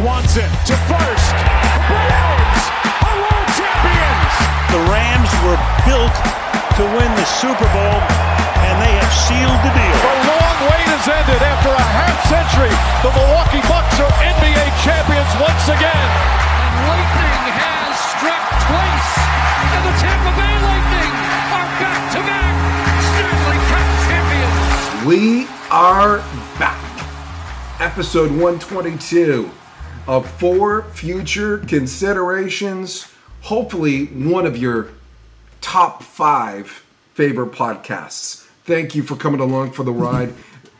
Swanson 0.00 0.48
to 0.64 0.72
first. 0.88 1.28
The 1.36 1.80
Braves 1.92 2.64
are 3.04 3.16
world 3.20 3.50
champions. 3.52 4.32
The 4.72 4.80
Rams 4.88 5.28
were 5.44 5.60
built 5.84 6.16
to 6.80 6.88
win 6.96 7.10
the 7.20 7.28
Super 7.36 7.68
Bowl, 7.68 8.00
and 8.64 8.80
they 8.80 8.96
have 8.96 9.12
sealed 9.12 9.60
the 9.60 9.72
deal. 9.76 9.98
The 10.00 10.24
long 10.24 10.58
wait 10.72 10.88
has 10.88 11.04
ended 11.04 11.44
after 11.44 11.68
a 11.68 11.84
half 12.00 12.16
century. 12.32 12.72
The 13.04 13.12
Milwaukee 13.12 13.60
Bucks 13.68 14.00
are 14.00 14.08
NBA 14.24 14.72
champions 14.80 15.28
once 15.36 15.68
again. 15.68 16.08
And 16.08 16.74
lightning 16.88 17.44
has 17.60 17.92
struck 18.16 18.44
twice, 18.72 19.12
and 19.68 19.82
the 19.84 19.94
Tampa 20.00 20.32
Bay 20.32 20.54
Lightning 20.64 21.12
are 21.52 21.68
back-to-back 21.76 22.56
Stanley 23.04 23.60
Cup 23.68 23.88
champions. 24.08 24.64
We 25.04 25.44
are 25.68 26.24
back. 26.56 26.80
Episode 27.84 28.32
122 28.32 29.59
of 30.06 30.30
four 30.30 30.82
future 30.84 31.58
considerations. 31.58 33.06
Hopefully, 33.42 34.06
one 34.06 34.46
of 34.46 34.56
your 34.56 34.88
top 35.60 36.02
five 36.02 36.84
favorite 37.14 37.52
podcasts. 37.52 38.46
Thank 38.64 38.94
you 38.94 39.02
for 39.02 39.16
coming 39.16 39.40
along 39.40 39.72
for 39.72 39.82
the 39.84 39.92
ride. 39.92 40.32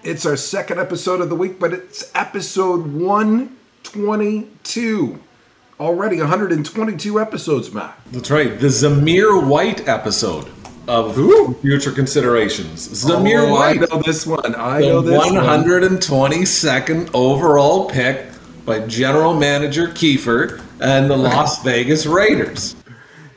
it's 0.03 0.25
our 0.27 0.37
second 0.37 0.79
episode 0.79 1.21
of 1.21 1.29
the 1.29 1.37
week, 1.37 1.59
but 1.59 1.73
it's 1.73 2.11
episode 2.15 2.93
122. 2.95 5.19
Already 5.79 6.19
122 6.19 7.21
episodes, 7.21 7.73
Matt. 7.73 7.99
That's 8.13 8.31
right. 8.31 8.59
The 8.61 8.67
Zamir 8.69 9.47
White 9.47 9.89
episode 9.89 10.47
of 10.87 11.15
Who? 11.15 11.55
Future 11.55 11.91
Considerations. 11.93 13.05
Oh, 13.07 13.09
Zamir 13.19 13.49
Oh, 13.49 13.55
I 13.55 13.77
White, 13.77 13.81
know 13.91 14.03
this 14.03 14.27
one. 14.27 14.55
I 14.55 14.81
the 14.83 14.89
know 14.89 15.01
this 15.01 15.19
one. 15.33 15.37
122nd 15.37 17.11
overall 17.15 17.89
pick 17.89 18.27
by 18.65 18.81
general 18.87 19.35
manager 19.35 19.89
Kiefer 19.89 20.63
and 20.81 21.11
the 21.11 21.17
Las 21.17 21.63
Vegas 21.65 22.07
Raiders. 22.07 22.77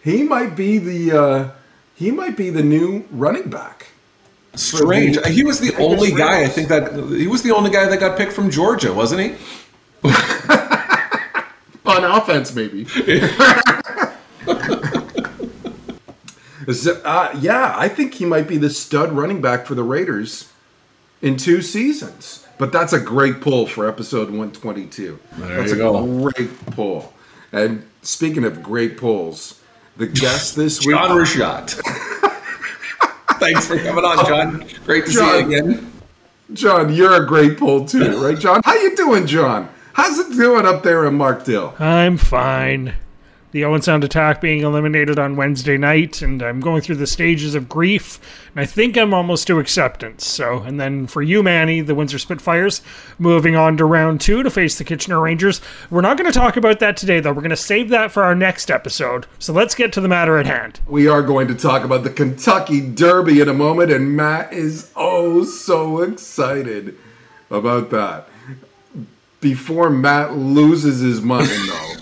He 0.03 0.23
might 0.23 0.55
be 0.55 0.77
the 0.77 1.17
uh, 1.17 1.51
he 1.95 2.11
might 2.11 2.35
be 2.35 2.49
the 2.49 2.63
new 2.63 3.05
running 3.11 3.49
back. 3.49 3.87
Strange. 4.55 5.17
the 5.17 5.29
He 5.29 5.43
was 5.43 5.59
the 5.59 5.75
only 5.77 6.11
guy 6.11 6.43
I 6.43 6.47
think 6.47 6.67
that 6.67 6.93
he 6.93 7.27
was 7.27 7.41
the 7.41 7.51
only 7.51 7.71
guy 7.71 7.85
that 7.87 7.99
got 7.99 8.17
picked 8.17 8.33
from 8.33 8.51
Georgia, 8.51 8.93
wasn't 8.93 9.21
he? 9.21 9.35
On 11.85 12.03
offense, 12.03 12.53
maybe. 12.53 12.85
Uh, 16.65 17.37
yeah, 17.41 17.73
I 17.75 17.89
think 17.89 18.13
he 18.13 18.25
might 18.25 18.47
be 18.47 18.57
the 18.57 18.69
stud 18.69 19.11
running 19.11 19.41
back 19.41 19.65
for 19.65 19.75
the 19.75 19.83
Raiders 19.83 20.49
in 21.21 21.35
two 21.35 21.61
seasons. 21.61 22.42
But 22.57 22.71
that's 22.71 22.93
a 22.93 22.99
great 22.99 23.41
pull 23.41 23.65
for 23.67 23.87
episode 23.87 24.29
122. 24.29 25.19
There 25.37 25.57
that's 25.57 25.71
you 25.71 25.75
a 25.75 25.77
go. 25.79 26.29
great 26.29 26.65
pull. 26.67 27.13
And 27.51 27.85
speaking 28.01 28.43
of 28.45 28.61
great 28.63 28.97
pulls, 28.97 29.61
the 29.97 30.07
guest 30.07 30.55
this 30.55 30.85
week. 30.85 30.95
John 30.95 31.11
Rashat. 31.11 31.79
Thanks 33.39 33.67
for 33.67 33.77
coming 33.77 34.05
on, 34.05 34.25
John. 34.25 34.65
Great 34.85 35.05
to 35.05 35.11
see 35.11 35.19
you 35.19 35.45
again. 35.45 35.91
John, 36.53 36.93
you're 36.93 37.23
a 37.23 37.25
great 37.25 37.57
pull 37.57 37.85
too, 37.85 38.21
right, 38.23 38.37
John? 38.37 38.61
How 38.63 38.75
you 38.75 38.95
doing, 38.95 39.25
John? 39.25 39.69
How's 39.93 40.19
it 40.19 40.35
doing 40.35 40.65
up 40.65 40.83
there 40.83 41.05
in 41.05 41.15
Markdale? 41.15 41.75
I'm 41.79 42.17
fine. 42.17 42.93
The 43.53 43.65
Owen 43.65 43.83
Sound 43.83 44.03
attack 44.03 44.41
being 44.41 44.63
eliminated 44.63 45.19
on 45.19 45.35
Wednesday 45.35 45.77
night, 45.77 46.23
and 46.23 46.41
I'm 46.41 46.59
going 46.59 46.81
through 46.81 46.95
the 46.95 47.05
stages 47.05 47.53
of 47.53 47.69
grief, 47.69 48.19
and 48.49 48.59
I 48.59 48.65
think 48.65 48.97
I'm 48.97 49.13
almost 49.13 49.45
to 49.45 49.59
acceptance. 49.59 50.25
So, 50.25 50.63
and 50.63 50.79
then 50.79 51.05
for 51.05 51.21
you, 51.21 51.43
Manny, 51.43 51.79
the 51.81 51.93
Windsor 51.93 52.17
Spitfires, 52.17 52.81
moving 53.19 53.55
on 53.55 53.77
to 53.77 53.85
round 53.85 54.21
two 54.21 54.41
to 54.41 54.49
face 54.49 54.79
the 54.79 54.83
Kitchener 54.83 55.21
Rangers. 55.21 55.61
We're 55.91 56.01
not 56.01 56.17
going 56.17 56.31
to 56.31 56.37
talk 56.37 56.57
about 56.57 56.79
that 56.79 56.97
today, 56.97 57.19
though. 57.19 57.31
We're 57.31 57.41
going 57.41 57.51
to 57.51 57.55
save 57.55 57.89
that 57.89 58.11
for 58.11 58.23
our 58.23 58.33
next 58.33 58.71
episode. 58.71 59.27
So 59.37 59.53
let's 59.53 59.75
get 59.75 59.93
to 59.93 60.01
the 60.01 60.07
matter 60.07 60.39
at 60.39 60.47
hand. 60.47 60.79
We 60.87 61.07
are 61.07 61.21
going 61.21 61.47
to 61.49 61.55
talk 61.55 61.83
about 61.83 62.03
the 62.03 62.09
Kentucky 62.09 62.81
Derby 62.81 63.39
in 63.39 63.49
a 63.49 63.53
moment, 63.53 63.91
and 63.91 64.17
Matt 64.17 64.51
is 64.51 64.91
oh 64.95 65.43
so 65.43 66.01
excited 66.01 66.97
about 67.51 67.91
that. 67.91 68.29
Before 69.41 69.91
Matt 69.91 70.35
loses 70.35 71.01
his 71.01 71.21
mind, 71.21 71.49
though, 71.67 71.95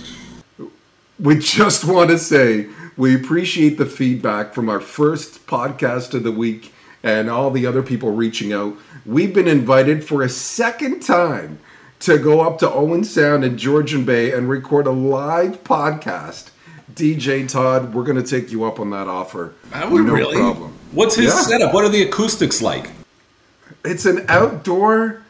we 1.22 1.38
just 1.38 1.86
want 1.86 2.10
to 2.10 2.18
say 2.18 2.68
we 2.98 3.16
appreciate 3.16 3.78
the 3.78 3.86
feedback 3.86 4.54
from 4.54 4.70
our 4.70 4.80
first 4.80 5.46
podcast 5.48 6.14
of 6.14 6.24
the 6.24 6.32
week 6.32 6.74
and 7.04 7.30
all 7.30 7.52
the 7.52 7.66
other 7.66 7.82
people 7.82 8.12
reaching 8.12 8.54
out. 8.54 8.76
We've 9.06 9.34
been 9.34 9.48
invited 9.48 10.04
for 10.04 10.22
a 10.24 10.30
second 10.30 11.02
time 11.02 11.60
to 12.02 12.18
go 12.18 12.42
up 12.42 12.58
to 12.60 12.72
Owen 12.72 13.04
Sound 13.04 13.44
in 13.46 13.58
Georgian 13.58 14.04
Bay 14.06 14.32
and 14.32 14.50
record 14.50 14.88
a 14.88 14.92
live 14.92 15.64
podcast. 15.64 16.50
DJ 16.94 17.48
Todd, 17.48 17.94
we're 17.94 18.04
going 18.04 18.22
to 18.22 18.28
take 18.28 18.52
you 18.52 18.64
up 18.66 18.80
on 18.80 18.90
that 18.90 19.08
offer. 19.08 19.54
Are 19.74 19.90
we 19.90 20.02
no 20.02 20.14
really? 20.14 20.36
problem. 20.36 20.74
What's 20.92 21.16
his 21.16 21.28
Yeah. 21.34 21.42
setup? 21.42 21.74
What 21.74 21.86
are 21.86 21.90
the 21.90 22.04
acoustics 22.04 22.62
like? 22.62 22.90
It's 23.86 24.06
an 24.06 24.26
outdoor 24.28 25.22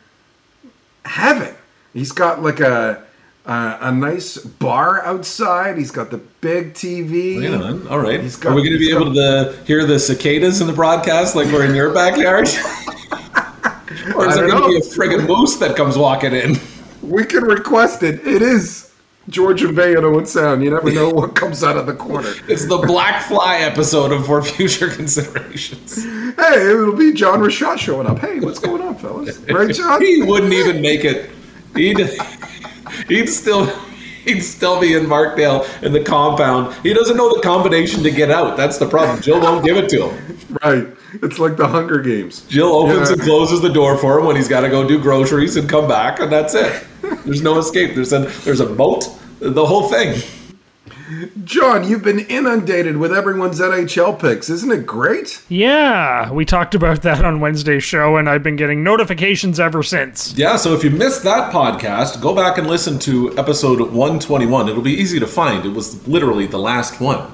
heaven. 1.06 1.54
He's 1.94 2.12
got 2.12 2.42
like 2.42 2.60
a 2.60 3.04
a, 3.46 3.78
a 3.82 3.92
nice 3.92 4.38
bar 4.38 5.04
outside. 5.04 5.78
He's 5.78 5.92
got 5.92 6.12
the 6.12 6.18
big 6.18 6.74
TV. 6.74 7.42
Know, 7.42 7.90
all 7.90 8.00
right. 8.00 8.22
He's 8.22 8.36
got- 8.36 8.52
Are 8.52 8.56
we 8.56 8.62
going 8.62 8.74
to 8.74 8.80
be 8.80 8.92
able 8.92 9.14
to 9.14 9.58
hear 9.66 9.86
the 9.86 10.00
cicadas 10.00 10.62
in 10.62 10.68
the 10.68 10.74
broadcast 10.74 11.36
like 11.36 11.48
we're 11.48 11.66
in 11.66 11.76
your 11.76 11.94
backyard? 11.94 12.48
or 14.16 14.28
is 14.28 14.36
there 14.36 14.50
going 14.50 14.62
to 14.64 14.68
be 14.68 14.78
a 14.78 14.82
friggin' 14.82 15.28
moose 15.28 15.58
that 15.58 15.76
comes 15.76 15.98
walking 15.98 16.34
in? 16.34 16.56
We 17.02 17.24
can 17.26 17.44
request 17.44 18.04
it. 18.04 18.26
It 18.28 18.42
is 18.42 18.92
Georgian 19.30 19.74
Bay 19.76 19.96
and 19.96 20.06
Owen 20.06 20.26
Sound. 20.26 20.64
You 20.64 20.70
never 20.72 20.92
know 20.92 21.10
what 21.10 21.36
comes 21.36 21.64
out 21.64 21.78
of 21.78 21.86
the 21.88 21.94
corner. 21.96 22.34
It's 22.48 22.66
the 22.68 22.78
Black 22.78 23.24
Fly 23.28 23.58
episode 23.58 24.12
of 24.12 24.26
For 24.26 24.42
Future 24.44 24.90
Considerations. 24.90 26.04
Hey, 26.04 26.70
it'll 26.72 26.96
be 26.96 27.12
John 27.14 27.40
Rashaw 27.40 27.78
showing 27.78 28.08
up. 28.08 28.20
Hey, 28.20 28.40
what's 28.40 28.60
going 28.60 28.82
on, 28.82 28.96
fellas? 28.96 29.38
Right, 29.40 29.74
John? 29.74 30.02
He 30.02 30.22
wouldn't 30.24 30.54
even 30.54 30.82
make 30.82 31.04
it. 31.06 31.30
He'd, 31.76 31.98
he'd 33.08 33.28
still. 33.28 33.66
He'd 34.24 34.42
still 34.42 34.80
be 34.80 34.94
in 34.94 35.08
Markdale 35.08 35.66
in 35.82 35.94
the 35.94 36.04
compound. 36.04 36.76
He 36.84 36.94
doesn't 36.94 37.18
know 37.18 37.34
the 37.36 37.42
combination 37.42 38.04
to 38.04 38.12
get 38.12 38.30
out. 38.30 38.56
That's 38.56 38.78
the 38.78 38.88
problem. 38.88 39.20
Jill 39.20 39.42
won't 39.42 39.66
give 39.66 39.78
it 39.78 39.90
to 39.90 40.10
him. 40.12 40.38
Right. 40.64 40.88
It's 41.24 41.40
like 41.40 41.58
the 41.58 41.68
Hunger 41.68 41.98
Games. 41.98 42.42
Jill 42.42 42.68
opens 42.72 43.10
Yeah. 43.10 43.14
and 43.14 43.22
closes 43.24 43.62
the 43.62 43.70
door 43.74 43.98
for 43.98 44.20
him 44.20 44.26
when 44.28 44.36
he's 44.36 44.48
got 44.48 44.62
to 44.62 44.70
go 44.70 44.88
do 44.88 45.02
groceries 45.02 45.56
and 45.58 45.68
come 45.68 45.88
back, 45.88 46.20
and 46.20 46.32
that's 46.32 46.54
it. 46.54 46.84
There's 47.26 47.42
no 47.42 47.58
escape. 47.58 47.96
There's 47.96 48.14
a 48.14 48.20
there's 48.46 48.60
a 48.60 48.68
boat, 48.68 49.08
the 49.40 49.66
whole 49.66 49.90
thing. 49.90 50.22
John, 51.44 51.88
you've 51.88 52.04
been 52.04 52.20
inundated 52.20 52.98
with 52.98 53.14
everyone's 53.14 53.60
NHL 53.60 54.20
picks. 54.20 54.50
Isn't 54.50 54.72
it 54.72 54.86
great? 54.86 55.42
Yeah, 55.50 56.32
we 56.32 56.46
talked 56.46 56.76
about 56.76 57.02
that 57.02 57.26
on 57.26 57.40
Wednesday's 57.40 57.84
show, 57.84 58.18
and 58.18 58.30
I've 58.30 58.44
been 58.44 58.56
getting 58.56 58.84
notifications 58.84 59.60
ever 59.60 59.84
since. 59.84 60.38
Yeah. 60.38 60.56
So 60.56 60.74
if 60.74 60.84
you 60.84 60.90
missed 60.90 61.24
that 61.24 61.52
podcast, 61.52 62.22
go 62.22 62.36
back 62.36 62.58
and 62.58 62.68
listen 62.68 63.00
to 63.00 63.38
episode 63.38 63.80
121. 63.80 64.70
It'll 64.70 64.82
be 64.82 64.94
easy 64.94 65.20
to 65.20 65.28
find. 65.28 65.66
It 65.66 65.74
was 65.74 66.08
literally 66.08 66.48
the 66.48 66.60
last 66.60 67.02
one. 67.02 67.32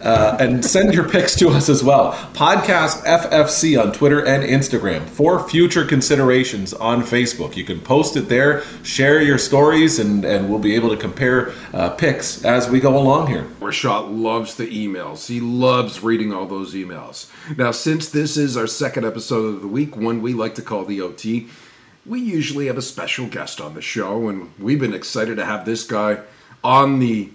Uh, 0.00 0.36
and 0.38 0.64
send 0.64 0.94
your 0.94 1.08
picks 1.08 1.34
to 1.34 1.48
us 1.48 1.68
as 1.68 1.82
well. 1.82 2.12
Podcast 2.32 3.02
FFC 3.04 3.80
on 3.82 3.92
Twitter 3.92 4.24
and 4.24 4.44
Instagram 4.44 5.04
for 5.04 5.48
future 5.48 5.84
considerations 5.84 6.72
on 6.72 7.02
Facebook. 7.02 7.56
You 7.56 7.64
can 7.64 7.80
post 7.80 8.16
it 8.16 8.28
there, 8.28 8.62
share 8.84 9.20
your 9.20 9.38
stories, 9.38 9.98
and, 9.98 10.24
and 10.24 10.48
we'll 10.48 10.60
be 10.60 10.76
able 10.76 10.90
to 10.90 10.96
compare 10.96 11.52
uh, 11.72 11.90
picks 11.90 12.44
as 12.44 12.70
we 12.70 12.78
go 12.78 12.96
along 12.96 13.26
here. 13.26 13.44
Rashad 13.60 14.16
loves 14.16 14.54
the 14.54 14.66
emails. 14.66 15.26
He 15.26 15.40
loves 15.40 16.02
reading 16.02 16.32
all 16.32 16.46
those 16.46 16.74
emails. 16.74 17.30
Now, 17.56 17.72
since 17.72 18.08
this 18.10 18.36
is 18.36 18.56
our 18.56 18.68
second 18.68 19.04
episode 19.04 19.54
of 19.56 19.62
the 19.62 19.68
week, 19.68 19.96
one 19.96 20.22
we 20.22 20.32
like 20.32 20.54
to 20.56 20.62
call 20.62 20.84
the 20.84 21.00
OT, 21.00 21.48
we 22.06 22.20
usually 22.20 22.66
have 22.66 22.78
a 22.78 22.82
special 22.82 23.26
guest 23.26 23.60
on 23.60 23.74
the 23.74 23.82
show, 23.82 24.28
and 24.28 24.50
we've 24.58 24.80
been 24.80 24.94
excited 24.94 25.36
to 25.36 25.44
have 25.44 25.64
this 25.64 25.84
guy 25.84 26.20
on 26.64 26.98
the 27.00 27.30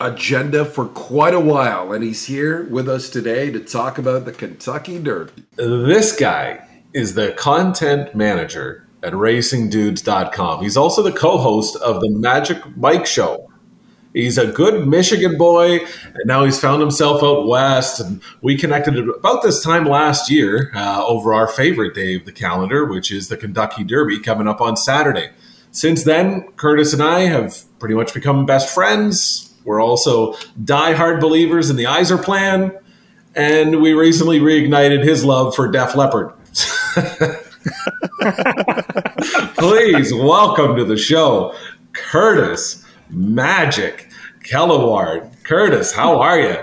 agenda 0.00 0.64
for 0.64 0.86
quite 0.86 1.34
a 1.34 1.40
while. 1.40 1.92
And 1.92 2.04
he's 2.04 2.26
here 2.26 2.64
with 2.64 2.88
us 2.88 3.10
today 3.10 3.50
to 3.50 3.60
talk 3.60 3.98
about 3.98 4.24
the 4.24 4.32
Kentucky 4.32 4.98
Derby. 4.98 5.44
This 5.56 6.14
guy 6.14 6.66
is 6.92 7.14
the 7.14 7.32
content 7.32 8.14
manager 8.14 8.86
at 9.02 9.12
racingdudes.com. 9.12 10.62
He's 10.62 10.76
also 10.76 11.02
the 11.02 11.12
co 11.12 11.38
host 11.38 11.76
of 11.76 12.00
the 12.00 12.10
Magic 12.10 12.76
Mike 12.76 13.06
Show. 13.06 13.50
He's 14.14 14.38
a 14.38 14.46
good 14.46 14.88
Michigan 14.88 15.36
boy, 15.36 15.80
and 15.80 16.24
now 16.24 16.42
he's 16.42 16.58
found 16.58 16.80
himself 16.80 17.22
out 17.22 17.46
west. 17.46 18.00
And 18.00 18.22
we 18.40 18.56
connected 18.56 18.96
about 18.98 19.42
this 19.42 19.62
time 19.62 19.84
last 19.84 20.30
year 20.30 20.72
uh, 20.74 21.04
over 21.06 21.34
our 21.34 21.46
favorite 21.46 21.94
day 21.94 22.16
of 22.16 22.24
the 22.24 22.32
calendar, 22.32 22.86
which 22.86 23.12
is 23.12 23.28
the 23.28 23.36
Kentucky 23.36 23.84
Derby 23.84 24.18
coming 24.18 24.48
up 24.48 24.62
on 24.62 24.74
Saturday. 24.74 25.32
Since 25.70 26.04
then, 26.04 26.48
Curtis 26.56 26.94
and 26.94 27.02
I 27.02 27.20
have 27.26 27.64
pretty 27.78 27.94
much 27.94 28.14
become 28.14 28.46
best 28.46 28.74
friends. 28.74 29.45
We're 29.66 29.82
also 29.82 30.34
diehard 30.62 31.20
believers 31.20 31.68
in 31.70 31.76
the 31.76 31.84
Yzer 31.84 32.22
plan, 32.22 32.72
and 33.34 33.82
we 33.82 33.94
recently 33.94 34.38
reignited 34.38 35.02
his 35.02 35.24
love 35.24 35.56
for 35.56 35.68
Def 35.68 35.96
Leppard. 35.96 36.32
Please 39.56 40.14
welcome 40.14 40.76
to 40.76 40.84
the 40.84 40.96
show, 40.96 41.52
Curtis 41.92 42.84
Magic 43.10 44.08
Kellaward. 44.44 45.32
Curtis, 45.42 45.92
how 45.92 46.20
are 46.20 46.40
you? 46.40 46.56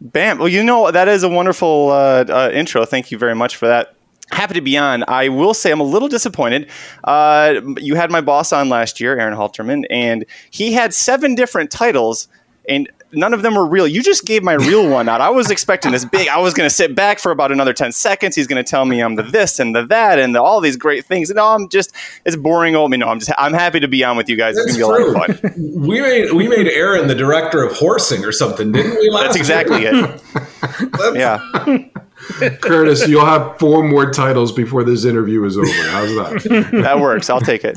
Bam. 0.00 0.38
Well, 0.38 0.48
you 0.48 0.64
know, 0.64 0.90
that 0.90 1.06
is 1.06 1.24
a 1.24 1.28
wonderful 1.28 1.90
uh, 1.90 2.24
uh, 2.26 2.50
intro. 2.54 2.86
Thank 2.86 3.10
you 3.10 3.18
very 3.18 3.34
much 3.34 3.56
for 3.56 3.68
that. 3.68 3.94
Happy 4.30 4.54
to 4.54 4.60
be 4.60 4.76
on. 4.76 5.04
I 5.08 5.28
will 5.28 5.54
say 5.54 5.70
I'm 5.70 5.80
a 5.80 5.84
little 5.84 6.08
disappointed. 6.08 6.70
Uh, 7.04 7.60
you 7.78 7.94
had 7.94 8.10
my 8.10 8.20
boss 8.20 8.52
on 8.52 8.68
last 8.68 9.00
year, 9.00 9.18
Aaron 9.18 9.36
Halterman, 9.36 9.84
and 9.90 10.24
he 10.50 10.72
had 10.72 10.92
seven 10.92 11.34
different 11.34 11.70
titles. 11.70 12.28
And 12.68 12.90
none 13.12 13.32
of 13.32 13.42
them 13.42 13.54
were 13.54 13.66
real. 13.66 13.86
You 13.86 14.02
just 14.02 14.24
gave 14.24 14.42
my 14.42 14.54
real 14.54 14.88
one 14.88 15.08
out. 15.08 15.20
I 15.20 15.30
was 15.30 15.50
expecting 15.50 15.92
this 15.92 16.04
big. 16.04 16.28
I 16.28 16.38
was 16.38 16.54
going 16.54 16.68
to 16.68 16.74
sit 16.74 16.94
back 16.94 17.18
for 17.18 17.32
about 17.32 17.52
another 17.52 17.72
10 17.72 17.92
seconds. 17.92 18.36
He's 18.36 18.46
going 18.46 18.62
to 18.62 18.68
tell 18.68 18.84
me 18.84 19.00
I'm 19.00 19.16
the 19.16 19.22
this 19.22 19.58
and 19.58 19.74
the 19.74 19.86
that 19.86 20.18
and 20.18 20.34
the, 20.34 20.42
all 20.42 20.60
these 20.60 20.76
great 20.76 21.04
things. 21.04 21.30
And 21.30 21.36
no, 21.36 21.46
I'm 21.46 21.68
just, 21.68 21.94
it's 22.24 22.36
boring 22.36 22.76
old 22.76 22.90
me. 22.90 22.96
No, 22.98 23.08
I'm 23.08 23.18
just, 23.18 23.32
I'm 23.38 23.52
happy 23.52 23.80
to 23.80 23.88
be 23.88 24.04
on 24.04 24.16
with 24.16 24.28
you 24.28 24.36
guys. 24.36 24.56
It's 24.56 24.76
going 24.76 24.96
to 24.96 25.04
be 25.04 25.12
a 25.12 25.16
lot 25.16 25.30
of 25.30 25.40
fun. 25.40 25.86
We 25.86 26.00
made, 26.00 26.32
we 26.32 26.48
made 26.48 26.68
Aaron 26.68 27.08
the 27.08 27.14
director 27.14 27.62
of 27.62 27.72
horsing 27.76 28.24
or 28.24 28.32
something, 28.32 28.72
didn't 28.72 28.98
we? 28.98 29.10
That's 29.10 29.36
exactly 29.36 29.84
it. 29.84 30.22
yeah. 31.14 31.88
Curtis, 32.60 33.06
you'll 33.06 33.24
have 33.24 33.58
four 33.58 33.82
more 33.82 34.10
titles 34.10 34.52
before 34.52 34.84
this 34.84 35.04
interview 35.04 35.44
is 35.44 35.56
over. 35.56 35.68
How's 35.68 36.08
that? 36.42 36.68
That 36.82 37.00
works. 37.00 37.30
I'll 37.30 37.40
take 37.40 37.64
it. 37.64 37.76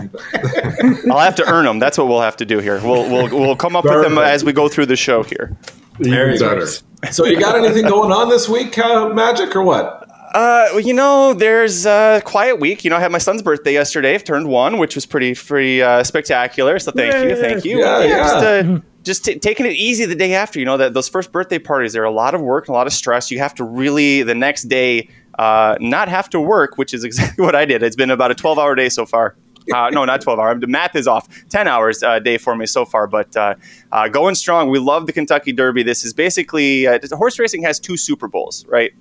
I'll 1.09 1.19
have 1.19 1.35
to 1.35 1.47
earn 1.49 1.65
them. 1.65 1.79
That's 1.79 1.97
what 1.97 2.07
we'll 2.07 2.21
have 2.21 2.37
to 2.37 2.45
do 2.45 2.59
here. 2.59 2.81
We'll 2.81 3.09
we'll, 3.09 3.29
we'll 3.29 3.55
come 3.55 3.75
up 3.75 3.85
with 3.85 4.01
them 4.03 4.17
as 4.17 4.43
we 4.43 4.51
go 4.51 4.67
through 4.67 4.87
the 4.87 4.95
show 4.95 5.20
here. 5.29 5.55
Even 5.99 6.39
better. 6.39 6.67
So, 7.11 7.25
you 7.25 7.39
got 7.39 7.55
anything 7.55 7.85
going 7.87 8.11
on 8.11 8.29
this 8.29 8.47
week, 8.47 8.77
uh, 8.77 9.09
Magic, 9.09 9.55
or 9.55 9.63
what? 9.63 10.07
Uh, 10.33 10.69
well, 10.71 10.79
you 10.79 10.93
know, 10.93 11.33
there's 11.33 11.85
a 11.85 12.21
quiet 12.23 12.59
week. 12.59 12.83
You 12.83 12.89
know, 12.89 12.95
I 12.95 12.99
had 13.01 13.11
my 13.11 13.17
son's 13.17 13.41
birthday 13.41 13.73
yesterday. 13.73 14.13
I've 14.13 14.23
turned 14.23 14.47
one, 14.47 14.77
which 14.77 14.95
was 14.95 15.05
pretty, 15.05 15.35
pretty 15.35 15.81
uh, 15.81 16.03
spectacular. 16.03 16.79
So 16.79 16.91
thank 16.91 17.13
you, 17.13 17.35
thank 17.35 17.65
you. 17.65 17.79
Yeah, 17.79 18.03
yeah. 18.03 18.17
Just, 18.17 18.35
uh, 18.35 18.79
just 19.03 19.25
t- 19.25 19.39
taking 19.39 19.65
it 19.65 19.73
easy 19.73 20.05
the 20.05 20.15
day 20.15 20.33
after. 20.33 20.59
You 20.59 20.65
know, 20.65 20.77
that 20.77 20.93
those 20.93 21.09
first 21.09 21.31
birthday 21.31 21.59
parties, 21.59 21.93
they're 21.93 22.03
a 22.03 22.11
lot 22.11 22.33
of 22.33 22.41
work 22.41 22.67
and 22.67 22.73
a 22.73 22.77
lot 22.77 22.87
of 22.87 22.93
stress. 22.93 23.29
You 23.29 23.39
have 23.39 23.55
to 23.55 23.63
really 23.63 24.23
the 24.23 24.35
next 24.35 24.63
day 24.63 25.09
uh, 25.37 25.75
not 25.81 26.07
have 26.07 26.29
to 26.29 26.39
work, 26.39 26.77
which 26.77 26.93
is 26.93 27.03
exactly 27.03 27.43
what 27.43 27.55
I 27.55 27.65
did. 27.65 27.83
It's 27.83 27.95
been 27.95 28.11
about 28.11 28.31
a 28.31 28.35
12 28.35 28.57
hour 28.57 28.75
day 28.75 28.89
so 28.89 29.05
far. 29.05 29.35
Uh, 29.73 29.89
no, 29.91 30.05
not 30.05 30.21
12 30.21 30.39
hours. 30.39 30.61
The 30.61 30.67
math 30.67 30.95
is 30.95 31.07
off. 31.07 31.27
10 31.49 31.67
hours 31.67 32.03
a 32.03 32.09
uh, 32.09 32.19
day 32.19 32.37
for 32.37 32.55
me 32.55 32.65
so 32.65 32.85
far, 32.85 33.07
but 33.07 33.35
uh, 33.35 33.55
uh, 33.91 34.07
going 34.07 34.35
strong. 34.35 34.69
We 34.69 34.79
love 34.79 35.05
the 35.05 35.13
Kentucky 35.13 35.51
Derby. 35.51 35.83
This 35.83 36.03
is 36.03 36.13
basically, 36.13 36.87
uh, 36.87 36.99
horse 37.11 37.37
racing 37.37 37.63
has 37.63 37.79
two 37.79 37.97
Super 37.97 38.27
Bowls, 38.27 38.65
right? 38.67 38.91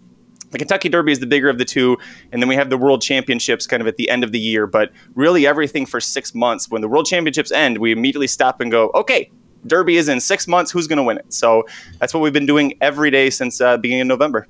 The 0.50 0.58
Kentucky 0.58 0.88
Derby 0.88 1.12
is 1.12 1.20
the 1.20 1.26
bigger 1.26 1.48
of 1.48 1.58
the 1.58 1.64
two, 1.64 1.96
and 2.32 2.42
then 2.42 2.48
we 2.48 2.56
have 2.56 2.70
the 2.70 2.76
World 2.76 3.02
Championships 3.02 3.66
kind 3.66 3.80
of 3.80 3.86
at 3.86 3.96
the 3.96 4.10
end 4.10 4.24
of 4.24 4.32
the 4.32 4.38
year. 4.40 4.66
But 4.66 4.90
really, 5.14 5.46
everything 5.46 5.86
for 5.86 6.00
six 6.00 6.34
months. 6.34 6.68
When 6.68 6.82
the 6.82 6.88
World 6.88 7.06
Championships 7.06 7.52
end, 7.52 7.78
we 7.78 7.92
immediately 7.92 8.26
stop 8.26 8.60
and 8.60 8.70
go, 8.70 8.90
okay, 8.94 9.30
Derby 9.66 9.96
is 9.96 10.08
in 10.08 10.20
six 10.20 10.48
months. 10.48 10.72
Who's 10.72 10.88
going 10.88 10.96
to 10.96 11.02
win 11.04 11.18
it? 11.18 11.32
So 11.32 11.66
that's 12.00 12.12
what 12.12 12.20
we've 12.20 12.32
been 12.32 12.46
doing 12.46 12.74
every 12.80 13.10
day 13.10 13.30
since 13.30 13.60
uh, 13.60 13.76
beginning 13.76 14.02
of 14.02 14.08
November. 14.08 14.48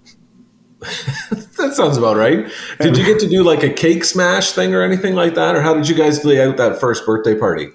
that 1.59 1.73
sounds 1.75 1.97
about 1.97 2.17
right. 2.17 2.51
Did 2.81 2.97
you 2.97 3.05
get 3.05 3.21
to 3.21 3.29
do 3.29 3.43
like 3.43 3.63
a 3.63 3.71
cake 3.71 4.05
smash 4.05 4.53
thing 4.53 4.75
or 4.75 4.83
anything 4.83 5.15
like 5.15 5.35
that, 5.35 5.55
or 5.55 5.61
how 5.61 5.75
did 5.75 5.89
you 5.89 5.95
guys 5.95 6.25
lay 6.25 6.43
out 6.43 6.57
that 6.57 6.81
first 6.81 7.05
birthday 7.05 7.35
party? 7.35 7.69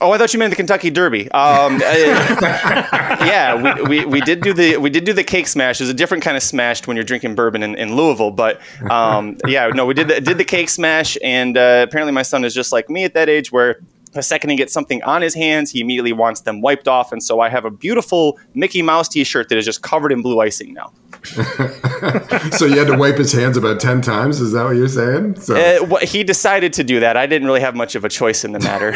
Oh, 0.00 0.10
I 0.10 0.18
thought 0.18 0.32
you 0.32 0.38
meant 0.40 0.50
the 0.50 0.56
Kentucky 0.56 0.90
Derby. 0.90 1.30
Um, 1.30 1.78
yeah, 1.80 3.76
we, 3.76 4.00
we, 4.00 4.06
we 4.06 4.20
did 4.20 4.40
do 4.40 4.52
the 4.52 4.76
we 4.76 4.90
did 4.90 5.04
do 5.04 5.12
the 5.12 5.22
cake 5.22 5.46
smash. 5.46 5.78
There's 5.78 5.90
a 5.90 5.94
different 5.94 6.24
kind 6.24 6.36
of 6.36 6.42
smashed 6.42 6.88
when 6.88 6.96
you're 6.96 7.04
drinking 7.04 7.36
bourbon 7.36 7.62
in, 7.62 7.76
in 7.76 7.94
Louisville, 7.94 8.32
but 8.32 8.60
um, 8.90 9.36
yeah, 9.46 9.68
no, 9.68 9.86
we 9.86 9.94
did 9.94 10.08
the, 10.08 10.20
did 10.20 10.38
the 10.38 10.44
cake 10.44 10.68
smash, 10.68 11.16
and 11.22 11.56
uh, 11.56 11.84
apparently 11.88 12.12
my 12.12 12.22
son 12.22 12.44
is 12.44 12.52
just 12.52 12.72
like 12.72 12.90
me 12.90 13.04
at 13.04 13.14
that 13.14 13.28
age, 13.28 13.52
where 13.52 13.80
the 14.12 14.22
second 14.22 14.50
he 14.50 14.56
gets 14.56 14.72
something 14.72 15.02
on 15.04 15.22
his 15.22 15.34
hands, 15.34 15.70
he 15.70 15.80
immediately 15.80 16.12
wants 16.12 16.40
them 16.40 16.60
wiped 16.60 16.88
off, 16.88 17.12
and 17.12 17.22
so 17.22 17.40
I 17.40 17.48
have 17.48 17.64
a 17.64 17.70
beautiful 17.70 18.38
Mickey 18.54 18.82
Mouse 18.82 19.08
T-shirt 19.08 19.48
that 19.48 19.58
is 19.58 19.64
just 19.64 19.82
covered 19.82 20.12
in 20.12 20.22
blue 20.22 20.40
icing 20.40 20.74
now. 20.74 20.92
so 22.52 22.64
you 22.64 22.78
had 22.78 22.86
to 22.86 22.96
wipe 22.96 23.16
his 23.16 23.32
hands 23.32 23.56
about 23.56 23.78
10 23.78 24.00
times 24.02 24.40
is 24.40 24.52
that 24.52 24.64
what 24.64 24.76
you're 24.76 24.88
saying 24.88 25.36
so. 25.36 25.54
Uh, 25.54 25.84
well, 25.86 26.00
he 26.04 26.24
decided 26.24 26.72
to 26.72 26.82
do 26.82 27.00
that 27.00 27.16
i 27.16 27.26
didn't 27.26 27.46
really 27.46 27.60
have 27.60 27.76
much 27.76 27.94
of 27.94 28.04
a 28.04 28.08
choice 28.08 28.44
in 28.44 28.52
the 28.52 28.58
matter 28.60 28.90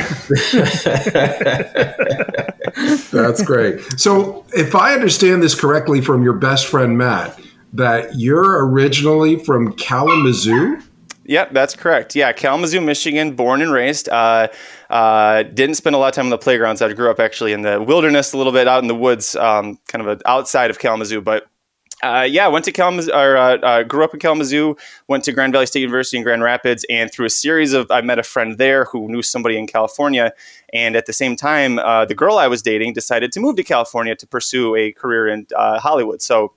that's 3.17 3.43
great 3.43 3.81
so 3.99 4.44
if 4.55 4.75
i 4.75 4.93
understand 4.93 5.43
this 5.43 5.55
correctly 5.55 6.00
from 6.00 6.23
your 6.23 6.32
best 6.32 6.67
friend 6.67 6.99
matt 6.99 7.38
that 7.73 8.19
you're 8.19 8.67
originally 8.67 9.38
from 9.38 9.73
kalamazoo 9.75 10.81
Yep, 11.28 11.52
that's 11.52 11.75
correct. 11.75 12.14
Yeah, 12.14 12.32
Kalamazoo, 12.32 12.81
Michigan, 12.81 13.34
born 13.34 13.61
and 13.61 13.73
raised. 13.73 14.08
Uh, 14.08 14.49
uh, 14.88 15.43
didn't 15.43 15.75
spend 15.75 15.96
a 15.96 15.99
lot 15.99 16.08
of 16.08 16.14
time 16.14 16.26
on 16.26 16.31
the 16.31 16.38
playgrounds. 16.38 16.81
I 16.81 16.93
grew 16.93 17.11
up 17.11 17.19
actually 17.19 17.52
in 17.52 17.62
the 17.62 17.82
wilderness, 17.82 18.32
a 18.32 18.38
little 18.38 18.52
bit 18.52 18.69
out 18.69 18.82
in 18.82 18.88
the 18.88 18.94
woods, 18.94 19.34
um, 19.34 19.78
kind 19.88 20.06
of 20.06 20.23
outside 20.25 20.70
of 20.70 20.78
Kalamazoo. 20.78 21.20
But 21.20 21.49
uh, 22.02 22.26
yeah, 22.28 22.46
went 22.46 22.64
to 22.66 22.72
Kalamazoo, 22.72 23.10
or 23.12 23.37
uh, 23.37 23.56
uh, 23.58 23.82
grew 23.82 24.04
up 24.04 24.12
in 24.12 24.20
Kalamazoo, 24.20 24.76
went 25.08 25.25
to 25.25 25.32
Grand 25.32 25.52
Valley 25.52 25.66
State 25.66 25.81
University 25.81 26.19
in 26.19 26.22
Grand 26.22 26.43
Rapids, 26.43 26.84
and 26.90 27.10
through 27.10 27.26
a 27.26 27.31
series 27.31 27.72
of, 27.72 27.90
I 27.90 28.02
met 28.02 28.19
a 28.19 28.22
friend 28.22 28.58
there 28.58 28.84
who 28.84 29.08
knew 29.08 29.22
somebody 29.22 29.56
in 29.58 29.66
California, 29.66 30.32
and 30.72 30.94
at 30.94 31.06
the 31.06 31.12
same 31.12 31.37
time, 31.37 31.78
uh, 31.78 32.04
the 32.04 32.14
girl 32.14 32.37
I 32.38 32.48
was 32.48 32.62
dating 32.62 32.93
decided 32.93 33.32
to 33.32 33.40
move 33.40 33.56
to 33.56 33.64
California 33.64 34.14
to 34.14 34.26
pursue 34.26 34.76
a 34.76 34.93
career 34.93 35.28
in 35.28 35.46
uh, 35.56 35.81
Hollywood. 35.81 36.20
So 36.20 36.52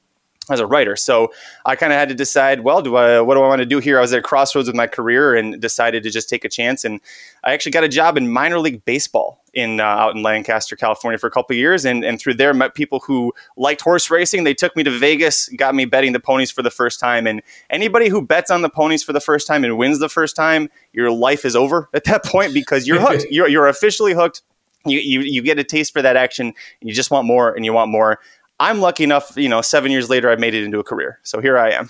as 0.49 0.59
a 0.59 0.65
writer. 0.65 0.95
So 0.95 1.31
I 1.65 1.75
kind 1.75 1.93
of 1.93 1.99
had 1.99 2.09
to 2.09 2.15
decide, 2.15 2.61
well, 2.61 2.81
do 2.81 2.95
I, 2.95 3.21
what 3.21 3.35
do 3.35 3.41
I 3.41 3.47
want 3.47 3.59
to 3.59 3.65
do 3.65 3.79
here? 3.79 3.97
I 3.97 4.01
was 4.01 4.13
at 4.13 4.19
a 4.19 4.21
crossroads 4.21 4.67
with 4.67 4.75
my 4.75 4.87
career 4.87 5.35
and 5.35 5.61
decided 5.61 6.03
to 6.03 6.09
just 6.09 6.29
take 6.29 6.43
a 6.45 6.49
chance. 6.49 6.83
And 6.83 6.99
I 7.43 7.53
actually 7.53 7.71
got 7.71 7.83
a 7.83 7.89
job 7.89 8.17
in 8.17 8.31
minor 8.31 8.59
league 8.59 8.83
baseball 8.85 9.43
in 9.53 9.79
uh, 9.79 9.83
out 9.83 10.15
in 10.15 10.23
Lancaster, 10.23 10.75
California 10.75 11.17
for 11.17 11.27
a 11.27 11.31
couple 11.31 11.55
years. 11.55 11.85
And, 11.85 12.03
and 12.03 12.19
through 12.19 12.35
there, 12.35 12.53
met 12.53 12.75
people 12.75 12.99
who 12.99 13.33
liked 13.57 13.81
horse 13.81 14.09
racing. 14.09 14.43
They 14.43 14.53
took 14.53 14.75
me 14.75 14.83
to 14.83 14.91
Vegas, 14.91 15.49
got 15.49 15.75
me 15.75 15.85
betting 15.85 16.13
the 16.13 16.19
ponies 16.19 16.51
for 16.51 16.61
the 16.61 16.71
first 16.71 16.99
time. 16.99 17.27
And 17.27 17.41
anybody 17.69 18.09
who 18.09 18.21
bets 18.21 18.51
on 18.51 18.61
the 18.61 18.69
ponies 18.69 19.03
for 19.03 19.13
the 19.13 19.21
first 19.21 19.47
time 19.47 19.63
and 19.63 19.77
wins 19.77 19.99
the 19.99 20.09
first 20.09 20.35
time, 20.35 20.69
your 20.93 21.11
life 21.11 21.45
is 21.45 21.55
over 21.55 21.89
at 21.93 22.03
that 22.05 22.23
point 22.25 22.53
because 22.53 22.87
you're 22.87 22.99
hooked. 22.99 23.25
you're, 23.31 23.47
you're 23.47 23.67
officially 23.67 24.13
hooked. 24.13 24.41
You, 24.85 24.99
you, 24.99 25.21
you 25.21 25.41
get 25.41 25.59
a 25.59 25.63
taste 25.63 25.91
for 25.91 26.01
that 26.01 26.15
action 26.15 26.47
and 26.47 26.89
you 26.89 26.93
just 26.93 27.11
want 27.11 27.27
more 27.27 27.53
and 27.53 27.65
you 27.65 27.73
want 27.73 27.91
more. 27.91 28.19
I'm 28.59 28.79
lucky 28.79 29.03
enough, 29.03 29.33
you 29.35 29.49
know, 29.49 29.61
seven 29.61 29.91
years 29.91 30.09
later, 30.09 30.29
I 30.29 30.35
made 30.35 30.53
it 30.53 30.63
into 30.63 30.79
a 30.79 30.83
career. 30.83 31.19
So 31.23 31.39
here 31.39 31.57
I 31.57 31.71
am. 31.71 31.89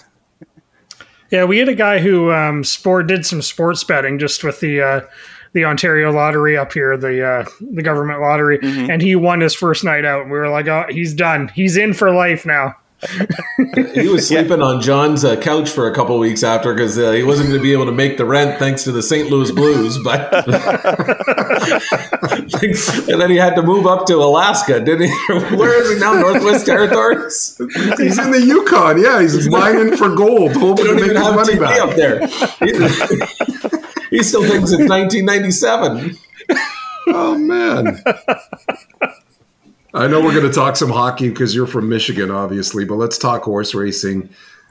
Yeah, 1.31 1.45
we 1.45 1.59
had 1.59 1.69
a 1.69 1.75
guy 1.75 1.99
who 1.99 2.31
um, 2.31 2.63
sport 2.63 3.07
did 3.07 3.25
some 3.25 3.41
sports 3.41 3.83
betting 3.83 4.17
just 4.17 4.43
with 4.43 4.59
the 4.59 4.81
uh, 4.81 5.01
the 5.53 5.65
Ontario 5.65 6.11
lottery 6.11 6.57
up 6.57 6.73
here, 6.73 6.97
the 6.97 7.25
uh, 7.25 7.45
the 7.71 7.83
government 7.83 8.21
lottery, 8.21 8.57
mm-hmm. 8.59 8.89
and 8.89 9.01
he 9.01 9.15
won 9.15 9.41
his 9.41 9.53
first 9.53 9.83
night 9.83 10.05
out. 10.05 10.23
And 10.23 10.31
we 10.31 10.37
were 10.37 10.49
like, 10.49 10.67
oh, 10.67 10.85
he's 10.89 11.13
done. 11.13 11.47
He's 11.49 11.77
in 11.77 11.93
for 11.93 12.11
life 12.11 12.45
now 12.45 12.75
he 13.95 14.09
was 14.09 14.27
sleeping 14.27 14.59
yeah. 14.59 14.65
on 14.65 14.81
John's 14.81 15.23
uh, 15.23 15.37
couch 15.37 15.69
for 15.69 15.89
a 15.89 15.95
couple 15.95 16.19
weeks 16.19 16.43
after 16.43 16.73
because 16.73 16.97
uh, 16.97 17.11
he 17.11 17.23
wasn't 17.23 17.47
going 17.47 17.59
to 17.59 17.63
be 17.63 17.71
able 17.71 17.85
to 17.85 17.93
make 17.93 18.17
the 18.17 18.25
rent 18.25 18.59
thanks 18.59 18.83
to 18.83 18.91
the 18.91 19.01
St. 19.01 19.29
Louis 19.29 19.51
Blues. 19.51 19.97
But 20.03 20.33
and 23.09 23.21
then 23.21 23.29
he 23.29 23.37
had 23.37 23.55
to 23.55 23.61
move 23.61 23.87
up 23.87 24.05
to 24.07 24.15
Alaska, 24.15 24.81
didn't 24.81 25.07
he? 25.07 25.13
Where 25.55 25.81
is 25.81 25.93
he 25.93 25.99
now? 25.99 26.11
Northwest 26.13 26.65
Territories. 26.65 27.55
He's 27.97 28.19
in 28.19 28.31
the 28.31 28.43
Yukon. 28.45 29.01
Yeah, 29.01 29.21
he's 29.21 29.47
mining 29.49 29.95
for 29.95 30.13
gold, 30.13 30.51
hoping 30.53 30.87
to 30.87 30.95
make 30.95 31.11
his 31.11 31.13
money 31.13 31.53
TV 31.53 31.59
back 31.59 31.79
up 31.79 31.95
there. 31.95 32.19
he 34.09 34.23
still 34.23 34.43
thinks 34.43 34.71
it's 34.71 34.89
1997. 34.89 36.17
Oh 37.07 37.37
man. 37.37 38.03
I 39.93 40.07
know 40.07 40.21
we're 40.21 40.33
going 40.33 40.47
to 40.47 40.53
talk 40.53 40.75
some 40.75 40.89
hockey 40.89 41.29
because 41.29 41.55
you're 41.55 41.67
from 41.67 41.89
Michigan, 41.89 42.29
obviously, 42.29 42.85
but 42.85 42.95
let's 42.95 43.17
talk 43.17 43.43
horse 43.43 43.73
racing. 43.73 44.29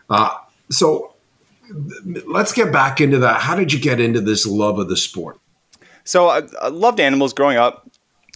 Uh, 0.08 0.30
so 0.70 1.14
let's 2.26 2.52
get 2.52 2.72
back 2.72 3.00
into 3.00 3.18
that. 3.18 3.40
How 3.40 3.56
did 3.56 3.72
you 3.72 3.80
get 3.80 4.00
into 4.00 4.20
this 4.20 4.46
love 4.46 4.78
of 4.78 4.88
the 4.88 4.96
sport? 4.96 5.38
So 6.04 6.28
I, 6.28 6.42
I 6.60 6.68
loved 6.68 7.00
animals 7.00 7.32
growing 7.32 7.56
up, 7.56 7.90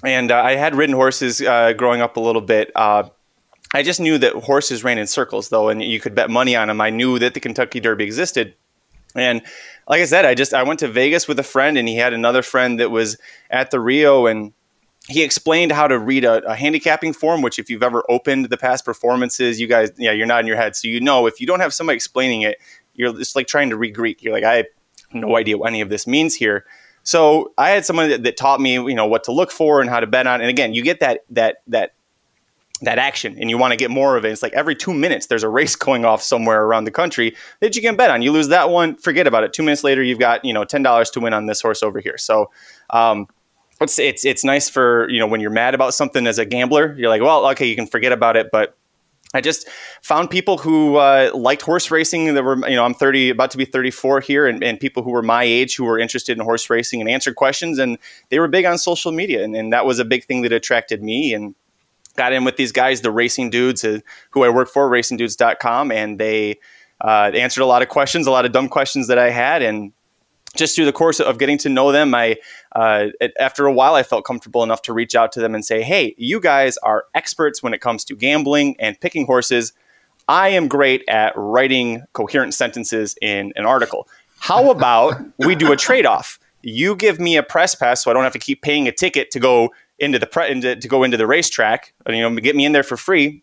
and 0.04 0.30
uh, 0.30 0.42
I 0.42 0.56
had 0.56 0.74
ridden 0.74 0.94
horses 0.94 1.40
uh, 1.40 1.72
growing 1.72 2.00
up 2.02 2.16
a 2.16 2.20
little 2.20 2.42
bit. 2.42 2.72
Uh, 2.74 3.04
I 3.72 3.82
just 3.82 4.00
knew 4.00 4.18
that 4.18 4.34
horses 4.34 4.84
ran 4.84 4.98
in 4.98 5.06
circles, 5.06 5.48
though, 5.48 5.68
and 5.68 5.82
you 5.82 6.00
could 6.00 6.14
bet 6.14 6.30
money 6.30 6.56
on 6.56 6.68
them. 6.68 6.80
I 6.80 6.90
knew 6.90 7.18
that 7.20 7.34
the 7.34 7.40
Kentucky 7.40 7.80
Derby 7.80 8.04
existed, 8.04 8.54
and 9.14 9.40
like 9.88 10.02
I 10.02 10.04
said, 10.04 10.24
I 10.24 10.34
just 10.34 10.52
I 10.52 10.64
went 10.64 10.80
to 10.80 10.88
Vegas 10.88 11.26
with 11.26 11.38
a 11.38 11.44
friend, 11.44 11.78
and 11.78 11.88
he 11.88 11.96
had 11.96 12.12
another 12.12 12.42
friend 12.42 12.78
that 12.80 12.90
was 12.90 13.16
at 13.50 13.70
the 13.70 13.80
Rio, 13.80 14.26
and 14.26 14.52
he 15.08 15.22
explained 15.22 15.72
how 15.72 15.88
to 15.88 15.98
read 15.98 16.24
a, 16.24 16.44
a, 16.44 16.54
handicapping 16.54 17.12
form, 17.12 17.42
which 17.42 17.58
if 17.58 17.68
you've 17.68 17.82
ever 17.82 18.04
opened 18.08 18.46
the 18.46 18.56
past 18.56 18.84
performances, 18.84 19.60
you 19.60 19.66
guys, 19.66 19.90
yeah, 19.98 20.12
you're 20.12 20.26
nodding 20.26 20.46
your 20.46 20.56
head. 20.56 20.76
So 20.76 20.86
you 20.88 21.00
know, 21.00 21.26
if 21.26 21.40
you 21.40 21.46
don't 21.46 21.60
have 21.60 21.74
somebody 21.74 21.96
explaining 21.96 22.42
it, 22.42 22.58
you're 22.94 23.12
just 23.12 23.34
like 23.34 23.48
trying 23.48 23.70
to 23.70 23.76
read 23.76 23.94
Greek. 23.94 24.22
You're 24.22 24.32
like, 24.32 24.44
I 24.44 24.56
have 24.56 24.66
no 25.12 25.36
idea 25.36 25.58
what 25.58 25.68
any 25.68 25.80
of 25.80 25.88
this 25.88 26.06
means 26.06 26.34
here. 26.34 26.64
So 27.02 27.52
I 27.58 27.70
had 27.70 27.84
someone 27.84 28.10
that, 28.10 28.22
that 28.22 28.36
taught 28.36 28.60
me, 28.60 28.74
you 28.74 28.94
know, 28.94 29.06
what 29.06 29.24
to 29.24 29.32
look 29.32 29.50
for 29.50 29.80
and 29.80 29.90
how 29.90 30.00
to 30.00 30.06
bet 30.06 30.26
on. 30.26 30.40
And 30.40 30.48
again, 30.48 30.72
you 30.72 30.82
get 30.82 31.00
that 31.00 31.20
that 31.30 31.62
that 31.66 31.94
that 32.82 32.98
action 32.98 33.36
and 33.40 33.48
you 33.48 33.56
want 33.56 33.72
to 33.72 33.76
get 33.76 33.90
more 33.90 34.16
of 34.16 34.24
it. 34.24 34.30
It's 34.30 34.42
like 34.42 34.52
every 34.52 34.74
two 34.74 34.92
minutes 34.92 35.26
there's 35.26 35.44
a 35.44 35.48
race 35.48 35.76
going 35.76 36.04
off 36.04 36.22
somewhere 36.22 36.62
around 36.64 36.84
the 36.84 36.90
country 36.90 37.36
that 37.60 37.74
you 37.74 37.82
can 37.82 37.96
bet 37.96 38.10
on. 38.10 38.22
You 38.22 38.32
lose 38.32 38.48
that 38.48 38.70
one, 38.70 38.96
forget 38.96 39.26
about 39.26 39.44
it. 39.44 39.52
Two 39.52 39.62
minutes 39.62 39.84
later, 39.84 40.02
you've 40.02 40.18
got, 40.18 40.44
you 40.44 40.52
know, 40.52 40.64
ten 40.64 40.82
dollars 40.82 41.10
to 41.10 41.20
win 41.20 41.32
on 41.32 41.46
this 41.46 41.60
horse 41.60 41.82
over 41.82 41.98
here. 41.98 42.18
So 42.18 42.50
um, 42.90 43.26
it's 43.82 43.98
it's 43.98 44.24
it's 44.24 44.44
nice 44.44 44.68
for 44.68 45.08
you 45.10 45.18
know 45.18 45.26
when 45.26 45.40
you're 45.40 45.50
mad 45.50 45.74
about 45.74 45.94
something 45.94 46.26
as 46.26 46.38
a 46.38 46.44
gambler, 46.44 46.94
you're 46.98 47.08
like, 47.08 47.22
well, 47.22 47.46
okay, 47.50 47.66
you 47.66 47.76
can 47.76 47.86
forget 47.86 48.12
about 48.12 48.36
it, 48.36 48.50
but 48.50 48.76
I 49.34 49.40
just 49.40 49.68
found 50.02 50.30
people 50.30 50.58
who 50.58 50.96
uh, 50.96 51.30
liked 51.34 51.62
horse 51.62 51.90
racing. 51.90 52.34
That 52.34 52.44
were, 52.44 52.56
you 52.68 52.76
know, 52.76 52.84
I'm 52.84 52.94
30, 52.94 53.30
about 53.30 53.50
to 53.52 53.58
be 53.58 53.64
34 53.64 54.20
here, 54.20 54.46
and, 54.46 54.62
and, 54.62 54.78
people 54.78 55.02
who 55.02 55.10
were 55.10 55.22
my 55.22 55.42
age 55.42 55.76
who 55.76 55.84
were 55.84 55.98
interested 55.98 56.36
in 56.36 56.44
horse 56.44 56.68
racing 56.68 57.00
and 57.00 57.08
answered 57.08 57.36
questions. 57.36 57.78
And 57.78 57.98
they 58.28 58.38
were 58.38 58.48
big 58.48 58.66
on 58.66 58.76
social 58.76 59.10
media, 59.10 59.42
and, 59.42 59.56
and 59.56 59.72
that 59.72 59.86
was 59.86 59.98
a 59.98 60.04
big 60.04 60.24
thing 60.24 60.42
that 60.42 60.52
attracted 60.52 61.02
me. 61.02 61.32
And 61.32 61.54
got 62.16 62.32
in 62.32 62.44
with 62.44 62.56
these 62.56 62.72
guys, 62.72 63.00
the 63.00 63.10
racing 63.10 63.50
dudes, 63.50 63.84
uh, 63.84 64.00
who 64.30 64.44
I 64.44 64.50
work 64.50 64.68
for, 64.68 64.90
racingdudes.com, 64.90 65.90
and 65.90 66.18
they 66.18 66.58
uh, 67.02 67.30
answered 67.34 67.62
a 67.62 67.66
lot 67.66 67.82
of 67.82 67.88
questions, 67.88 68.26
a 68.26 68.30
lot 68.30 68.44
of 68.44 68.52
dumb 68.52 68.68
questions 68.68 69.08
that 69.08 69.18
I 69.18 69.30
had, 69.30 69.62
and 69.62 69.92
just 70.54 70.76
through 70.76 70.84
the 70.84 70.92
course 70.92 71.20
of 71.20 71.38
getting 71.38 71.58
to 71.58 71.68
know 71.68 71.92
them, 71.92 72.14
I 72.14 72.36
uh, 72.74 73.06
after 73.38 73.66
a 73.66 73.72
while 73.72 73.94
I 73.94 74.02
felt 74.02 74.24
comfortable 74.24 74.62
enough 74.62 74.82
to 74.82 74.92
reach 74.92 75.14
out 75.14 75.32
to 75.32 75.40
them 75.40 75.54
and 75.54 75.64
say, 75.64 75.82
"Hey, 75.82 76.14
you 76.18 76.40
guys 76.40 76.76
are 76.78 77.06
experts 77.14 77.62
when 77.62 77.74
it 77.74 77.80
comes 77.80 78.04
to 78.06 78.16
gambling 78.16 78.76
and 78.78 78.98
picking 79.00 79.26
horses. 79.26 79.72
I 80.28 80.50
am 80.50 80.68
great 80.68 81.02
at 81.08 81.32
writing 81.36 82.04
coherent 82.12 82.54
sentences 82.54 83.16
in 83.20 83.52
an 83.56 83.64
article. 83.64 84.08
How 84.38 84.70
about 84.76 85.20
we 85.38 85.54
do 85.54 85.72
a 85.72 85.76
trade 85.76 86.06
off? 86.06 86.38
You 86.62 86.94
give 86.94 87.18
me 87.18 87.36
a 87.36 87.42
press 87.42 87.74
pass, 87.74 88.04
so 88.04 88.10
I 88.10 88.14
don't 88.14 88.22
have 88.22 88.32
to 88.34 88.38
keep 88.38 88.62
paying 88.62 88.86
a 88.86 88.92
ticket 88.92 89.30
to 89.32 89.40
go 89.40 89.70
into 89.98 90.18
the 90.18 90.26
pre- 90.26 90.50
into, 90.50 90.76
to 90.76 90.88
go 90.88 91.02
into 91.02 91.16
the 91.16 91.26
racetrack. 91.26 91.92
You 92.08 92.20
know, 92.20 92.34
get 92.36 92.56
me 92.56 92.64
in 92.64 92.72
there 92.72 92.82
for 92.82 92.96
free." 92.96 93.42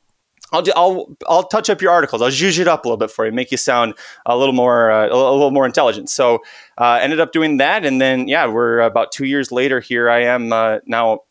I'll, 0.52 0.64
I'll 0.76 1.18
I'll 1.28 1.44
touch 1.44 1.70
up 1.70 1.82
your 1.82 1.92
articles. 1.92 2.22
I'll 2.22 2.30
zhuzh 2.30 2.60
it 2.60 2.68
up 2.68 2.86
a 2.86 2.88
little 2.88 2.98
bit 2.98 3.12
for 3.12 3.26
you, 3.26 3.32
make 3.32 3.52
you 3.52 3.58
sound 3.58 3.94
a 4.26 4.38
little 4.38 4.54
more 4.54 4.92
uh, 4.92 5.08
a 5.08 5.16
little 5.16 5.52
more 5.52 5.66
intelligent. 5.66 6.10
So 6.10 6.40
uh, 6.78 7.00
ended 7.02 7.20
up 7.20 7.32
doing 7.32 7.58
that, 7.58 7.86
and 7.86 8.02
then 8.02 8.28
yeah, 8.28 8.48
we're 8.48 8.80
about 8.80 9.12
two 9.12 9.26
years 9.26 9.52
later. 9.52 9.80
Here 9.80 10.10
I 10.10 10.24
am 10.24 10.52
uh, 10.52 10.80
now, 10.86 11.22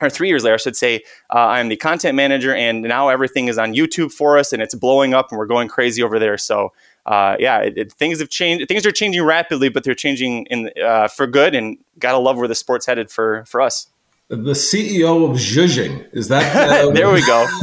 or 0.00 0.10
three 0.10 0.28
years 0.28 0.44
later, 0.44 0.54
I 0.54 0.58
should 0.58 0.76
say. 0.76 1.02
Uh, 1.34 1.38
I 1.38 1.60
am 1.60 1.68
the 1.68 1.76
content 1.76 2.14
manager, 2.14 2.54
and 2.54 2.82
now 2.82 3.08
everything 3.08 3.48
is 3.48 3.58
on 3.58 3.74
YouTube 3.74 4.12
for 4.12 4.36
us, 4.38 4.52
and 4.52 4.62
it's 4.62 4.74
blowing 4.74 5.14
up, 5.14 5.30
and 5.30 5.38
we're 5.38 5.46
going 5.46 5.68
crazy 5.68 6.02
over 6.02 6.18
there. 6.18 6.36
So 6.36 6.72
uh, 7.06 7.36
yeah, 7.38 7.60
it, 7.60 7.78
it, 7.78 7.92
things 7.92 8.20
have 8.20 8.28
changed. 8.28 8.68
Things 8.68 8.84
are 8.84 8.92
changing 8.92 9.22
rapidly, 9.22 9.70
but 9.70 9.84
they're 9.84 9.94
changing 9.94 10.46
in 10.46 10.70
uh, 10.84 11.08
for 11.08 11.26
good, 11.26 11.54
and 11.54 11.78
gotta 11.98 12.18
love 12.18 12.36
where 12.36 12.48
the 12.48 12.54
sport's 12.54 12.86
headed 12.86 13.10
for 13.10 13.44
for 13.46 13.60
us 13.60 13.86
the 14.28 14.52
CEO 14.52 15.30
of 15.30 15.36
Zhuzhing. 15.38 16.06
Is 16.12 16.28
that 16.28 16.54
uh, 16.54 16.90
there? 16.92 17.10
We 17.10 17.24
go. 17.24 17.46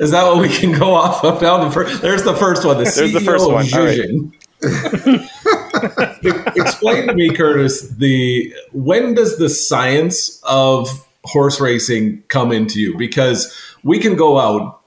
is 0.00 0.10
that 0.10 0.24
what 0.24 0.38
we 0.38 0.48
can 0.48 0.72
go 0.72 0.94
off 0.94 1.22
of 1.24 1.42
now? 1.42 1.68
The 1.68 1.98
there's 2.00 2.22
the 2.22 2.34
first 2.34 2.64
one. 2.64 2.78
The 2.78 2.84
there's 2.84 2.96
CEO 2.96 3.12
the 3.12 3.20
first 3.20 3.46
one. 3.46 3.60
of 3.62 3.66
Zhuzhing. 3.68 4.32
Right. 4.62 5.26
Explain 6.56 7.06
to 7.06 7.14
me, 7.14 7.30
Curtis. 7.30 7.88
The 7.90 8.54
when 8.72 9.14
does 9.14 9.38
the 9.38 9.48
science 9.48 10.40
of 10.44 11.06
horse 11.24 11.60
racing 11.60 12.22
come 12.28 12.50
into 12.50 12.80
you? 12.80 12.96
Because 12.96 13.54
we 13.82 13.98
can 13.98 14.16
go 14.16 14.38
out 14.38 14.79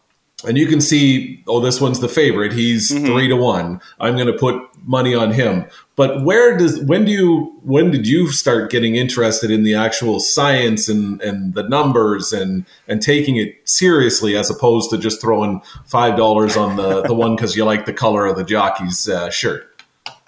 and 0.46 0.58
you 0.58 0.68
can 0.68 0.82
see, 0.82 1.44
oh, 1.48 1.60
this 1.60 1.80
one's 1.80 2.00
the 2.00 2.10
favorite. 2.10 2.54
He's 2.54 2.92
mm-hmm. 2.92 3.06
three 3.06 3.28
to 3.28 3.36
one. 3.36 3.82
I'm 4.00 4.16
going 4.16 4.28
to 4.28 4.38
put 4.38 4.62
money 4.86 5.16
on 5.16 5.32
him. 5.32 5.66
But 5.96 6.24
where 6.24 6.58
does 6.58 6.80
when 6.82 7.06
do 7.06 7.12
you 7.12 7.60
when 7.64 7.92
did 7.92 8.08
you 8.08 8.30
start 8.30 8.72
getting 8.72 8.96
interested 8.96 9.52
in 9.52 9.64
the 9.64 9.76
actual 9.76 10.20
science 10.20 10.90
and 10.90 11.22
and 11.22 11.54
the 11.54 11.64
numbers 11.64 12.34
and 12.34 12.66
and 12.88 13.02
taking 13.02 13.38
it 13.38 13.56
seriously 13.66 14.36
as 14.36 14.50
opposed 14.50 14.90
to 14.90 14.98
just 14.98 15.22
throwing 15.22 15.62
five 15.86 16.18
dollars 16.18 16.58
on 16.58 16.76
the 16.76 17.04
the 17.04 17.14
one 17.14 17.36
because 17.36 17.56
you 17.56 17.64
like 17.64 17.86
the 17.86 17.94
color 17.94 18.26
of 18.26 18.36
the 18.36 18.44
jockey's 18.44 19.08
uh, 19.08 19.30
shirt? 19.30 19.70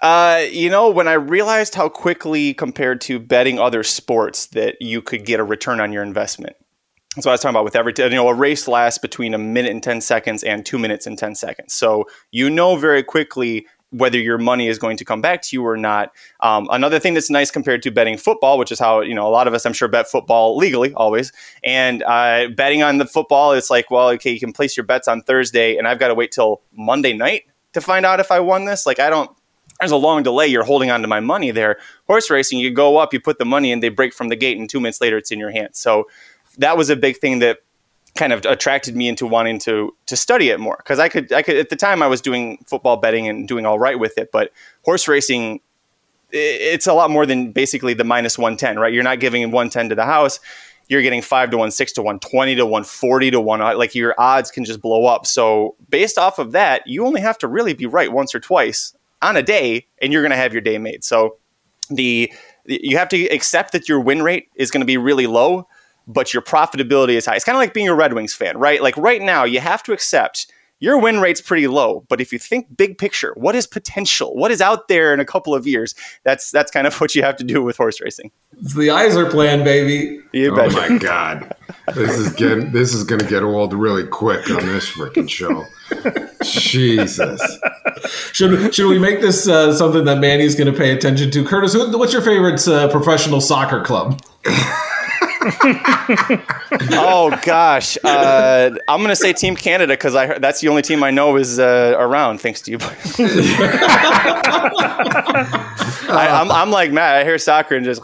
Uh, 0.00 0.44
you 0.50 0.70
know, 0.70 0.90
when 0.90 1.08
I 1.08 1.14
realized 1.14 1.74
how 1.74 1.88
quickly 1.88 2.54
compared 2.54 3.00
to 3.02 3.18
betting 3.18 3.58
other 3.58 3.82
sports 3.82 4.46
that 4.46 4.80
you 4.80 5.02
could 5.02 5.24
get 5.24 5.40
a 5.40 5.44
return 5.44 5.80
on 5.80 5.92
your 5.92 6.02
investment. 6.02 6.56
So 7.18 7.30
I 7.30 7.34
was 7.34 7.40
talking 7.40 7.54
about 7.54 7.64
with 7.64 7.76
every, 7.76 7.94
you 7.96 8.10
know, 8.10 8.28
a 8.28 8.34
race 8.34 8.68
lasts 8.68 8.98
between 8.98 9.32
a 9.32 9.38
minute 9.38 9.70
and 9.70 9.82
10 9.82 10.02
seconds 10.02 10.42
and 10.42 10.66
two 10.66 10.78
minutes 10.78 11.06
and 11.06 11.18
10 11.18 11.34
seconds. 11.34 11.72
So 11.72 12.06
you 12.30 12.50
know 12.50 12.76
very 12.76 13.02
quickly 13.02 13.66
whether 13.90 14.18
your 14.18 14.36
money 14.36 14.68
is 14.68 14.78
going 14.78 14.96
to 14.98 15.04
come 15.04 15.22
back 15.22 15.40
to 15.40 15.56
you 15.56 15.64
or 15.64 15.76
not. 15.76 16.12
Um, 16.40 16.68
another 16.70 16.98
thing 16.98 17.14
that's 17.14 17.30
nice 17.30 17.50
compared 17.50 17.82
to 17.84 17.90
betting 17.90 18.18
football, 18.18 18.58
which 18.58 18.70
is 18.70 18.78
how 18.78 19.00
you 19.00 19.14
know 19.14 19.26
a 19.26 19.30
lot 19.30 19.46
of 19.46 19.54
us, 19.54 19.64
I'm 19.64 19.72
sure, 19.72 19.88
bet 19.88 20.08
football 20.08 20.56
legally 20.56 20.92
always. 20.94 21.32
And 21.64 22.02
uh, 22.02 22.48
betting 22.48 22.82
on 22.82 22.98
the 22.98 23.06
football, 23.06 23.52
it's 23.52 23.70
like, 23.70 23.90
well, 23.90 24.08
okay, 24.10 24.32
you 24.32 24.40
can 24.40 24.52
place 24.52 24.76
your 24.76 24.84
bets 24.84 25.08
on 25.08 25.22
Thursday, 25.22 25.76
and 25.76 25.86
I've 25.86 25.98
got 25.98 26.08
to 26.08 26.14
wait 26.14 26.32
till 26.32 26.62
Monday 26.72 27.12
night 27.12 27.44
to 27.72 27.80
find 27.80 28.04
out 28.04 28.20
if 28.20 28.30
I 28.30 28.40
won 28.40 28.64
this. 28.64 28.86
Like, 28.86 28.98
I 28.98 29.08
don't. 29.08 29.30
There's 29.80 29.92
a 29.92 29.96
long 29.96 30.22
delay. 30.22 30.46
You're 30.46 30.64
holding 30.64 30.90
on 30.90 31.02
to 31.02 31.08
my 31.08 31.20
money 31.20 31.50
there. 31.50 31.78
Horse 32.06 32.30
racing, 32.30 32.58
you 32.58 32.70
go 32.70 32.96
up, 32.96 33.12
you 33.12 33.20
put 33.20 33.38
the 33.38 33.44
money 33.44 33.70
in, 33.70 33.80
they 33.80 33.90
break 33.90 34.14
from 34.14 34.30
the 34.30 34.36
gate, 34.36 34.58
and 34.58 34.68
two 34.68 34.80
minutes 34.80 35.00
later, 35.00 35.18
it's 35.18 35.30
in 35.30 35.38
your 35.38 35.50
hands. 35.50 35.78
So 35.78 36.06
that 36.58 36.76
was 36.76 36.90
a 36.90 36.96
big 36.96 37.18
thing 37.18 37.40
that 37.40 37.58
kind 38.16 38.32
of 38.32 38.44
attracted 38.46 38.96
me 38.96 39.08
into 39.08 39.26
wanting 39.26 39.58
to 39.58 39.94
to 40.06 40.16
study 40.16 40.48
it 40.48 40.58
more 40.58 40.76
because 40.78 40.98
I 40.98 41.08
could 41.08 41.32
I 41.32 41.42
could 41.42 41.56
at 41.56 41.68
the 41.68 41.76
time 41.76 42.02
I 42.02 42.06
was 42.06 42.20
doing 42.20 42.58
football 42.66 42.96
betting 42.96 43.28
and 43.28 43.46
doing 43.46 43.66
all 43.66 43.78
right 43.78 43.98
with 43.98 44.18
it, 44.18 44.32
but 44.32 44.52
horse 44.84 45.06
racing 45.06 45.60
it's 46.32 46.86
a 46.86 46.92
lot 46.92 47.10
more 47.10 47.24
than 47.24 47.52
basically 47.52 47.94
the 47.94 48.04
minus 48.04 48.36
110, 48.36 48.78
right? 48.78 48.92
You're 48.92 49.04
not 49.04 49.20
giving 49.20 49.42
110 49.44 49.90
to 49.90 49.94
the 49.94 50.04
house. 50.04 50.40
You're 50.88 51.02
getting 51.02 51.22
5 51.22 51.50
to 51.50 51.56
1, 51.58 51.70
6 51.70 51.92
to 51.92 52.02
1, 52.02 52.20
20 52.20 52.54
to 52.56 52.66
1, 52.66 52.84
40 52.84 53.30
to 53.30 53.40
1. 53.40 53.60
Uh, 53.60 53.76
like 53.76 53.94
your 53.94 54.14
odds 54.18 54.50
can 54.50 54.64
just 54.64 54.80
blow 54.80 55.06
up. 55.06 55.26
So, 55.26 55.76
based 55.88 56.18
off 56.18 56.38
of 56.38 56.52
that, 56.52 56.86
you 56.86 57.06
only 57.06 57.20
have 57.20 57.38
to 57.38 57.48
really 57.48 57.74
be 57.74 57.86
right 57.86 58.12
once 58.12 58.34
or 58.34 58.40
twice 58.40 58.94
on 59.22 59.36
a 59.36 59.42
day 59.42 59.86
and 60.00 60.12
you're 60.12 60.22
going 60.22 60.30
to 60.30 60.36
have 60.36 60.52
your 60.52 60.62
day 60.62 60.78
made. 60.78 61.04
So, 61.04 61.36
the 61.90 62.32
you 62.64 62.98
have 62.98 63.08
to 63.10 63.26
accept 63.26 63.72
that 63.72 63.88
your 63.88 64.00
win 64.00 64.22
rate 64.22 64.48
is 64.56 64.70
going 64.70 64.80
to 64.80 64.86
be 64.86 64.96
really 64.96 65.28
low 65.28 65.68
but 66.06 66.32
your 66.32 66.42
profitability 66.42 67.14
is 67.14 67.26
high. 67.26 67.36
It's 67.36 67.44
kind 67.44 67.56
of 67.56 67.60
like 67.60 67.74
being 67.74 67.88
a 67.88 67.94
Red 67.94 68.12
Wings 68.12 68.34
fan, 68.34 68.58
right? 68.58 68.82
Like 68.82 68.96
right 68.96 69.22
now, 69.22 69.44
you 69.44 69.60
have 69.60 69.82
to 69.84 69.92
accept 69.92 70.46
your 70.78 70.98
win 70.98 71.20
rate's 71.20 71.40
pretty 71.40 71.66
low, 71.68 72.04
but 72.08 72.20
if 72.20 72.32
you 72.32 72.38
think 72.38 72.76
big 72.76 72.98
picture, 72.98 73.32
what 73.34 73.56
is 73.56 73.66
potential? 73.66 74.36
What 74.36 74.50
is 74.50 74.60
out 74.60 74.88
there 74.88 75.14
in 75.14 75.20
a 75.20 75.24
couple 75.24 75.54
of 75.54 75.66
years? 75.66 75.94
That's 76.22 76.50
that's 76.50 76.70
kind 76.70 76.86
of 76.86 76.94
what 77.00 77.14
you 77.14 77.22
have 77.22 77.36
to 77.36 77.44
do 77.44 77.62
with 77.62 77.76
horse 77.76 78.00
racing. 78.00 78.30
It's 78.58 78.74
the 78.74 78.88
Yzer 78.88 79.30
plan, 79.30 79.64
baby. 79.64 80.20
You 80.32 80.58
oh 80.58 80.70
my 80.70 80.98
god, 81.00 81.54
this 81.94 82.18
is 82.18 82.32
getting 82.34 82.72
this 82.72 82.92
is 82.92 83.04
going 83.04 83.20
to 83.20 83.26
get 83.26 83.42
old 83.42 83.72
really 83.72 84.06
quick 84.06 84.50
on 84.50 84.66
this 84.66 84.90
freaking 84.90 85.30
show. 85.30 85.64
Jesus. 86.42 87.40
Should 88.32 88.74
should 88.74 88.88
we 88.88 88.98
make 88.98 89.20
this 89.22 89.48
uh, 89.48 89.74
something 89.74 90.04
that 90.04 90.18
Manny's 90.18 90.54
going 90.54 90.70
to 90.70 90.78
pay 90.78 90.92
attention 90.92 91.30
to? 91.30 91.44
Curtis, 91.44 91.74
what's 91.74 92.12
your 92.12 92.22
favorite 92.22 92.66
uh, 92.68 92.88
professional 92.90 93.40
soccer 93.40 93.82
club? 93.82 94.20
oh 96.92 97.38
gosh, 97.42 97.98
uh, 98.04 98.70
I'm 98.88 99.00
gonna 99.02 99.16
say 99.16 99.32
Team 99.32 99.56
Canada 99.56 99.92
because 99.92 100.14
I 100.14 100.38
that's 100.38 100.60
the 100.60 100.68
only 100.68 100.82
team 100.82 101.02
I 101.02 101.10
know 101.10 101.36
is 101.36 101.58
uh, 101.58 101.94
around. 101.98 102.40
Thanks 102.40 102.62
to 102.62 102.70
you. 102.70 102.78
I, 106.08 106.26
am 106.28 106.50
I'm, 106.50 106.52
I'm 106.52 106.70
like 106.70 106.92
Matt. 106.92 107.16
I 107.16 107.24
hear 107.24 107.38
soccer 107.38 107.74
and 107.76 107.84
just. 107.84 108.02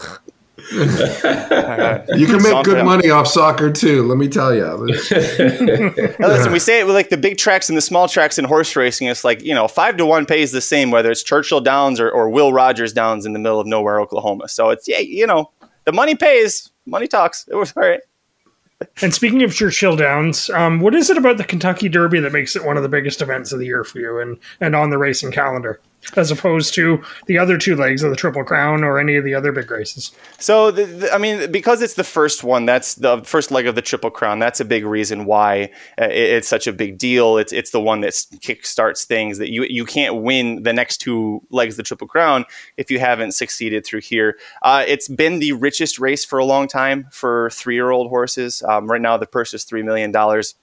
you 0.72 2.26
can 2.26 2.42
make 2.42 2.64
good 2.64 2.84
money 2.84 3.10
off 3.10 3.26
soccer 3.26 3.72
too. 3.72 4.06
Let 4.06 4.18
me 4.18 4.28
tell 4.28 4.54
you. 4.54 4.64
listen, 4.76 6.52
we 6.52 6.58
say 6.58 6.80
it 6.80 6.86
with 6.86 6.94
like 6.94 7.08
the 7.08 7.16
big 7.16 7.36
tracks 7.36 7.68
and 7.68 7.76
the 7.76 7.82
small 7.82 8.08
tracks 8.08 8.38
in 8.38 8.44
horse 8.44 8.76
racing. 8.76 9.08
It's 9.08 9.24
like 9.24 9.42
you 9.42 9.54
know, 9.54 9.68
five 9.68 9.96
to 9.96 10.06
one 10.06 10.26
pays 10.26 10.52
the 10.52 10.60
same 10.60 10.90
whether 10.90 11.10
it's 11.10 11.22
Churchill 11.22 11.60
Downs 11.60 11.98
or, 11.98 12.10
or 12.10 12.28
Will 12.30 12.52
Rogers 12.52 12.92
Downs 12.92 13.26
in 13.26 13.32
the 13.32 13.38
middle 13.38 13.60
of 13.60 13.66
nowhere, 13.66 14.00
Oklahoma. 14.00 14.48
So 14.48 14.70
it's 14.70 14.86
yeah, 14.86 14.98
you 14.98 15.26
know, 15.26 15.50
the 15.84 15.92
money 15.92 16.14
pays 16.14 16.70
money 16.86 17.06
talks. 17.06 17.46
It 17.48 17.54
was 17.54 17.72
all 17.76 17.82
right. 17.82 18.00
And 19.00 19.14
speaking 19.14 19.42
of 19.42 19.54
Churchill 19.54 19.96
Downs, 19.96 20.50
um, 20.50 20.80
what 20.80 20.94
is 20.94 21.08
it 21.08 21.16
about 21.16 21.36
the 21.36 21.44
Kentucky 21.44 21.88
Derby 21.88 22.20
that 22.20 22.32
makes 22.32 22.56
it 22.56 22.64
one 22.64 22.76
of 22.76 22.82
the 22.82 22.88
biggest 22.88 23.22
events 23.22 23.52
of 23.52 23.60
the 23.60 23.66
year 23.66 23.84
for 23.84 24.00
you 24.00 24.18
and, 24.18 24.38
and 24.60 24.74
on 24.74 24.90
the 24.90 24.98
racing 24.98 25.30
calendar? 25.30 25.80
As 26.16 26.30
opposed 26.30 26.74
to 26.74 27.02
the 27.26 27.38
other 27.38 27.56
two 27.56 27.76
legs 27.76 28.02
of 28.02 28.10
the 28.10 28.16
Triple 28.16 28.44
Crown 28.44 28.84
or 28.84 28.98
any 28.98 29.16
of 29.16 29.24
the 29.24 29.34
other 29.34 29.52
big 29.52 29.70
races. 29.70 30.12
So, 30.38 30.70
the, 30.70 30.84
the, 30.84 31.12
I 31.12 31.18
mean, 31.18 31.50
because 31.50 31.82
it's 31.82 31.94
the 31.94 32.04
first 32.04 32.44
one, 32.44 32.66
that's 32.66 32.94
the 32.94 33.22
first 33.24 33.50
leg 33.50 33.66
of 33.66 33.74
the 33.74 33.82
Triple 33.82 34.10
Crown. 34.10 34.38
That's 34.38 34.60
a 34.60 34.64
big 34.64 34.84
reason 34.84 35.24
why 35.24 35.70
uh, 36.00 36.06
it, 36.06 36.12
it's 36.12 36.48
such 36.48 36.66
a 36.66 36.72
big 36.72 36.98
deal. 36.98 37.38
It's 37.38 37.52
it's 37.52 37.70
the 37.70 37.80
one 37.80 38.00
that 38.00 38.12
kickstarts 38.12 39.04
things 39.04 39.38
that 39.38 39.50
you 39.50 39.64
you 39.64 39.84
can't 39.84 40.22
win 40.22 40.62
the 40.62 40.72
next 40.72 40.98
two 40.98 41.42
legs 41.50 41.74
of 41.74 41.78
the 41.78 41.82
Triple 41.84 42.08
Crown 42.08 42.44
if 42.76 42.90
you 42.90 42.98
haven't 42.98 43.32
succeeded 43.32 43.86
through 43.86 44.00
here. 44.00 44.38
Uh, 44.62 44.84
it's 44.86 45.08
been 45.08 45.38
the 45.38 45.52
richest 45.52 45.98
race 45.98 46.24
for 46.24 46.38
a 46.38 46.44
long 46.44 46.68
time 46.68 47.06
for 47.10 47.50
three 47.50 47.74
year 47.74 47.90
old 47.90 48.08
horses. 48.08 48.62
Um, 48.62 48.90
right 48.90 49.00
now, 49.00 49.16
the 49.16 49.26
purse 49.26 49.54
is 49.54 49.64
three 49.64 49.82
million 49.82 50.10
dollars. 50.10 50.54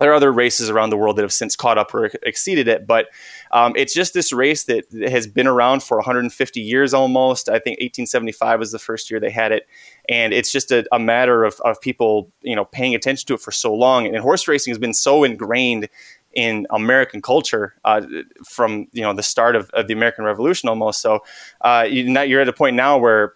There 0.00 0.10
are 0.10 0.14
other 0.14 0.32
races 0.32 0.70
around 0.70 0.90
the 0.90 0.96
world 0.96 1.16
that 1.16 1.22
have 1.22 1.32
since 1.32 1.54
caught 1.54 1.78
up 1.78 1.94
or 1.94 2.06
exceeded 2.24 2.66
it, 2.66 2.84
but 2.84 3.06
um, 3.52 3.74
it's 3.76 3.94
just 3.94 4.12
this 4.12 4.32
race 4.32 4.64
that 4.64 4.84
has 5.08 5.28
been 5.28 5.46
around 5.46 5.84
for 5.84 5.96
150 5.98 6.60
years 6.60 6.92
almost. 6.92 7.48
I 7.48 7.60
think 7.60 7.78
1875 7.78 8.58
was 8.58 8.72
the 8.72 8.80
first 8.80 9.08
year 9.08 9.20
they 9.20 9.30
had 9.30 9.52
it, 9.52 9.68
and 10.08 10.34
it's 10.34 10.50
just 10.50 10.72
a, 10.72 10.84
a 10.90 10.98
matter 10.98 11.44
of, 11.44 11.60
of 11.64 11.80
people, 11.80 12.32
you 12.42 12.56
know, 12.56 12.64
paying 12.64 12.96
attention 12.96 13.28
to 13.28 13.34
it 13.34 13.40
for 13.40 13.52
so 13.52 13.72
long. 13.72 14.06
And 14.06 14.16
horse 14.18 14.48
racing 14.48 14.72
has 14.72 14.78
been 14.78 14.94
so 14.94 15.22
ingrained 15.22 15.88
in 16.34 16.66
American 16.70 17.22
culture 17.22 17.74
uh, 17.84 18.02
from 18.44 18.88
you 18.92 19.02
know 19.02 19.12
the 19.12 19.22
start 19.22 19.54
of, 19.54 19.70
of, 19.70 19.86
the 19.86 19.94
American 19.94 20.24
Revolution 20.24 20.68
almost. 20.68 21.00
So 21.00 21.20
uh, 21.60 21.86
you, 21.88 22.12
are 22.16 22.40
at 22.40 22.48
a 22.48 22.52
point 22.52 22.76
now 22.76 22.98
where 22.98 23.34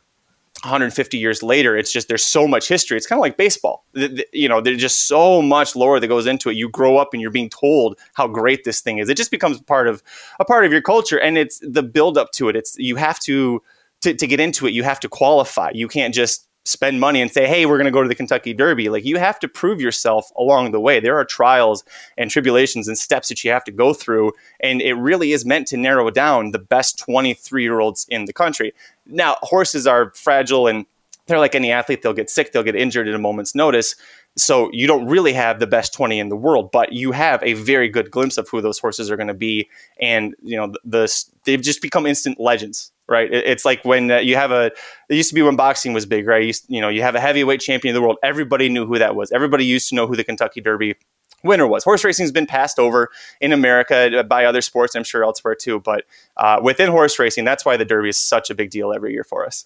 150 0.62 1.18
years 1.18 1.42
later, 1.42 1.76
it's 1.76 1.92
just 1.92 2.08
there's 2.08 2.24
so 2.24 2.48
much 2.48 2.68
history. 2.68 2.96
It's 2.96 3.06
kind 3.06 3.18
of 3.18 3.22
like 3.22 3.36
baseball. 3.36 3.84
The, 3.92 4.08
the, 4.08 4.26
you 4.32 4.48
know, 4.48 4.60
there's 4.60 4.80
just 4.80 5.06
so 5.06 5.40
much 5.40 5.76
lore 5.76 6.00
that 6.00 6.08
goes 6.08 6.26
into 6.26 6.50
it. 6.50 6.56
You 6.56 6.68
grow 6.68 6.96
up 6.96 7.10
and 7.12 7.22
you're 7.22 7.30
being 7.30 7.50
told 7.50 7.98
how 8.14 8.26
great 8.26 8.64
this 8.64 8.80
thing 8.80 8.98
is. 8.98 9.08
It 9.08 9.16
just 9.16 9.30
becomes 9.30 9.60
part 9.60 9.86
of 9.86 10.02
a 10.40 10.44
part 10.44 10.64
of 10.64 10.72
your 10.72 10.82
culture, 10.82 11.18
and 11.18 11.38
it's 11.38 11.60
the 11.60 11.82
build 11.82 12.18
up 12.18 12.32
to 12.32 12.48
it. 12.48 12.56
It's 12.56 12.76
you 12.76 12.96
have 12.96 13.20
to 13.20 13.62
to, 14.00 14.14
to 14.14 14.26
get 14.26 14.40
into 14.40 14.66
it. 14.66 14.72
You 14.72 14.82
have 14.82 15.00
to 15.00 15.08
qualify. 15.08 15.70
You 15.74 15.88
can't 15.88 16.14
just 16.14 16.47
spend 16.68 17.00
money 17.00 17.22
and 17.22 17.32
say, 17.32 17.46
hey, 17.46 17.64
we're 17.64 17.78
going 17.78 17.86
to 17.86 17.90
go 17.90 18.02
to 18.02 18.08
the 18.08 18.14
Kentucky 18.14 18.52
Derby. 18.52 18.90
Like 18.90 19.04
you 19.04 19.16
have 19.16 19.38
to 19.40 19.48
prove 19.48 19.80
yourself 19.80 20.30
along 20.36 20.70
the 20.70 20.80
way. 20.80 21.00
There 21.00 21.16
are 21.16 21.24
trials 21.24 21.82
and 22.18 22.30
tribulations 22.30 22.88
and 22.88 22.98
steps 22.98 23.28
that 23.30 23.42
you 23.42 23.50
have 23.50 23.64
to 23.64 23.72
go 23.72 23.94
through. 23.94 24.32
And 24.60 24.82
it 24.82 24.92
really 24.94 25.32
is 25.32 25.46
meant 25.46 25.66
to 25.68 25.78
narrow 25.78 26.10
down 26.10 26.50
the 26.50 26.58
best 26.58 26.98
23 26.98 27.62
year 27.62 27.80
olds 27.80 28.06
in 28.10 28.26
the 28.26 28.34
country. 28.34 28.74
Now, 29.06 29.36
horses 29.40 29.86
are 29.86 30.12
fragile 30.14 30.66
and 30.66 30.84
they're 31.26 31.38
like 31.38 31.54
any 31.54 31.72
athlete. 31.72 32.02
They'll 32.02 32.12
get 32.12 32.28
sick, 32.28 32.52
they'll 32.52 32.62
get 32.62 32.76
injured 32.76 33.08
at 33.08 33.14
a 33.14 33.18
moment's 33.18 33.54
notice. 33.54 33.96
So 34.36 34.70
you 34.72 34.86
don't 34.86 35.06
really 35.06 35.32
have 35.32 35.60
the 35.60 35.66
best 35.66 35.94
20 35.94 36.18
in 36.18 36.28
the 36.28 36.36
world, 36.36 36.70
but 36.70 36.92
you 36.92 37.12
have 37.12 37.42
a 37.42 37.54
very 37.54 37.88
good 37.88 38.10
glimpse 38.10 38.36
of 38.36 38.48
who 38.48 38.60
those 38.60 38.78
horses 38.78 39.10
are 39.10 39.16
going 39.16 39.28
to 39.28 39.34
be. 39.34 39.68
And, 40.00 40.34
you 40.42 40.56
know, 40.56 40.68
the, 40.68 40.80
the 40.84 41.24
they've 41.44 41.62
just 41.62 41.80
become 41.80 42.04
instant 42.06 42.38
legends 42.38 42.92
right? 43.08 43.32
It's 43.32 43.64
like 43.64 43.84
when 43.84 44.10
uh, 44.10 44.18
you 44.18 44.36
have 44.36 44.50
a. 44.50 44.66
It 45.08 45.16
used 45.16 45.30
to 45.30 45.34
be 45.34 45.42
when 45.42 45.56
boxing 45.56 45.92
was 45.92 46.06
big, 46.06 46.26
right? 46.26 46.44
You, 46.44 46.52
you, 46.68 46.80
know, 46.80 46.88
you 46.88 47.02
have 47.02 47.14
a 47.14 47.20
heavyweight 47.20 47.60
champion 47.60 47.94
of 47.94 48.00
the 48.00 48.02
world. 48.02 48.18
Everybody 48.22 48.68
knew 48.68 48.86
who 48.86 48.98
that 48.98 49.16
was. 49.16 49.32
Everybody 49.32 49.64
used 49.64 49.88
to 49.88 49.94
know 49.94 50.06
who 50.06 50.16
the 50.16 50.24
Kentucky 50.24 50.60
Derby 50.60 50.96
winner 51.42 51.66
was. 51.66 51.84
Horse 51.84 52.04
racing 52.04 52.24
has 52.24 52.32
been 52.32 52.46
passed 52.46 52.78
over 52.78 53.08
in 53.40 53.52
America 53.52 54.24
by 54.28 54.44
other 54.44 54.60
sports, 54.60 54.94
I'm 54.94 55.04
sure 55.04 55.24
elsewhere 55.24 55.54
too. 55.54 55.80
But 55.80 56.04
uh, 56.36 56.60
within 56.62 56.90
horse 56.90 57.18
racing, 57.18 57.44
that's 57.44 57.64
why 57.64 57.76
the 57.76 57.84
Derby 57.84 58.10
is 58.10 58.18
such 58.18 58.50
a 58.50 58.54
big 58.54 58.70
deal 58.70 58.92
every 58.92 59.12
year 59.12 59.24
for 59.24 59.46
us. 59.46 59.64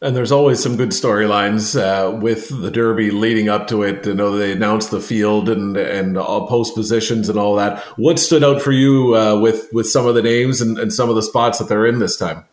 And 0.00 0.16
there's 0.16 0.32
always 0.32 0.60
some 0.60 0.76
good 0.76 0.88
storylines 0.88 1.80
uh, 1.80 2.10
with 2.10 2.48
the 2.48 2.72
Derby 2.72 3.12
leading 3.12 3.48
up 3.48 3.68
to 3.68 3.84
it. 3.84 4.04
You 4.04 4.14
know, 4.14 4.36
they 4.36 4.50
announced 4.50 4.90
the 4.90 5.00
field 5.00 5.48
and 5.48 5.76
and 5.76 6.18
all 6.18 6.48
post 6.48 6.74
positions 6.74 7.28
and 7.28 7.38
all 7.38 7.54
that. 7.54 7.78
What 7.96 8.18
stood 8.18 8.42
out 8.42 8.60
for 8.60 8.72
you 8.72 9.16
uh, 9.16 9.38
with 9.38 9.68
with 9.72 9.88
some 9.88 10.08
of 10.08 10.16
the 10.16 10.22
names 10.22 10.60
and, 10.60 10.76
and 10.76 10.92
some 10.92 11.08
of 11.08 11.14
the 11.14 11.22
spots 11.22 11.60
that 11.60 11.68
they're 11.68 11.86
in 11.86 12.00
this 12.00 12.16
time? 12.16 12.44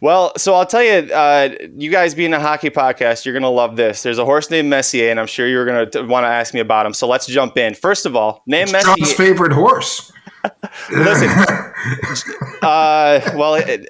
Well, 0.00 0.32
so 0.36 0.54
I'll 0.54 0.66
tell 0.66 0.82
you, 0.82 1.12
uh, 1.12 1.50
you 1.76 1.90
guys 1.90 2.14
being 2.14 2.32
a 2.32 2.40
hockey 2.40 2.70
podcast, 2.70 3.24
you're 3.24 3.32
going 3.32 3.42
to 3.42 3.48
love 3.48 3.74
this. 3.74 4.02
There's 4.02 4.18
a 4.18 4.24
horse 4.24 4.48
named 4.48 4.70
Messier, 4.70 5.10
and 5.10 5.18
I'm 5.18 5.26
sure 5.26 5.48
you're 5.48 5.64
going 5.64 5.90
to 5.90 6.02
want 6.02 6.24
to 6.24 6.28
ask 6.28 6.54
me 6.54 6.60
about 6.60 6.86
him. 6.86 6.94
So 6.94 7.08
let's 7.08 7.26
jump 7.26 7.58
in. 7.58 7.74
First 7.74 8.06
of 8.06 8.14
all, 8.14 8.42
name 8.46 8.64
it's 8.64 8.72
Messier. 8.72 8.94
John's 8.96 9.12
favorite 9.12 9.52
horse. 9.52 10.12
Listen, 10.92 11.28
uh, 12.62 13.20
well, 13.34 13.56
it, 13.56 13.88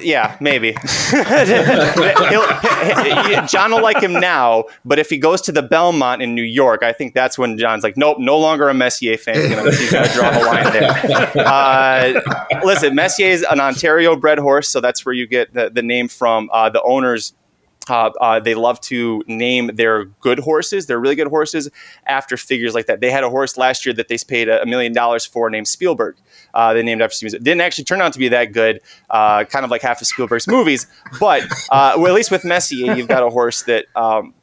yeah, 0.00 0.36
maybe. 0.40 0.72
John 3.48 3.72
will 3.72 3.82
like 3.82 4.02
him 4.02 4.14
now, 4.14 4.64
but 4.84 4.98
if 4.98 5.10
he 5.10 5.18
goes 5.18 5.40
to 5.42 5.52
the 5.52 5.62
Belmont 5.62 6.22
in 6.22 6.34
New 6.34 6.42
York, 6.42 6.82
I 6.82 6.92
think 6.92 7.14
that's 7.14 7.36
when 7.36 7.58
John's 7.58 7.82
like, 7.82 7.96
nope, 7.96 8.18
no 8.18 8.38
longer 8.38 8.68
a 8.68 8.74
Messier 8.74 9.16
fan. 9.16 9.36
He's 9.36 9.90
going 9.90 10.04
to 10.04 10.14
draw 10.14 10.30
the 10.30 10.40
line 10.40 10.72
there. 10.72 11.32
Uh, 11.52 12.20
listen, 12.64 12.94
Messier 12.94 13.28
is 13.28 13.44
an 13.50 13.60
Ontario 13.60 14.16
bred 14.16 14.38
horse, 14.38 14.68
so 14.68 14.80
that's 14.80 15.04
where 15.04 15.14
you 15.14 15.26
get 15.26 15.52
the, 15.52 15.70
the 15.70 15.82
name 15.82 16.08
from. 16.08 16.48
Uh, 16.52 16.70
the 16.70 16.82
owners 16.82 17.34
uh, 17.88 18.10
uh, 18.20 18.40
they 18.40 18.54
love 18.54 18.80
to 18.82 19.22
name 19.26 19.70
their 19.74 20.04
good 20.20 20.38
horses, 20.38 20.86
their 20.86 20.98
really 20.98 21.14
good 21.14 21.28
horses, 21.28 21.68
after 22.06 22.36
figures 22.36 22.74
like 22.74 22.86
that. 22.86 23.00
They 23.00 23.10
had 23.10 23.24
a 23.24 23.30
horse 23.30 23.56
last 23.56 23.84
year 23.86 23.92
that 23.94 24.08
they 24.08 24.18
paid 24.26 24.48
a 24.48 24.64
million 24.66 24.92
dollars 24.92 25.24
for 25.24 25.50
named 25.50 25.68
Spielberg. 25.68 26.16
Uh, 26.54 26.74
they 26.74 26.82
named 26.82 27.02
after. 27.02 27.26
It 27.26 27.42
didn't 27.42 27.60
actually 27.60 27.84
turn 27.84 28.00
out 28.00 28.12
to 28.12 28.18
be 28.18 28.28
that 28.28 28.52
good, 28.52 28.80
uh, 29.10 29.44
kind 29.44 29.64
of 29.64 29.70
like 29.70 29.82
half 29.82 30.00
of 30.00 30.06
Spielberg's 30.06 30.46
movies. 30.46 30.86
But 31.18 31.42
uh, 31.70 31.94
well, 31.96 32.08
at 32.08 32.14
least 32.14 32.30
with 32.30 32.44
Messier, 32.44 32.94
you've 32.94 33.08
got 33.08 33.22
a 33.22 33.30
horse 33.30 33.62
that 33.64 33.86
um, 33.96 34.34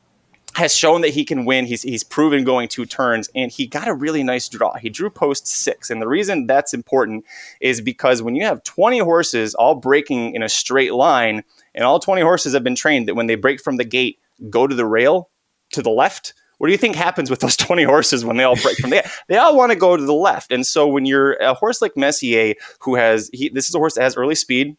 has 0.56 0.76
shown 0.76 1.02
that 1.02 1.10
he 1.10 1.24
can 1.24 1.46
win. 1.46 1.66
He's 1.66 1.82
he's 1.82 2.04
proven 2.04 2.44
going 2.44 2.68
two 2.68 2.86
turns, 2.86 3.30
and 3.36 3.52
he 3.52 3.68
got 3.68 3.88
a 3.88 3.94
really 3.94 4.24
nice 4.24 4.50
draw. 4.50 4.76
He 4.76 4.90
drew 4.90 5.10
post 5.10 5.48
six, 5.48 5.90
and 5.90 6.02
the 6.02 6.08
reason 6.08 6.48
that's 6.48 6.74
important 6.74 7.26
is 7.62 7.82
because 7.82 8.22
when 8.22 8.36
you 8.36 8.44
have 8.44 8.64
20 8.64 9.00
horses 9.00 9.56
all 9.56 9.76
breaking 9.76 10.36
in 10.36 10.44
a 10.44 10.50
straight 10.50 10.94
line, 10.94 11.44
and 11.76 11.84
all 11.84 12.00
20 12.00 12.22
horses 12.22 12.54
have 12.54 12.64
been 12.64 12.76
trained 12.76 13.08
that 13.08 13.16
when 13.16 13.28
they 13.28 13.36
break 13.36 13.62
from 13.62 13.78
the 13.78 13.86
gate, 13.86 14.20
go 14.50 14.68
to 14.68 14.76
the 14.76 14.86
rail 14.86 15.30
to 15.72 15.82
the 15.82 15.90
left. 15.90 16.34
What 16.58 16.68
do 16.68 16.72
you 16.74 16.78
think 16.78 16.96
happens 16.96 17.30
with 17.30 17.40
those 17.40 17.56
20 17.58 17.84
horses 17.84 18.26
when 18.26 18.38
they 18.38 18.44
all 18.44 18.58
break 18.58 18.78
from 18.78 18.90
the 18.90 18.98
gate? 18.98 19.12
They 19.28 19.38
all 19.38 19.56
want 19.56 19.72
to 19.72 19.78
go 19.78 19.96
to 19.96 20.04
the 20.04 20.14
left. 20.14 20.52
And 20.52 20.66
so 20.66 20.88
when 20.88 21.06
you're 21.06 21.34
a 21.34 21.54
horse 21.54 21.82
like 21.82 21.96
Messier, 21.96 22.56
who 22.80 22.96
has 22.96 23.30
he, 23.34 23.50
this 23.50 23.70
is 23.70 23.76
a 23.76 23.80
horse 23.80 23.96
that 23.96 24.02
has 24.02 24.18
early 24.18 24.36
speed, 24.36 24.76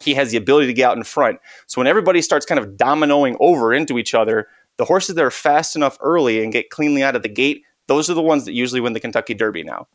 he 0.00 0.14
has 0.14 0.30
the 0.30 0.36
ability 0.36 0.66
to 0.66 0.72
get 0.72 0.90
out 0.90 0.96
in 0.96 1.04
front. 1.04 1.38
So 1.66 1.80
when 1.80 1.86
everybody 1.86 2.20
starts 2.20 2.44
kind 2.44 2.58
of 2.58 2.76
dominoing 2.76 3.36
over 3.40 3.72
into 3.72 3.98
each 3.98 4.14
other, 4.14 4.48
the 4.76 4.84
horses 4.84 5.14
that 5.14 5.24
are 5.24 5.30
fast 5.30 5.76
enough 5.76 5.96
early 6.00 6.42
and 6.42 6.52
get 6.52 6.70
cleanly 6.70 7.02
out 7.02 7.16
of 7.16 7.22
the 7.22 7.28
gate, 7.28 7.62
those 7.86 8.08
are 8.10 8.14
the 8.14 8.22
ones 8.22 8.44
that 8.44 8.52
usually 8.52 8.80
win 8.80 8.92
the 8.92 9.00
Kentucky 9.00 9.34
Derby 9.34 9.62
now. 9.62 9.86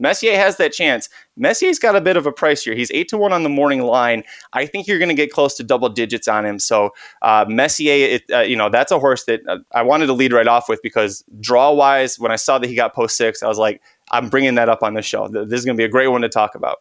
Messier 0.00 0.36
has 0.36 0.56
that 0.58 0.72
chance. 0.72 1.08
Messier's 1.36 1.78
got 1.78 1.96
a 1.96 2.00
bit 2.00 2.16
of 2.16 2.26
a 2.26 2.32
price 2.32 2.62
here. 2.62 2.74
He's 2.74 2.90
eight 2.92 3.08
to 3.08 3.18
one 3.18 3.32
on 3.32 3.42
the 3.42 3.48
morning 3.48 3.82
line. 3.82 4.22
I 4.52 4.66
think 4.66 4.86
you're 4.86 4.98
going 4.98 5.08
to 5.08 5.14
get 5.14 5.32
close 5.32 5.56
to 5.56 5.64
double 5.64 5.88
digits 5.88 6.28
on 6.28 6.46
him. 6.46 6.58
So 6.58 6.90
uh, 7.22 7.46
Messier, 7.48 8.14
it, 8.16 8.22
uh, 8.32 8.40
you 8.40 8.54
know, 8.54 8.68
that's 8.68 8.92
a 8.92 8.98
horse 8.98 9.24
that 9.24 9.40
uh, 9.48 9.58
I 9.74 9.82
wanted 9.82 10.06
to 10.06 10.12
lead 10.12 10.32
right 10.32 10.46
off 10.46 10.68
with 10.68 10.80
because 10.82 11.24
draw 11.40 11.72
wise, 11.72 12.18
when 12.18 12.30
I 12.30 12.36
saw 12.36 12.58
that 12.58 12.68
he 12.68 12.76
got 12.76 12.94
post 12.94 13.16
six, 13.16 13.42
I 13.42 13.48
was 13.48 13.58
like, 13.58 13.82
I'm 14.10 14.28
bringing 14.28 14.54
that 14.54 14.68
up 14.68 14.82
on 14.82 14.94
the 14.94 15.02
show. 15.02 15.28
This 15.28 15.58
is 15.58 15.64
going 15.64 15.76
to 15.76 15.80
be 15.80 15.84
a 15.84 15.88
great 15.88 16.08
one 16.08 16.22
to 16.22 16.28
talk 16.28 16.54
about. 16.54 16.78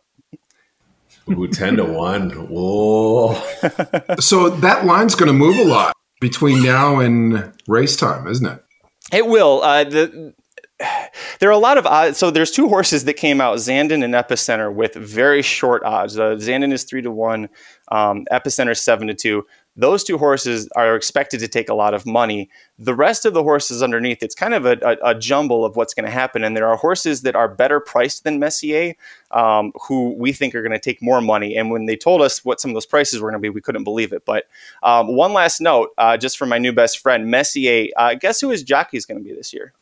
Ooh, 1.30 1.48
10 1.48 1.78
to 1.78 1.86
1. 1.86 2.30
Whoa. 2.50 3.34
so 4.20 4.50
that 4.50 4.86
line's 4.86 5.16
going 5.16 5.28
to 5.28 5.34
move 5.34 5.58
a 5.58 5.66
lot 5.66 5.98
between 6.20 6.64
now 6.64 7.00
and 7.00 7.54
race 7.68 7.96
time, 7.96 8.28
isn't 8.28 8.46
it? 8.46 8.64
It 9.12 9.28
will. 9.28 9.62
Uh, 9.64 9.84
the 9.84 10.34
there 11.40 11.50
are 11.50 11.54
a 11.54 11.58
lot 11.58 11.78
of 11.78 11.86
odds. 11.86 12.18
So 12.18 12.32
there's 12.32 12.52
two 12.52 12.68
horses 12.68 13.06
that 13.06 13.16
came 13.16 13.42
out, 13.42 13.58
Zandon 13.58 14.04
and 14.04 14.14
Epicenter, 14.14 14.74
with 14.74 14.94
very 14.96 15.42
short 15.42 15.84
odds. 15.84 16.18
Uh, 16.18 16.36
Zandon 16.36 16.72
is 16.72 16.84
three 16.84 17.02
to 17.02 17.12
one, 17.12 17.50
um, 17.90 18.26
Epicenter 18.32 18.78
seven 18.78 19.08
to 19.08 19.14
two. 19.14 19.46
Those 19.80 20.04
two 20.04 20.18
horses 20.18 20.68
are 20.76 20.96
expected 20.96 21.40
to 21.40 21.48
take 21.48 21.70
a 21.70 21.74
lot 21.76 21.94
of 21.94 22.04
money. 22.04 22.50
The 22.80 22.96
rest 22.96 23.26
of 23.26 23.36
the 23.36 23.44
horses 23.44 23.84
underneath, 23.84 24.24
it's 24.24 24.34
kind 24.34 24.56
of 24.56 24.66
a, 24.66 24.78
a, 24.82 25.12
a 25.12 25.16
jumble 25.16 25.64
of 25.64 25.76
what's 25.76 25.94
going 25.94 26.06
to 26.06 26.12
happen. 26.12 26.44
And 26.44 26.58
there 26.58 26.68
are 26.68 26.76
horses 26.76 27.22
that 27.22 27.36
are 27.36 27.48
better 27.48 27.80
priced 27.80 28.24
than 28.24 28.40
Messier, 28.40 28.96
um, 29.30 29.72
who 29.88 30.16
we 30.18 30.34
think 30.34 30.56
are 30.56 30.64
going 30.64 30.72
to 30.72 30.80
take 30.80 31.00
more 31.00 31.22
money. 31.22 31.56
And 31.56 31.70
when 31.70 31.86
they 31.86 31.96
told 31.96 32.24
us 32.24 32.44
what 32.44 32.60
some 32.60 32.72
of 32.72 32.76
those 32.76 32.88
prices 32.88 33.22
were 33.22 33.30
going 33.30 33.40
to 33.40 33.46
be, 33.46 33.50
we 33.50 33.62
couldn't 33.62 33.84
believe 33.84 34.14
it. 34.14 34.26
But 34.26 34.46
um, 34.82 35.16
one 35.16 35.34
last 35.34 35.62
note, 35.62 35.90
uh, 36.00 36.18
just 36.18 36.40
for 36.40 36.48
my 36.48 36.58
new 36.58 36.74
best 36.74 36.98
friend, 36.98 37.30
Messier. 37.30 37.90
Uh, 37.96 38.16
guess 38.16 38.42
who 38.42 38.50
his 38.50 38.64
jockey 38.64 38.98
is 38.98 39.06
going 39.06 39.20
to 39.20 39.24
be 39.24 39.36
this 39.36 39.54
year? 39.54 39.74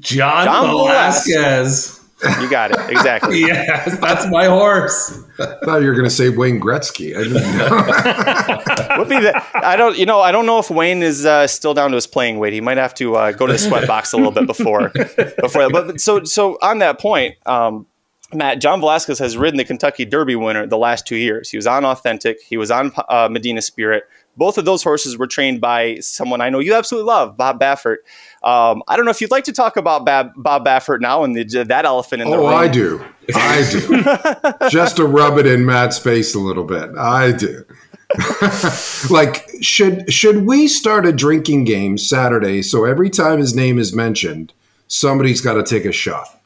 John, 0.00 0.44
John 0.44 0.66
Velazquez. 0.66 1.98
You 2.40 2.50
got 2.50 2.72
it 2.72 2.90
exactly. 2.90 3.40
yes, 3.46 3.96
that's 4.00 4.28
my 4.28 4.46
horse. 4.46 5.22
I 5.38 5.56
thought 5.64 5.82
you 5.82 5.86
were 5.86 5.94
going 5.94 6.04
to 6.04 6.10
say 6.10 6.30
Wayne 6.30 6.60
Gretzky. 6.60 7.16
I 7.16 7.22
didn't 7.22 7.56
know. 7.56 9.04
be 9.08 9.20
the, 9.20 9.40
I 9.54 9.76
don't. 9.76 9.96
You 9.96 10.04
know, 10.04 10.20
I 10.20 10.32
don't 10.32 10.44
know 10.44 10.58
if 10.58 10.68
Wayne 10.68 11.02
is 11.02 11.24
uh, 11.24 11.46
still 11.46 11.74
down 11.74 11.90
to 11.90 11.94
his 11.94 12.08
playing 12.08 12.40
weight. 12.40 12.52
He 12.52 12.60
might 12.60 12.76
have 12.76 12.92
to 12.94 13.14
uh, 13.14 13.32
go 13.32 13.46
to 13.46 13.52
the 13.52 13.58
sweat 13.58 13.86
box 13.86 14.12
a 14.12 14.16
little 14.16 14.32
bit 14.32 14.46
before. 14.46 14.88
Before, 15.40 15.70
but 15.70 16.00
so 16.00 16.24
so 16.24 16.58
on 16.60 16.78
that 16.78 16.98
point, 16.98 17.36
um, 17.46 17.86
Matt 18.32 18.60
John 18.60 18.80
Velazquez 18.80 19.18
has 19.20 19.36
ridden 19.36 19.56
the 19.56 19.64
Kentucky 19.64 20.04
Derby 20.04 20.34
winner 20.36 20.66
the 20.66 20.78
last 20.78 21.06
two 21.06 21.16
years. 21.16 21.50
He 21.50 21.56
was 21.56 21.66
on 21.66 21.84
Authentic. 21.84 22.40
He 22.42 22.56
was 22.56 22.70
on 22.70 22.92
uh, 23.08 23.28
Medina 23.30 23.62
Spirit. 23.62 24.04
Both 24.36 24.58
of 24.58 24.64
those 24.64 24.82
horses 24.82 25.16
were 25.16 25.26
trained 25.26 25.60
by 25.60 25.96
someone 26.00 26.40
I 26.40 26.50
know 26.50 26.58
you 26.58 26.74
absolutely 26.74 27.06
love, 27.06 27.36
Bob 27.36 27.60
Baffert. 27.60 27.98
Um, 28.42 28.82
I 28.86 28.96
don't 28.96 29.04
know 29.04 29.10
if 29.10 29.20
you'd 29.20 29.30
like 29.30 29.44
to 29.44 29.52
talk 29.52 29.76
about 29.76 30.04
Bob, 30.04 30.32
Bob 30.36 30.64
Baffert 30.64 31.00
now 31.00 31.24
and 31.24 31.36
the, 31.36 31.64
that 31.64 31.84
elephant 31.84 32.22
in 32.22 32.30
the 32.30 32.36
oh, 32.36 32.40
room. 32.40 32.52
Oh, 32.52 32.56
I 32.56 32.68
do. 32.68 33.04
I 33.34 33.68
do. 33.70 34.68
Just 34.70 34.96
to 34.96 35.06
rub 35.06 35.38
it 35.38 35.46
in 35.46 35.66
Matt's 35.66 35.98
face 35.98 36.34
a 36.34 36.38
little 36.38 36.64
bit. 36.64 36.90
I 36.96 37.32
do. 37.32 37.64
like 39.10 39.50
should 39.60 40.10
should 40.10 40.46
we 40.46 40.66
start 40.66 41.04
a 41.04 41.12
drinking 41.12 41.64
game 41.64 41.98
Saturday 41.98 42.62
so 42.62 42.86
every 42.86 43.10
time 43.10 43.38
his 43.38 43.54
name 43.54 43.78
is 43.78 43.94
mentioned, 43.94 44.54
somebody's 44.86 45.42
got 45.42 45.54
to 45.54 45.62
take 45.62 45.84
a 45.84 45.92
shot? 45.92 46.37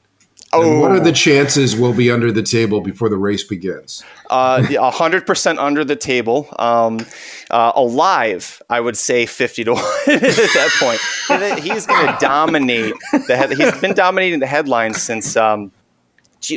Oh. 0.52 0.62
And 0.62 0.80
what 0.80 0.90
are 0.92 1.00
the 1.00 1.10
oh. 1.10 1.14
chances 1.14 1.74
we'll 1.74 1.94
be 1.94 2.10
under 2.10 2.30
the 2.30 2.42
table 2.42 2.80
before 2.80 3.08
the 3.08 3.16
race 3.16 3.42
begins? 3.42 4.04
Uh, 4.28 4.90
hundred 4.90 5.26
percent 5.26 5.58
under 5.58 5.84
the 5.84 5.96
table. 5.96 6.48
Um, 6.58 7.06
uh, 7.50 7.72
alive, 7.74 8.62
I 8.68 8.80
would 8.80 8.96
say 8.96 9.26
fifty 9.26 9.64
to 9.64 9.72
one 9.74 9.84
at 10.08 10.20
that 10.20 10.70
point. 10.78 11.60
He's 11.60 11.86
going 11.86 12.06
to 12.06 12.16
dominate 12.20 12.94
the. 13.26 13.36
Head- 13.36 13.52
he's 13.52 13.80
been 13.80 13.94
dominating 13.94 14.40
the 14.40 14.46
headlines 14.46 15.02
since. 15.02 15.36
Um, 15.36 15.72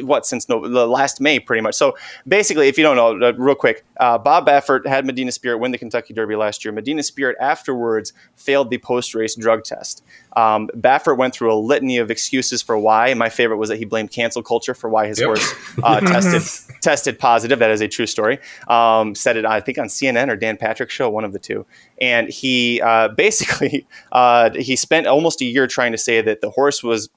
what 0.04 0.26
since 0.26 0.50
no, 0.50 0.68
the 0.68 0.88
last 0.88 1.22
May, 1.22 1.40
pretty 1.40 1.62
much. 1.62 1.76
So 1.76 1.96
basically, 2.28 2.68
if 2.68 2.78
you 2.78 2.84
don't 2.84 2.96
know, 2.96 3.28
uh, 3.28 3.34
real 3.34 3.56
quick, 3.56 3.86
uh, 4.00 4.18
Bob 4.18 4.48
Baffert 4.48 4.86
had 4.86 5.06
Medina 5.06 5.32
Spirit 5.32 5.58
win 5.60 5.72
the 5.72 5.78
Kentucky 5.78 6.14
Derby 6.14 6.36
last 6.36 6.66
year. 6.66 6.72
Medina 6.72 7.04
Spirit 7.04 7.38
afterwards 7.40 8.14
failed 8.36 8.70
the 8.70 8.78
post-race 8.78 9.36
drug 9.36 9.64
test. 9.64 10.04
Um, 10.36 10.70
Baffert 10.76 11.18
went 11.18 11.34
through 11.34 11.54
a 11.54 11.56
litany 11.56 11.98
of 11.98 12.12
excuses 12.12 12.62
for 12.62 12.78
why. 12.78 13.14
My 13.14 13.30
favorite 13.30 13.58
was 13.58 13.70
that 13.70 13.78
he 13.78 13.86
blamed 13.86 14.12
cancel 14.12 14.44
culture 14.44 14.74
for 14.74 14.90
why 14.90 15.08
his 15.08 15.20
yep. 15.20 15.28
horse 15.28 15.54
uh, 15.82 16.00
tested 16.02 16.82
tested 16.82 17.20
positive. 17.20 17.60
That 17.60 17.72
is 17.72 17.82
a 17.82 17.88
true 17.88 18.06
story. 18.06 18.40
Um, 18.68 19.16
said 19.16 19.38
it, 19.38 19.46
I 19.46 19.62
think, 19.62 19.78
on 19.78 19.88
CNN 19.88 20.30
or 20.30 20.36
Dan 20.36 20.58
Patrick's 20.58 20.94
show, 20.94 21.10
one 21.10 21.24
of 21.24 21.34
the 21.34 21.40
two. 21.40 21.66
And 22.02 22.30
he 22.30 22.82
uh, 22.82 23.08
basically 23.16 23.88
uh, 24.12 24.52
he 24.52 24.76
spent 24.76 25.08
almost 25.08 25.42
a 25.42 25.46
year 25.46 25.68
trying 25.68 25.94
to 25.94 25.98
say 25.98 26.22
that 26.22 26.42
the 26.42 26.50
horse 26.50 26.84
was 26.84 27.10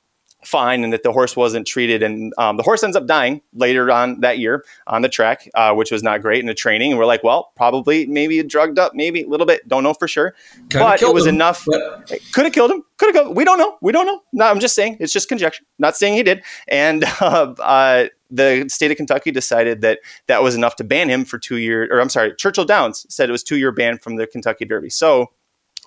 fine 0.45 0.85
and 0.85 0.93
that 0.93 1.03
the 1.03 1.13
horse 1.13 1.37
wasn't 1.37 1.67
treated. 1.67 2.03
And 2.03 2.33
um, 2.39 2.57
the 2.57 2.63
horse 2.63 2.83
ends 2.83 2.97
up 2.97 3.07
dying 3.07 3.41
later 3.55 3.91
on 3.91 4.21
that 4.21 4.39
year 4.39 4.65
on 4.87 5.03
the 5.03 5.09
track, 5.09 5.49
uh, 5.55 5.75
which 5.75 5.91
was 5.91 6.03
not 6.03 6.23
great 6.23 6.41
in 6.41 6.47
the 6.47 6.55
training. 6.55 6.93
And 6.93 6.99
we're 6.99 7.07
like, 7.07 7.25
well, 7.25 7.53
probably 7.57 8.07
maybe 8.07 8.43
drugged 8.43 8.79
up, 8.79 8.95
maybe 8.95 9.23
a 9.23 9.29
little 9.29 9.47
bit. 9.47 9.67
Don't 9.69 9.83
know 9.83 9.95
for 9.95 10.09
sure. 10.09 10.35
Kinda 10.71 10.85
but 10.85 11.03
it 11.03 11.13
was 11.13 11.27
him, 11.27 11.37
enough. 11.37 11.65
But... 11.67 12.21
Could 12.33 12.45
have 12.45 12.53
killed 12.53 12.71
him. 12.71 12.85
Could 12.97 13.15
have. 13.15 13.31
We 13.31 13.45
don't 13.45 13.59
know. 13.59 13.77
We 13.81 13.93
don't 13.93 14.07
know. 14.07 14.21
No, 14.33 14.47
I'm 14.47 14.61
just 14.61 14.75
saying. 14.75 14.99
It's 15.01 15.13
just 15.13 15.29
conjecture. 15.29 15.65
Not 15.79 15.97
saying 15.97 16.15
he 16.15 16.23
did. 16.23 16.43
And 16.69 17.05
uh, 17.21 17.55
uh, 17.61 18.09
the 18.31 18.69
state 18.69 18.91
of 18.91 18.97
Kentucky 18.97 19.31
decided 19.31 19.81
that 19.81 20.01
that 20.27 20.43
was 20.43 20.55
enough 20.55 20.77
to 20.77 20.85
ban 20.85 21.09
him 21.09 21.25
for 21.25 21.39
two 21.39 21.57
years. 21.57 21.89
Or 21.91 22.01
I'm 22.01 22.09
sorry, 22.09 22.35
Churchill 22.37 22.65
Downs 22.65 23.07
said 23.09 23.29
it 23.29 23.33
was 23.33 23.43
two 23.43 23.57
year 23.57 23.73
ban 23.73 23.99
from 23.99 24.17
the 24.17 24.27
Kentucky 24.27 24.65
Derby. 24.65 24.91
So 24.91 25.31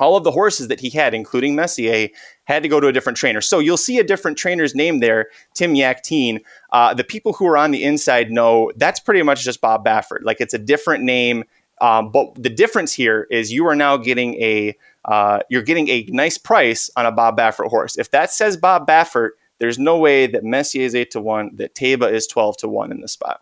all 0.01 0.17
of 0.17 0.23
the 0.23 0.31
horses 0.31 0.67
that 0.67 0.79
he 0.79 0.89
had, 0.89 1.13
including 1.13 1.55
Messier, 1.55 2.09
had 2.45 2.63
to 2.63 2.69
go 2.69 2.79
to 2.79 2.87
a 2.87 2.91
different 2.91 3.17
trainer. 3.17 3.39
So 3.39 3.59
you'll 3.59 3.77
see 3.77 3.99
a 3.99 4.03
different 4.03 4.37
trainer's 4.37 4.75
name 4.75 4.99
there, 4.99 5.27
Tim 5.53 5.75
Yakteen. 5.75 6.41
Uh, 6.71 6.93
the 6.93 7.03
people 7.03 7.33
who 7.33 7.45
are 7.47 7.55
on 7.55 7.71
the 7.71 7.83
inside 7.83 8.31
know 8.31 8.71
that's 8.75 8.99
pretty 8.99 9.21
much 9.21 9.43
just 9.43 9.61
Bob 9.61 9.85
Baffert. 9.85 10.23
Like 10.23 10.41
it's 10.41 10.55
a 10.55 10.59
different 10.59 11.03
name. 11.03 11.45
Um, 11.79 12.11
but 12.11 12.35
the 12.35 12.49
difference 12.49 12.93
here 12.93 13.27
is 13.31 13.51
you 13.51 13.65
are 13.67 13.75
now 13.75 13.95
getting 13.97 14.35
a 14.35 14.75
uh, 15.05 15.39
you're 15.49 15.63
getting 15.63 15.87
a 15.89 16.03
nice 16.09 16.37
price 16.37 16.89
on 16.95 17.05
a 17.05 17.11
Bob 17.11 17.37
Baffert 17.37 17.69
horse. 17.69 17.97
If 17.97 18.11
that 18.11 18.31
says 18.31 18.57
Bob 18.57 18.87
Baffert, 18.87 19.31
there's 19.59 19.79
no 19.79 19.97
way 19.97 20.27
that 20.27 20.43
Messier 20.43 20.83
is 20.83 20.95
eight 20.95 21.11
to 21.11 21.21
one, 21.21 21.55
that 21.55 21.75
Taiba 21.75 22.11
is 22.11 22.27
twelve 22.27 22.57
to 22.57 22.67
one 22.67 22.91
in 22.91 23.01
the 23.01 23.07
spot. 23.07 23.41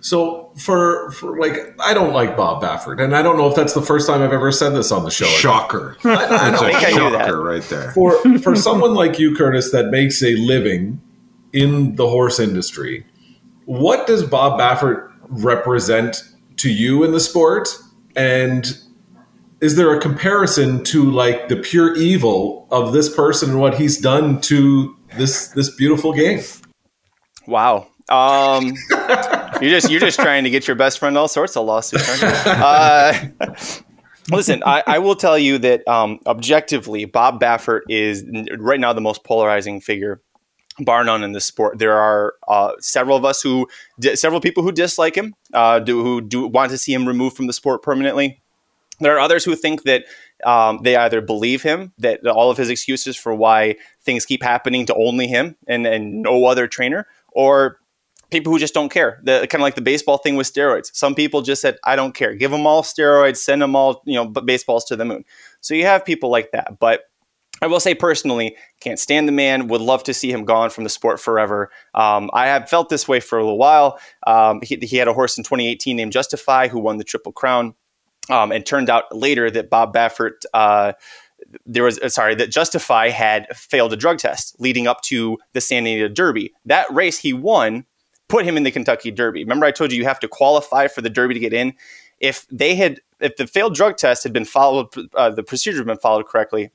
So 0.00 0.52
for 0.56 1.10
for 1.12 1.38
like, 1.38 1.74
I 1.80 1.94
don't 1.94 2.12
like 2.12 2.36
Bob 2.36 2.62
Baffert, 2.62 3.02
and 3.02 3.16
I 3.16 3.22
don't 3.22 3.36
know 3.36 3.48
if 3.48 3.56
that's 3.56 3.74
the 3.74 3.82
first 3.82 4.06
time 4.06 4.22
I've 4.22 4.32
ever 4.32 4.52
said 4.52 4.70
this 4.70 4.92
on 4.92 5.04
the 5.04 5.10
show. 5.10 5.26
Shocker! 5.26 5.96
I, 6.04 6.48
I 6.48 6.50
don't 6.50 6.64
think 6.64 6.84
I 6.84 6.90
knew 6.90 7.42
right 7.42 7.62
there. 7.64 7.90
For 7.92 8.38
for 8.38 8.54
someone 8.54 8.94
like 8.94 9.18
you, 9.18 9.34
Curtis, 9.34 9.72
that 9.72 9.86
makes 9.86 10.22
a 10.22 10.36
living 10.36 11.00
in 11.52 11.96
the 11.96 12.08
horse 12.08 12.38
industry, 12.38 13.06
what 13.64 14.06
does 14.06 14.22
Bob 14.22 14.60
Baffert 14.60 15.12
represent 15.28 16.22
to 16.58 16.70
you 16.70 17.02
in 17.02 17.12
the 17.12 17.20
sport? 17.20 17.68
And 18.14 18.78
is 19.60 19.76
there 19.76 19.94
a 19.94 20.00
comparison 20.00 20.84
to 20.84 21.10
like 21.10 21.48
the 21.48 21.56
pure 21.56 21.94
evil 21.96 22.66
of 22.70 22.92
this 22.92 23.14
person 23.14 23.50
and 23.50 23.60
what 23.60 23.78
he's 23.78 23.98
done 23.98 24.40
to 24.42 24.96
this 25.16 25.48
this 25.48 25.74
beautiful 25.74 26.12
game? 26.12 26.40
Wow. 27.46 27.88
Um, 28.08 28.74
you're 29.60 29.70
just 29.70 29.90
you're 29.90 30.00
just 30.00 30.18
trying 30.18 30.44
to 30.44 30.50
get 30.50 30.66
your 30.66 30.76
best 30.76 30.98
friend 30.98 31.16
all 31.16 31.28
sorts 31.28 31.56
of 31.56 31.66
lawsuits. 31.66 32.22
Uh, 32.22 33.28
listen, 34.30 34.62
I, 34.64 34.82
I, 34.86 34.98
will 34.98 35.16
tell 35.16 35.38
you 35.38 35.58
that 35.58 35.86
um, 35.88 36.20
objectively, 36.26 37.04
Bob 37.04 37.40
Baffert 37.40 37.82
is 37.88 38.24
right 38.58 38.80
now 38.80 38.92
the 38.92 39.00
most 39.00 39.24
polarizing 39.24 39.80
figure, 39.80 40.20
bar 40.80 41.04
none, 41.04 41.22
in 41.22 41.32
this 41.32 41.44
sport. 41.44 41.78
There 41.78 41.96
are 41.96 42.34
uh, 42.48 42.72
several 42.80 43.16
of 43.16 43.24
us 43.24 43.42
who, 43.42 43.66
several 44.14 44.40
people 44.40 44.62
who 44.62 44.72
dislike 44.72 45.14
him, 45.14 45.34
uh, 45.52 45.78
do, 45.80 46.02
who 46.02 46.20
do 46.20 46.46
want 46.46 46.70
to 46.70 46.78
see 46.78 46.92
him 46.92 47.06
removed 47.06 47.36
from 47.36 47.46
the 47.46 47.52
sport 47.52 47.82
permanently. 47.82 48.42
There 49.00 49.14
are 49.14 49.20
others 49.20 49.44
who 49.44 49.54
think 49.54 49.82
that 49.82 50.04
um, 50.44 50.80
they 50.82 50.96
either 50.96 51.20
believe 51.20 51.62
him 51.62 51.92
that 51.98 52.26
all 52.26 52.50
of 52.50 52.56
his 52.56 52.70
excuses 52.70 53.16
for 53.16 53.34
why 53.34 53.76
things 54.02 54.24
keep 54.24 54.42
happening 54.42 54.86
to 54.86 54.94
only 54.94 55.26
him 55.26 55.56
and, 55.66 55.86
and 55.86 56.22
no 56.22 56.46
other 56.46 56.66
trainer, 56.66 57.06
or 57.32 57.78
people 58.30 58.52
who 58.52 58.58
just 58.58 58.74
don't 58.74 58.90
care. 58.90 59.20
The 59.22 59.46
kind 59.50 59.60
of 59.60 59.64
like 59.64 59.74
the 59.74 59.80
baseball 59.80 60.18
thing 60.18 60.36
with 60.36 60.52
steroids. 60.52 60.94
Some 60.94 61.14
people 61.14 61.42
just 61.42 61.62
said, 61.62 61.78
"I 61.84 61.96
don't 61.96 62.14
care. 62.14 62.34
Give 62.34 62.50
them 62.50 62.66
all 62.66 62.82
steroids. 62.82 63.38
Send 63.38 63.62
them 63.62 63.76
all, 63.76 64.02
you 64.04 64.14
know, 64.14 64.26
baseballs 64.26 64.84
to 64.86 64.96
the 64.96 65.04
moon." 65.04 65.24
So 65.60 65.74
you 65.74 65.84
have 65.84 66.04
people 66.04 66.30
like 66.30 66.52
that, 66.52 66.78
but. 66.78 67.02
I 67.62 67.68
will 67.68 67.80
say 67.80 67.94
personally, 67.94 68.54
can't 68.80 68.98
stand 68.98 69.26
the 69.26 69.32
man. 69.32 69.68
Would 69.68 69.80
love 69.80 70.02
to 70.04 70.12
see 70.12 70.30
him 70.30 70.44
gone 70.44 70.68
from 70.68 70.84
the 70.84 70.90
sport 70.90 71.18
forever. 71.18 71.70
Um, 71.94 72.28
I 72.34 72.48
have 72.48 72.68
felt 72.68 72.90
this 72.90 73.08
way 73.08 73.18
for 73.18 73.38
a 73.38 73.42
little 73.42 73.56
while. 73.56 73.98
Um, 74.26 74.60
he, 74.62 74.76
he, 74.82 74.98
had 74.98 75.08
a 75.08 75.14
horse 75.14 75.38
in 75.38 75.44
2018 75.44 75.96
named 75.96 76.12
Justify 76.12 76.68
who 76.68 76.78
won 76.78 76.98
the 76.98 77.04
Triple 77.04 77.32
Crown, 77.32 77.74
um, 78.28 78.52
and 78.52 78.66
turned 78.66 78.90
out 78.90 79.04
later 79.10 79.50
that 79.50 79.70
Bob 79.70 79.94
Baffert. 79.94 80.44
Uh, 80.52 80.92
there 81.64 81.82
was 81.82 81.98
uh, 82.00 82.10
sorry 82.10 82.34
that 82.34 82.50
Justify 82.50 83.08
had 83.08 83.46
failed 83.56 83.94
a 83.94 83.96
drug 83.96 84.18
test 84.18 84.56
leading 84.58 84.86
up 84.86 85.00
to 85.02 85.38
the 85.54 85.62
Santa 85.62 85.88
Anita 85.88 86.10
Derby. 86.10 86.52
That 86.66 86.92
race 86.92 87.18
he 87.18 87.32
won 87.32 87.86
put 88.28 88.44
him 88.44 88.56
in 88.56 88.62
the 88.62 88.70
Kentucky 88.70 89.10
Derby. 89.10 89.44
Remember, 89.44 89.66
I 89.66 89.70
told 89.70 89.92
you 89.92 89.98
you 89.98 90.04
have 90.04 90.20
to 90.20 90.28
qualify 90.28 90.88
for 90.88 91.00
the 91.00 91.10
Derby 91.10 91.34
to 91.34 91.40
get 91.40 91.52
in. 91.52 91.74
If 92.18 92.46
they 92.50 92.74
had, 92.74 93.00
if 93.20 93.36
the 93.36 93.46
failed 93.46 93.74
drug 93.74 93.96
test 93.96 94.24
had 94.24 94.32
been 94.32 94.44
followed, 94.44 94.88
uh, 95.14 95.30
the 95.30 95.42
procedure 95.42 95.78
had 95.78 95.86
been 95.86 95.98
followed 95.98 96.26
correctly, 96.26 96.70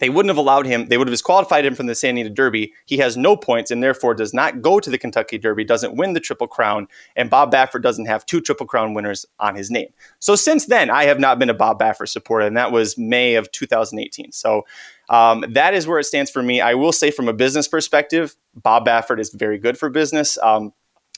they 0.00 0.08
wouldn't 0.08 0.30
have 0.30 0.38
allowed 0.38 0.66
him. 0.66 0.86
They 0.86 0.96
would 0.96 1.06
have 1.06 1.12
disqualified 1.12 1.64
him 1.64 1.74
from 1.74 1.86
the 1.86 1.94
Santa 1.94 2.20
Anita 2.20 2.30
Derby. 2.30 2.72
He 2.86 2.96
has 2.98 3.16
no 3.16 3.36
points 3.36 3.70
and 3.70 3.82
therefore 3.82 4.14
does 4.14 4.32
not 4.32 4.62
go 4.62 4.80
to 4.80 4.90
the 4.90 4.98
Kentucky 4.98 5.36
Derby, 5.36 5.62
doesn't 5.62 5.94
win 5.94 6.14
the 6.14 6.20
Triple 6.20 6.48
Crown, 6.48 6.88
and 7.16 7.28
Bob 7.28 7.52
Baffert 7.52 7.82
doesn't 7.82 8.06
have 8.06 8.24
two 8.24 8.40
Triple 8.40 8.66
Crown 8.66 8.94
winners 8.94 9.26
on 9.38 9.54
his 9.54 9.70
name. 9.70 9.88
So 10.18 10.34
since 10.36 10.66
then, 10.66 10.90
I 10.90 11.04
have 11.04 11.20
not 11.20 11.38
been 11.38 11.50
a 11.50 11.54
Bob 11.54 11.78
Baffert 11.78 12.08
supporter, 12.08 12.46
and 12.46 12.56
that 12.56 12.72
was 12.72 12.96
May 12.96 13.34
of 13.34 13.52
2018. 13.52 14.32
So 14.32 14.66
um, 15.10 15.44
that 15.50 15.74
is 15.74 15.86
where 15.86 15.98
it 15.98 16.04
stands 16.04 16.30
for 16.30 16.42
me. 16.42 16.62
I 16.62 16.74
will 16.74 16.92
say, 16.92 17.10
from 17.10 17.28
a 17.28 17.34
business 17.34 17.68
perspective, 17.68 18.34
Bob 18.54 18.86
Baffert 18.86 19.20
is 19.20 19.30
very 19.30 19.58
good 19.58 19.76
for 19.76 19.90
business. 19.90 20.38
Um, 20.38 20.72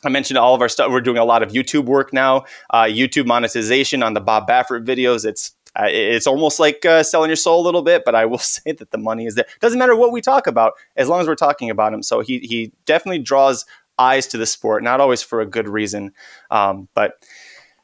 I 0.04 0.08
mentioned 0.08 0.38
all 0.38 0.54
of 0.54 0.60
our 0.60 0.68
stuff. 0.68 0.90
We're 0.90 1.00
doing 1.00 1.18
a 1.18 1.24
lot 1.24 1.42
of 1.42 1.50
YouTube 1.52 1.84
work 1.84 2.12
now, 2.12 2.44
uh, 2.70 2.84
YouTube 2.84 3.26
monetization 3.26 4.02
on 4.02 4.14
the 4.14 4.20
Bob 4.20 4.48
Baffert 4.48 4.84
videos. 4.84 5.24
It's 5.24 5.52
uh, 5.74 5.86
it's 5.88 6.26
almost 6.26 6.60
like 6.60 6.84
uh, 6.84 7.02
selling 7.02 7.30
your 7.30 7.36
soul 7.36 7.60
a 7.60 7.64
little 7.64 7.82
bit, 7.82 8.02
but 8.04 8.14
I 8.14 8.26
will 8.26 8.38
say 8.38 8.72
that 8.72 8.90
the 8.90 8.98
money 8.98 9.26
is 9.26 9.34
there. 9.34 9.46
Doesn't 9.60 9.78
matter 9.78 9.96
what 9.96 10.12
we 10.12 10.20
talk 10.20 10.46
about, 10.46 10.74
as 10.96 11.08
long 11.08 11.20
as 11.20 11.26
we're 11.26 11.34
talking 11.34 11.70
about 11.70 11.94
him. 11.94 12.02
So 12.02 12.20
he 12.20 12.40
he 12.40 12.72
definitely 12.84 13.20
draws 13.20 13.64
eyes 13.98 14.26
to 14.28 14.38
the 14.38 14.46
sport, 14.46 14.82
not 14.82 15.00
always 15.00 15.22
for 15.22 15.40
a 15.40 15.46
good 15.46 15.68
reason, 15.68 16.12
um, 16.50 16.88
but. 16.94 17.14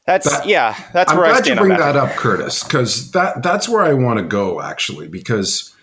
That's 0.06 0.38
that, 0.38 0.46
yeah. 0.46 0.74
That's 0.94 1.12
I'm 1.12 1.18
where 1.18 1.26
glad 1.26 1.40
I 1.40 1.42
stand 1.42 1.60
you 1.60 1.66
bring 1.66 1.78
that 1.78 1.94
up, 1.94 2.08
Curtis, 2.12 2.64
because 2.64 3.10
that 3.10 3.42
that's 3.42 3.68
where 3.68 3.82
I 3.82 3.92
want 3.92 4.18
to 4.18 4.24
go 4.24 4.62
actually. 4.62 5.06
Because 5.06 5.74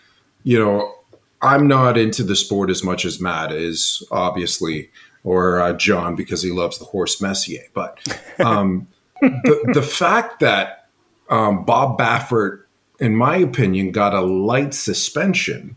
you 0.42 0.58
know 0.58 0.96
I'm 1.44 1.68
not 1.68 1.96
into 1.96 2.24
the 2.24 2.36
sport 2.36 2.72
as 2.72 2.84
much 2.84 3.06
as 3.06 3.22
Matt 3.22 3.52
is, 3.52 4.04
obviously 4.10 4.90
or 5.26 5.60
uh, 5.60 5.74
John 5.74 6.16
because 6.16 6.42
he 6.42 6.52
loves 6.52 6.78
the 6.78 6.86
horse 6.86 7.20
Messier. 7.20 7.64
But 7.74 8.00
um, 8.40 8.88
the, 9.22 9.72
the 9.74 9.82
fact 9.82 10.40
that 10.40 10.88
um, 11.30 11.66
Bob 11.66 11.98
Baffert, 11.98 12.64
in 13.00 13.16
my 13.16 13.36
opinion, 13.36 13.92
got 13.92 14.14
a 14.14 14.22
light 14.22 14.74
suspension. 14.74 15.76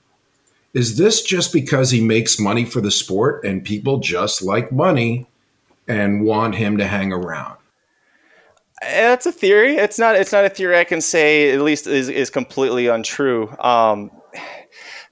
Is 0.74 0.98
this 0.98 1.22
just 1.22 1.52
because 1.52 1.90
he 1.90 2.00
makes 2.00 2.38
money 2.38 2.66
for 2.66 2.82
the 2.82 2.90
sport 2.90 3.42
and 3.42 3.64
people 3.64 3.98
just 3.98 4.42
like 4.42 4.70
money 4.70 5.26
and 5.88 6.24
want 6.24 6.54
him 6.54 6.76
to 6.76 6.86
hang 6.86 7.10
around? 7.10 7.56
That's 8.82 9.26
a 9.26 9.32
theory. 9.32 9.76
It's 9.76 9.98
not. 9.98 10.14
It's 10.14 10.30
not 10.30 10.44
a 10.44 10.50
theory 10.50 10.78
I 10.78 10.84
can 10.84 11.00
say. 11.00 11.52
At 11.52 11.62
least 11.62 11.86
is 11.88 12.08
is 12.08 12.30
completely 12.30 12.86
untrue. 12.86 13.48
Um, 13.58 14.12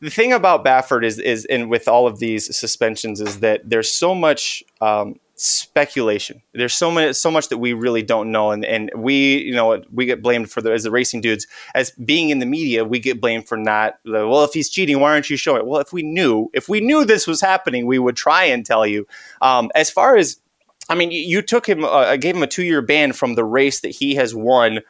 the 0.01 0.11
thing 0.11 0.33
about 0.33 0.65
Baffert 0.65 1.05
is 1.05 1.19
is 1.19 1.45
and 1.47 1.71
with 1.71 1.89
all 1.89 2.07
of 2.07 2.19
these 2.19 2.57
suspensions 2.57 3.21
is 3.21 3.41
that 3.41 3.69
there's 3.69 3.91
so 3.91 4.15
much 4.15 4.63
um, 4.81 5.19
speculation. 5.37 6.43
There's 6.55 6.75
so 6.75 6.91
much 6.91 7.17
so 7.17 7.31
much 7.31 7.49
that 7.49 7.59
we 7.59 7.73
really 7.73 8.03
don't 8.03 8.33
know, 8.33 8.51
and 8.51 8.65
and 8.65 8.91
we 8.97 9.39
you 9.39 9.55
know 9.55 9.83
we 9.93 10.07
get 10.07 10.23
blamed 10.23 10.51
for 10.51 10.61
the 10.61 10.73
as 10.73 10.83
the 10.83 10.91
racing 10.91 11.21
dudes 11.21 11.47
as 11.75 11.91
being 11.93 12.31
in 12.31 12.39
the 12.39 12.47
media. 12.47 12.85
We 12.85 12.99
get 12.99 13.21
blamed 13.21 13.49
for 13.49 13.57
not 13.57 13.99
well 14.05 14.45
if 14.45 14.53
he's 14.53 14.69
cheating, 14.69 15.01
why 15.01 15.13
aren't 15.13 15.31
you 15.31 15.37
showing 15.37 15.61
it? 15.61 15.67
Well, 15.67 15.81
if 15.81 15.93
we 15.93 16.03
knew 16.03 16.51
if 16.53 16.69
we 16.69 16.81
knew 16.81 17.05
this 17.05 17.27
was 17.27 17.41
happening, 17.41 17.87
we 17.87 17.99
would 17.99 18.17
try 18.17 18.45
and 18.45 18.65
tell 18.65 18.87
you. 18.87 19.07
Um, 19.41 19.71
as 19.75 19.91
far 19.91 20.17
as 20.17 20.39
I 20.89 20.95
mean, 20.95 21.11
you 21.11 21.43
took 21.43 21.69
him, 21.69 21.85
uh, 21.85 22.17
gave 22.17 22.37
him 22.37 22.45
a 22.45 22.47
two-year 22.47 22.81
ban 22.81 23.13
from 23.13 23.35
the 23.35 23.45
race 23.45 23.81
that 23.81 23.91
he 23.91 24.15
has 24.15 24.35
won 24.35 24.81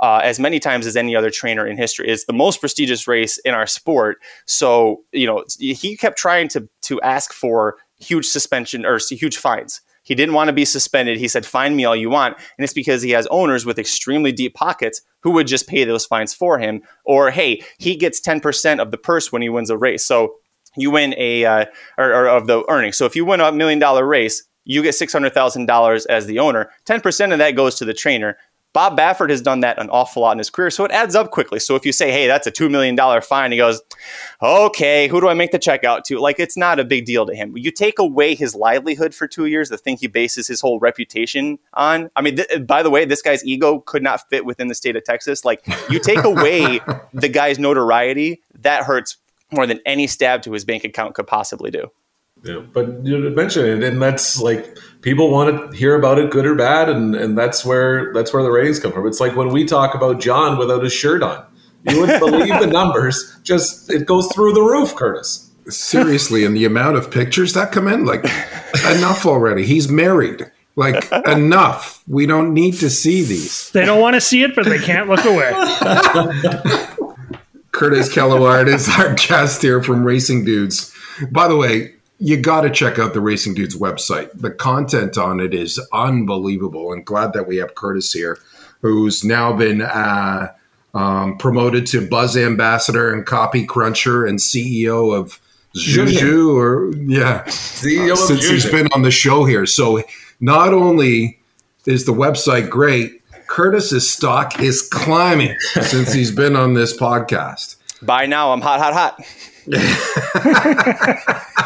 uh, 0.00 0.20
as 0.22 0.38
many 0.38 0.58
times 0.58 0.86
as 0.86 0.96
any 0.96 1.16
other 1.16 1.30
trainer 1.30 1.66
in 1.66 1.76
history. 1.76 2.08
It's 2.08 2.26
the 2.26 2.32
most 2.32 2.60
prestigious 2.60 3.08
race 3.08 3.38
in 3.38 3.54
our 3.54 3.66
sport. 3.66 4.18
So 4.46 5.02
you 5.12 5.26
know 5.26 5.44
he 5.58 5.96
kept 5.96 6.18
trying 6.18 6.48
to 6.48 6.68
to 6.82 7.00
ask 7.00 7.32
for 7.32 7.76
huge 7.98 8.26
suspension 8.26 8.84
or 8.84 8.98
huge 8.98 9.36
fines. 9.36 9.80
He 10.02 10.14
didn't 10.14 10.36
want 10.36 10.46
to 10.46 10.52
be 10.52 10.64
suspended. 10.64 11.18
He 11.18 11.26
said, 11.26 11.44
"Find 11.44 11.76
me 11.76 11.84
all 11.84 11.96
you 11.96 12.10
want," 12.10 12.36
and 12.36 12.64
it's 12.64 12.72
because 12.72 13.02
he 13.02 13.10
has 13.10 13.26
owners 13.26 13.66
with 13.66 13.78
extremely 13.78 14.30
deep 14.30 14.54
pockets 14.54 15.02
who 15.22 15.32
would 15.32 15.48
just 15.48 15.66
pay 15.66 15.82
those 15.82 16.06
fines 16.06 16.32
for 16.32 16.60
him. 16.60 16.82
Or 17.04 17.32
hey, 17.32 17.62
he 17.78 17.96
gets 17.96 18.20
ten 18.20 18.40
percent 18.40 18.80
of 18.80 18.92
the 18.92 18.98
purse 18.98 19.32
when 19.32 19.42
he 19.42 19.48
wins 19.48 19.68
a 19.68 19.76
race. 19.76 20.06
So 20.06 20.36
you 20.76 20.92
win 20.92 21.12
a 21.18 21.44
uh, 21.44 21.64
or, 21.98 22.10
or 22.10 22.28
of 22.28 22.46
the 22.46 22.64
earnings. 22.68 22.96
So 22.96 23.04
if 23.04 23.16
you 23.16 23.24
win 23.24 23.40
a 23.40 23.50
million 23.50 23.80
dollar 23.80 24.06
race, 24.06 24.44
you 24.64 24.82
get 24.82 24.94
six 24.94 25.12
hundred 25.12 25.34
thousand 25.34 25.66
dollars 25.66 26.06
as 26.06 26.26
the 26.26 26.38
owner. 26.38 26.70
Ten 26.84 27.00
percent 27.00 27.32
of 27.32 27.38
that 27.38 27.56
goes 27.56 27.74
to 27.76 27.84
the 27.84 27.94
trainer. 27.94 28.36
Bob 28.76 28.94
Baffert 28.94 29.30
has 29.30 29.40
done 29.40 29.60
that 29.60 29.78
an 29.78 29.88
awful 29.88 30.20
lot 30.20 30.32
in 30.32 30.38
his 30.38 30.50
career, 30.50 30.70
so 30.70 30.84
it 30.84 30.90
adds 30.90 31.14
up 31.14 31.30
quickly. 31.30 31.58
So 31.58 31.76
if 31.76 31.86
you 31.86 31.92
say, 31.92 32.12
"Hey, 32.12 32.26
that's 32.26 32.46
a 32.46 32.50
two 32.50 32.68
million 32.68 32.94
dollar 32.94 33.22
fine," 33.22 33.50
he 33.50 33.56
goes, 33.56 33.80
"Okay, 34.42 35.08
who 35.08 35.18
do 35.18 35.28
I 35.28 35.32
make 35.32 35.50
the 35.50 35.58
check 35.58 35.82
out 35.82 36.04
to?" 36.04 36.18
Like 36.18 36.38
it's 36.38 36.58
not 36.58 36.78
a 36.78 36.84
big 36.84 37.06
deal 37.06 37.24
to 37.24 37.34
him. 37.34 37.56
You 37.56 37.70
take 37.70 37.98
away 37.98 38.34
his 38.34 38.54
livelihood 38.54 39.14
for 39.14 39.26
two 39.26 39.46
years, 39.46 39.70
the 39.70 39.78
thing 39.78 39.96
he 39.96 40.08
bases 40.08 40.46
his 40.46 40.60
whole 40.60 40.78
reputation 40.78 41.58
on. 41.72 42.10
I 42.16 42.20
mean, 42.20 42.36
th- 42.36 42.66
by 42.66 42.82
the 42.82 42.90
way, 42.90 43.06
this 43.06 43.22
guy's 43.22 43.42
ego 43.46 43.78
could 43.78 44.02
not 44.02 44.28
fit 44.28 44.44
within 44.44 44.68
the 44.68 44.74
state 44.74 44.94
of 44.94 45.04
Texas. 45.04 45.42
Like 45.42 45.66
you 45.88 45.98
take 45.98 46.22
away 46.32 46.82
the 47.14 47.30
guy's 47.30 47.58
notoriety, 47.58 48.42
that 48.58 48.82
hurts 48.82 49.16
more 49.50 49.66
than 49.66 49.80
any 49.86 50.06
stab 50.06 50.42
to 50.42 50.52
his 50.52 50.66
bank 50.66 50.84
account 50.84 51.14
could 51.14 51.26
possibly 51.26 51.70
do. 51.70 51.90
Yeah, 52.46 52.60
but 52.72 53.04
you 53.04 53.18
mentioned 53.30 53.66
it, 53.66 53.82
and 53.82 54.00
that's 54.00 54.40
like 54.40 54.78
people 55.00 55.30
want 55.30 55.72
to 55.72 55.76
hear 55.76 55.96
about 55.96 56.18
it, 56.18 56.30
good 56.30 56.46
or 56.46 56.54
bad, 56.54 56.88
and 56.88 57.14
and 57.14 57.36
that's 57.36 57.64
where 57.64 58.12
that's 58.12 58.32
where 58.32 58.42
the 58.42 58.50
ratings 58.50 58.78
come 58.78 58.92
from. 58.92 59.06
It's 59.06 59.20
like 59.20 59.34
when 59.34 59.48
we 59.48 59.64
talk 59.64 59.94
about 59.94 60.20
John 60.20 60.58
without 60.58 60.82
his 60.82 60.92
shirt 60.92 61.22
on, 61.22 61.44
you 61.84 62.00
wouldn't 62.00 62.20
believe 62.20 62.60
the 62.60 62.66
numbers. 62.72 63.36
Just 63.42 63.90
it 63.90 64.06
goes 64.06 64.32
through 64.32 64.52
the 64.52 64.62
roof, 64.62 64.94
Curtis. 64.94 65.50
Seriously, 65.68 66.44
and 66.44 66.56
the 66.56 66.64
amount 66.64 66.96
of 66.96 67.10
pictures 67.10 67.52
that 67.54 67.72
come 67.72 67.88
in, 67.88 68.04
like 68.04 68.24
enough 68.94 69.26
already. 69.26 69.66
He's 69.66 69.88
married. 69.88 70.50
Like 70.76 71.10
enough. 71.26 72.04
We 72.06 72.26
don't 72.26 72.54
need 72.54 72.74
to 72.74 72.90
see 72.90 73.22
these. 73.22 73.70
They 73.70 73.84
don't 73.84 74.00
want 74.00 74.14
to 74.14 74.20
see 74.20 74.44
it, 74.44 74.54
but 74.54 74.66
they 74.66 74.78
can't 74.78 75.08
look 75.08 75.24
away. 75.24 75.50
Curtis 77.72 78.14
Kellaward 78.14 78.68
is 78.68 78.88
our 78.88 79.14
guest 79.14 79.62
here 79.62 79.82
from 79.82 80.04
Racing 80.04 80.44
Dudes. 80.44 80.94
By 81.30 81.48
the 81.48 81.56
way, 81.56 81.95
you 82.18 82.36
got 82.40 82.62
to 82.62 82.70
check 82.70 82.98
out 82.98 83.14
the 83.14 83.20
Racing 83.20 83.54
Dudes 83.54 83.76
website. 83.76 84.30
The 84.32 84.50
content 84.50 85.18
on 85.18 85.40
it 85.40 85.52
is 85.52 85.78
unbelievable, 85.92 86.92
and 86.92 87.04
glad 87.04 87.32
that 87.34 87.46
we 87.46 87.56
have 87.58 87.74
Curtis 87.74 88.12
here, 88.12 88.38
who's 88.80 89.24
now 89.24 89.52
been 89.52 89.82
uh, 89.82 90.52
um, 90.94 91.36
promoted 91.36 91.86
to 91.88 92.06
Buzz 92.06 92.36
Ambassador 92.36 93.12
and 93.12 93.26
Copy 93.26 93.66
Cruncher 93.66 94.24
and 94.26 94.38
CEO 94.38 95.14
of 95.14 95.40
Juju, 95.74 96.56
or 96.56 96.92
yeah, 96.96 97.42
CEO 97.46 98.12
of 98.12 98.18
since 98.18 98.48
he's 98.48 98.70
been 98.70 98.88
on 98.94 99.02
the 99.02 99.10
show 99.10 99.44
here. 99.44 99.66
So 99.66 100.02
not 100.40 100.72
only 100.72 101.38
is 101.84 102.06
the 102.06 102.12
website 102.12 102.70
great, 102.70 103.22
Curtis's 103.46 104.10
stock 104.10 104.58
is 104.60 104.88
climbing 104.88 105.54
since 105.82 106.12
he's 106.12 106.30
been 106.30 106.56
on 106.56 106.74
this 106.74 106.96
podcast. 106.96 107.76
By 108.02 108.26
now, 108.26 108.52
I'm 108.52 108.60
hot, 108.60 108.80
hot, 108.80 108.94
hot. 108.94 109.52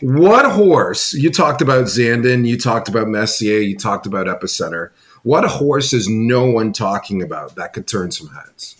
What 0.00 0.50
horse? 0.50 1.14
You 1.14 1.30
talked 1.30 1.62
about 1.62 1.84
Zandon, 1.84 2.46
you 2.46 2.58
talked 2.58 2.88
about 2.88 3.08
Messier, 3.08 3.58
you 3.58 3.76
talked 3.76 4.06
about 4.06 4.26
Epicenter. 4.26 4.90
What 5.22 5.44
horse 5.44 5.92
is 5.92 6.08
no 6.08 6.44
one 6.44 6.72
talking 6.72 7.22
about 7.22 7.54
that 7.56 7.72
could 7.72 7.86
turn 7.86 8.10
some 8.10 8.28
heads? 8.28 8.76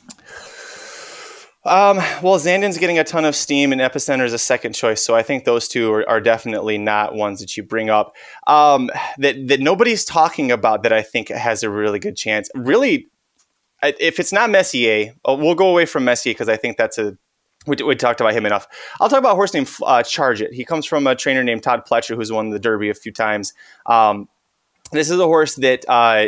Um, 1.64 1.96
well, 2.22 2.38
Zandon's 2.38 2.77
getting 2.77 2.98
a 2.98 3.05
ton 3.05 3.24
of 3.24 3.35
steam, 3.35 3.72
and 3.72 3.81
Epicenter 3.81 4.24
is 4.24 4.35
a 4.35 4.38
second 4.38 4.74
choice. 4.74 5.03
So 5.03 5.14
I 5.14 5.22
think 5.22 5.44
those 5.44 5.66
two 5.66 5.90
are, 5.92 6.09
are 6.09 6.20
definitely 6.20 6.77
not 6.77 7.14
ones 7.14 7.40
that 7.40 7.57
you 7.57 7.62
bring 7.62 7.88
up. 7.88 8.14
Um, 8.46 8.90
that 9.16 9.48
that 9.48 9.61
nobody's 9.61 10.05
talking 10.05 10.53
about 10.53 10.83
that 10.83 10.92
I 10.92 11.00
think 11.00 11.29
has 11.29 11.62
a 11.62 11.70
really 11.70 11.98
good 11.98 12.16
chance. 12.16 12.50
Really, 12.55 13.09
if 13.83 14.20
it's 14.20 14.33
not 14.33 14.50
Messier, 14.50 15.14
uh, 15.27 15.35
we'll 15.38 15.55
go 15.55 15.70
away 15.70 15.87
from 15.87 16.05
Messier 16.05 16.35
because 16.35 16.50
I 16.50 16.59
think 16.59 16.77
that's 16.77 16.98
a 16.98 17.16
we, 17.66 17.77
we 17.85 17.96
talked 17.96 18.20
about 18.20 18.35
him 18.35 18.46
enough. 18.46 18.66
I'll 19.00 19.09
talk 19.09 19.18
about 19.18 19.33
a 19.33 19.37
horse 19.37 19.55
named 19.55 19.70
uh, 19.83 20.03
Charge 20.03 20.42
It. 20.42 20.53
He 20.53 20.64
comes 20.64 20.87
from 20.87 21.07
a 21.07 21.14
trainer 21.14 21.44
named 21.44 21.62
Todd 21.62 21.83
Pletcher, 21.87 22.16
who's 22.16 22.33
won 22.33 22.50
the 22.50 22.59
Derby 22.59 22.90
a 22.90 22.94
few 22.94 23.12
times. 23.12 23.53
Um, 23.87 24.29
this 24.92 25.11
is 25.11 25.18
a 25.18 25.24
horse 25.24 25.57
that 25.57 25.85
uh, 25.88 26.27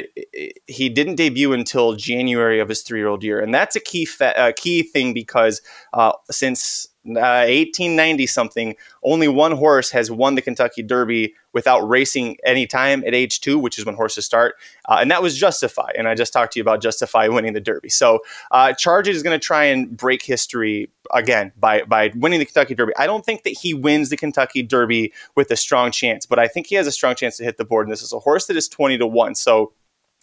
he 0.66 0.88
didn't 0.88 1.16
debut 1.16 1.53
until 1.53 1.94
January 1.94 2.59
of 2.59 2.68
his 2.68 2.83
three-year-old 2.83 3.22
year, 3.22 3.38
and 3.38 3.55
that's 3.55 3.77
a 3.77 3.81
key 3.81 4.09
uh, 4.20 4.53
key 4.57 4.83
thing 4.83 5.12
because 5.12 5.61
uh, 5.92 6.12
since 6.31 6.88
uh, 7.09 7.47
1890 7.47 8.27
something, 8.27 8.77
only 9.03 9.29
one 9.29 9.53
horse 9.53 9.90
has 9.90 10.11
won 10.11 10.35
the 10.35 10.42
Kentucky 10.42 10.83
Derby 10.83 11.35
without 11.53 11.81
racing 11.88 12.37
any 12.45 12.66
time 12.66 13.03
at 13.07 13.14
age 13.14 13.40
two, 13.40 13.59
which 13.59 13.79
is 13.79 13.87
when 13.87 13.95
horses 13.95 14.27
start, 14.27 14.57
uh, 14.88 14.99
and 15.01 15.11
that 15.11 15.23
was 15.23 15.38
Justify. 15.38 15.90
And 15.97 16.07
I 16.09 16.14
just 16.14 16.33
talked 16.33 16.53
to 16.53 16.59
you 16.59 16.62
about 16.62 16.83
Justify 16.83 17.29
winning 17.29 17.53
the 17.53 17.61
Derby. 17.61 17.88
So 17.88 18.21
uh, 18.51 18.73
Charge 18.73 19.09
is 19.09 19.23
going 19.23 19.38
to 19.38 19.45
try 19.45 19.64
and 19.64 19.97
break 19.97 20.23
history 20.23 20.90
again 21.14 21.53
by 21.59 21.83
by 21.83 22.11
winning 22.16 22.40
the 22.40 22.45
Kentucky 22.45 22.75
Derby. 22.75 22.92
I 22.97 23.07
don't 23.07 23.25
think 23.25 23.45
that 23.45 23.51
he 23.51 23.73
wins 23.75 24.11
the 24.11 24.16
Kentucky 24.16 24.62
Derby 24.62 25.12
with 25.35 25.51
a 25.51 25.57
strong 25.57 25.90
chance, 25.90 26.27
but 26.27 26.38
I 26.38 26.49
think 26.49 26.66
he 26.66 26.75
has 26.75 26.87
a 26.87 26.92
strong 26.92 27.14
chance 27.14 27.37
to 27.38 27.45
hit 27.45 27.57
the 27.57 27.64
board. 27.64 27.87
And 27.87 27.92
this 27.92 28.03
is 28.03 28.12
a 28.12 28.19
horse 28.19 28.47
that 28.47 28.57
is 28.57 28.69
20 28.69 28.99
to 28.99 29.07
1. 29.07 29.35
So 29.35 29.73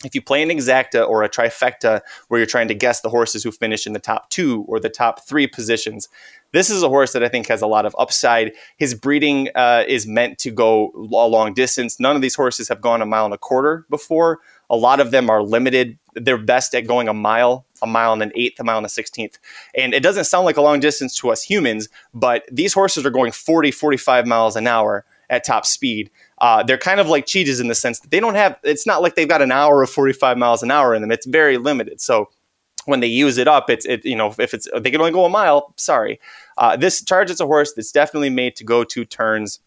if 0.04 0.16
you 0.16 0.22
play 0.22 0.42
an 0.44 0.50
exacta 0.50 1.08
or 1.08 1.24
a 1.24 1.30
trifecta 1.30 2.02
where 2.28 2.40
you're 2.40 2.48
trying 2.48 2.68
to 2.68 2.74
guess 2.74 3.02
the 3.02 3.10
horses 3.10 3.44
who 3.44 3.52
finish 3.52 3.86
in 3.88 3.94
the 3.94 4.00
top 4.00 4.30
two 4.30 4.66
or 4.68 4.80
the 4.80 4.90
top 4.90 5.26
three 5.26 5.48
positions, 5.48 6.10
this 6.54 6.70
is 6.70 6.84
a 6.84 6.88
horse 6.88 7.14
that 7.14 7.24
I 7.24 7.30
think 7.30 7.48
has 7.48 7.62
a 7.62 7.68
lot 7.68 7.86
of 7.86 7.96
upside. 7.98 8.54
His 8.78 8.94
breeding 8.94 9.50
uh, 9.56 9.84
is 9.88 10.06
meant 10.06 10.38
to 10.40 10.52
go 10.52 10.92
a 10.96 11.28
long 11.28 11.54
distance. 11.54 12.00
None 12.00 12.16
of 12.16 12.22
these 12.22 12.36
horses 12.36 12.70
have 12.70 12.80
gone 12.80 13.02
a 13.02 13.06
mile 13.06 13.26
and 13.26 13.34
a 13.34 13.40
quarter 13.40 13.86
before. 13.90 14.40
A 14.70 14.76
lot 14.76 15.00
of 15.00 15.12
them 15.12 15.30
are 15.30 15.42
limited. 15.42 15.98
They're 16.14 16.38
best 16.38 16.76
at 16.76 16.86
going 16.88 17.08
a 17.08 17.14
mile, 17.14 17.66
a 17.82 17.88
mile 17.88 18.14
and 18.14 18.22
an 18.22 18.32
eighth, 18.36 18.60
a 18.60 18.64
mile 18.64 18.78
and 18.78 18.86
a 18.86 18.90
sixteenth. 18.90 19.40
And 19.76 19.94
it 19.94 20.04
doesn't 20.04 20.26
sound 20.26 20.46
like 20.46 20.58
a 20.58 20.62
long 20.62 20.80
distance 20.80 21.16
to 21.18 21.32
us 21.32 21.42
humans, 21.42 21.90
but 22.14 22.44
these 22.52 22.74
horses 22.74 23.06
are 23.06 23.10
going 23.10 23.32
40, 23.32 23.72
45 23.72 24.28
miles 24.28 24.56
an 24.56 24.68
hour 24.68 25.06
at 25.30 25.44
top 25.44 25.66
speed. 25.66 26.10
Uh, 26.40 26.64
they're 26.64 26.78
kind 26.78 27.00
of 27.00 27.08
like 27.08 27.26
cheetahs 27.26 27.60
in 27.60 27.68
the 27.68 27.76
sense 27.76 28.00
that 28.00 28.12
they 28.12 28.20
don't 28.20 28.36
have, 28.36 28.58
it's 28.64 28.86
not 28.86 29.02
like 29.02 29.16
they've 29.16 29.28
got 29.28 29.42
an 29.42 29.52
hour 29.52 29.82
of 29.82 29.90
45 29.90 30.38
miles 30.38 30.64
an 30.64 30.72
hour 30.72 30.94
in 30.94 31.02
them. 31.02 31.12
It's 31.12 31.26
very 31.26 31.58
limited. 31.58 32.02
So 32.02 32.30
when 32.86 33.00
they 33.00 33.08
use 33.08 33.38
it 33.38 33.48
up, 33.48 33.70
it's, 33.70 33.86
it, 33.86 34.04
you 34.06 34.16
know, 34.16 34.34
if 34.38 34.54
it's, 34.54 34.68
they 34.78 34.92
can 34.92 35.00
only 35.00 35.14
go 35.14 35.26
a 35.26 35.30
mile, 35.30 35.74
sorry. 35.78 36.20
Uh, 36.58 36.76
this 36.76 37.04
charge 37.04 37.30
is 37.30 37.40
a 37.40 37.46
horse 37.46 37.74
that's 37.74 37.92
definitely 37.92 38.30
made 38.30 38.56
to 38.58 38.64
go 38.64 38.84
two 38.84 39.06
turns. 39.06 39.60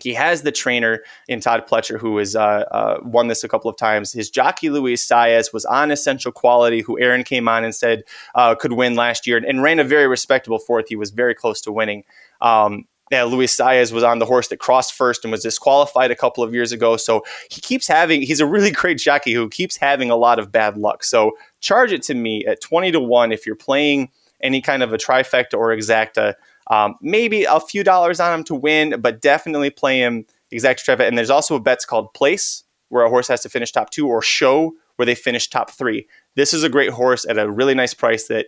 He 0.00 0.14
has 0.14 0.42
the 0.42 0.52
trainer 0.52 1.02
in 1.26 1.40
Todd 1.40 1.66
Pletcher, 1.66 1.98
who 1.98 2.18
has 2.18 2.36
uh, 2.36 2.64
uh, 2.70 3.00
won 3.02 3.28
this 3.28 3.42
a 3.42 3.48
couple 3.48 3.70
of 3.70 3.76
times. 3.76 4.12
His 4.12 4.30
jockey 4.30 4.70
Luis 4.70 5.06
Saez 5.06 5.52
was 5.52 5.64
on 5.64 5.90
Essential 5.90 6.30
Quality, 6.30 6.82
who 6.82 6.98
Aaron 7.00 7.24
came 7.24 7.48
on 7.48 7.64
and 7.64 7.74
said 7.74 8.04
uh, 8.34 8.54
could 8.54 8.72
win 8.72 8.94
last 8.94 9.26
year, 9.26 9.36
and, 9.36 9.46
and 9.46 9.62
ran 9.62 9.78
a 9.78 9.84
very 9.84 10.06
respectable 10.06 10.58
fourth. 10.58 10.88
He 10.88 10.96
was 10.96 11.10
very 11.10 11.34
close 11.34 11.60
to 11.62 11.72
winning. 11.72 12.04
Um, 12.40 12.84
yeah, 13.10 13.24
Luis 13.24 13.56
Saez 13.56 13.92
was 13.92 14.04
on 14.04 14.18
the 14.18 14.26
horse 14.26 14.48
that 14.48 14.58
crossed 14.58 14.92
first 14.92 15.24
and 15.24 15.32
was 15.32 15.42
disqualified 15.42 16.10
a 16.10 16.16
couple 16.16 16.44
of 16.44 16.54
years 16.54 16.72
ago. 16.72 16.96
So 16.96 17.24
he 17.50 17.60
keeps 17.60 17.86
having, 17.86 18.22
he's 18.22 18.40
a 18.40 18.46
really 18.46 18.70
great 18.70 18.98
jockey 18.98 19.32
who 19.32 19.48
keeps 19.48 19.76
having 19.76 20.10
a 20.10 20.16
lot 20.16 20.38
of 20.38 20.52
bad 20.52 20.76
luck. 20.76 21.04
So 21.04 21.32
charge 21.60 21.92
it 21.92 22.02
to 22.02 22.14
me 22.14 22.44
at 22.46 22.60
20 22.60 22.92
to 22.92 23.00
1 23.00 23.32
if 23.32 23.46
you're 23.46 23.56
playing 23.56 24.10
any 24.40 24.60
kind 24.60 24.82
of 24.82 24.92
a 24.92 24.98
trifecta 24.98 25.54
or 25.54 25.68
exacta. 25.68 26.34
Um, 26.68 26.96
maybe 27.00 27.44
a 27.44 27.60
few 27.60 27.82
dollars 27.82 28.20
on 28.20 28.38
him 28.38 28.44
to 28.44 28.54
win, 28.54 29.00
but 29.00 29.20
definitely 29.20 29.70
play 29.70 30.00
him 30.00 30.26
exacta 30.52 30.84
trifecta. 30.84 31.08
And 31.08 31.16
there's 31.16 31.30
also 31.30 31.56
a 31.56 31.60
bets 31.60 31.84
called 31.84 32.12
place 32.14 32.64
where 32.90 33.04
a 33.04 33.08
horse 33.08 33.28
has 33.28 33.40
to 33.42 33.48
finish 33.48 33.72
top 33.72 33.90
two 33.90 34.06
or 34.06 34.22
show 34.22 34.74
where 34.96 35.06
they 35.06 35.14
finish 35.14 35.48
top 35.48 35.70
three. 35.70 36.06
This 36.34 36.52
is 36.52 36.64
a 36.64 36.68
great 36.68 36.90
horse 36.90 37.24
at 37.26 37.38
a 37.38 37.50
really 37.50 37.74
nice 37.74 37.94
price 37.94 38.26
that 38.28 38.46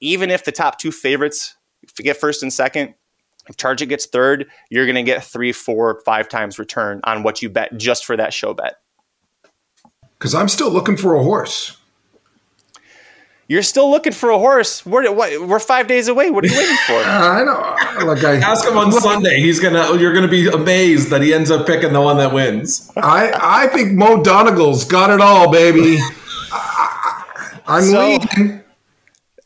even 0.00 0.30
if 0.30 0.44
the 0.44 0.52
top 0.52 0.78
two 0.78 0.92
favorites 0.92 1.56
get 1.96 2.16
first 2.16 2.42
and 2.42 2.52
second, 2.52 2.94
if 3.48 3.56
Charge 3.56 3.82
It 3.82 3.86
gets 3.86 4.06
third, 4.06 4.46
you're 4.70 4.86
going 4.86 4.96
to 4.96 5.02
get 5.02 5.22
three, 5.24 5.52
four, 5.52 6.00
five 6.04 6.28
times 6.28 6.58
return 6.58 7.00
on 7.04 7.22
what 7.22 7.42
you 7.42 7.48
bet 7.48 7.76
just 7.76 8.04
for 8.04 8.16
that 8.16 8.32
show 8.34 8.54
bet. 8.54 8.76
Because 10.18 10.34
I'm 10.34 10.48
still 10.48 10.70
looking 10.70 10.96
for 10.96 11.14
a 11.14 11.22
horse. 11.22 11.76
You're 13.48 13.62
still 13.62 13.88
looking 13.90 14.12
for 14.12 14.30
a 14.30 14.38
horse. 14.38 14.84
We're 14.84 15.12
what, 15.12 15.46
we're 15.46 15.60
five 15.60 15.86
days 15.86 16.08
away. 16.08 16.30
What 16.32 16.44
are 16.44 16.48
you 16.48 16.56
waiting 16.56 16.76
for? 16.86 16.94
I 16.94 17.44
know. 17.44 18.04
Like 18.06 18.24
I, 18.24 18.36
Ask 18.38 18.66
him 18.66 18.76
on 18.76 18.90
Sunday. 18.90 19.38
He's 19.40 19.60
gonna. 19.60 19.96
You're 20.00 20.12
gonna 20.12 20.26
be 20.26 20.48
amazed 20.48 21.10
that 21.10 21.22
he 21.22 21.32
ends 21.32 21.52
up 21.52 21.64
picking 21.64 21.92
the 21.92 22.00
one 22.00 22.16
that 22.16 22.32
wins. 22.34 22.90
I, 22.96 23.30
I 23.40 23.66
think 23.68 23.92
Mo 23.92 24.20
Donegal's 24.24 24.84
got 24.84 25.10
it 25.10 25.20
all, 25.20 25.52
baby. 25.52 25.98
I- 26.52 27.60
I'm 27.68 27.82
So- 27.84 28.00
leading. 28.36 28.64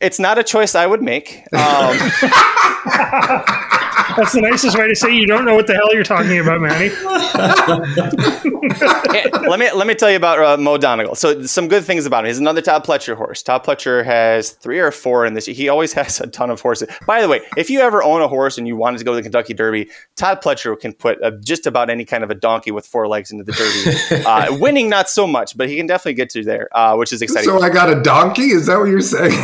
It's 0.01 0.19
not 0.19 0.37
a 0.37 0.43
choice 0.43 0.75
I 0.75 0.85
would 0.85 1.01
make. 1.01 1.43
Um, 1.53 1.97
That's 4.17 4.33
the 4.33 4.41
nicest 4.41 4.77
way 4.77 4.87
to 4.87 4.95
say 4.95 5.15
you 5.15 5.25
don't 5.25 5.45
know 5.45 5.55
what 5.55 5.67
the 5.67 5.73
hell 5.73 5.93
you're 5.93 6.03
talking 6.03 6.39
about, 6.39 6.59
Manny. 6.59 6.89
let 9.47 9.59
me 9.59 9.71
let 9.71 9.87
me 9.87 9.95
tell 9.95 10.09
you 10.09 10.17
about 10.17 10.39
uh, 10.39 10.61
Mo 10.61 10.77
Donegal. 10.77 11.15
So 11.15 11.43
some 11.43 11.67
good 11.67 11.83
things 11.83 12.05
about 12.05 12.23
him. 12.23 12.27
He's 12.27 12.39
another 12.39 12.61
Todd 12.61 12.83
Pletcher 12.83 13.15
horse. 13.15 13.41
Todd 13.41 13.63
Pletcher 13.63 14.03
has 14.03 14.51
three 14.51 14.79
or 14.79 14.91
four 14.91 15.25
in 15.25 15.33
this. 15.33 15.45
He 15.45 15.69
always 15.69 15.93
has 16.01 16.19
a 16.19 16.27
ton 16.27 16.49
of 16.49 16.61
horses. 16.61 16.89
By 17.05 17.21
the 17.21 17.27
way, 17.27 17.41
if 17.57 17.69
you 17.69 17.81
ever 17.81 18.03
own 18.03 18.21
a 18.21 18.27
horse 18.27 18.57
and 18.57 18.67
you 18.67 18.75
wanted 18.75 18.97
to 18.97 19.03
go 19.03 19.11
to 19.11 19.17
the 19.17 19.23
Kentucky 19.23 19.53
Derby, 19.53 19.89
Todd 20.15 20.41
Pletcher 20.41 20.79
can 20.79 20.93
put 20.93 21.21
uh, 21.23 21.31
just 21.43 21.65
about 21.65 21.89
any 21.89 22.05
kind 22.05 22.23
of 22.23 22.31
a 22.31 22.35
donkey 22.35 22.71
with 22.71 22.85
four 22.85 23.07
legs 23.07 23.31
into 23.31 23.43
the 23.43 23.53
Derby. 23.53 24.25
uh, 24.25 24.57
winning 24.57 24.89
not 24.89 25.09
so 25.09 25.27
much, 25.27 25.57
but 25.57 25.69
he 25.69 25.77
can 25.77 25.87
definitely 25.87 26.13
get 26.13 26.29
to 26.31 26.43
there, 26.43 26.75
uh, 26.77 26.95
which 26.95 27.13
is 27.13 27.21
exciting. 27.21 27.45
So 27.45 27.61
I 27.61 27.69
got 27.69 27.89
a 27.89 28.01
donkey? 28.01 28.51
Is 28.51 28.65
that 28.65 28.77
what 28.77 28.85
you're 28.85 29.01
saying? 29.01 29.37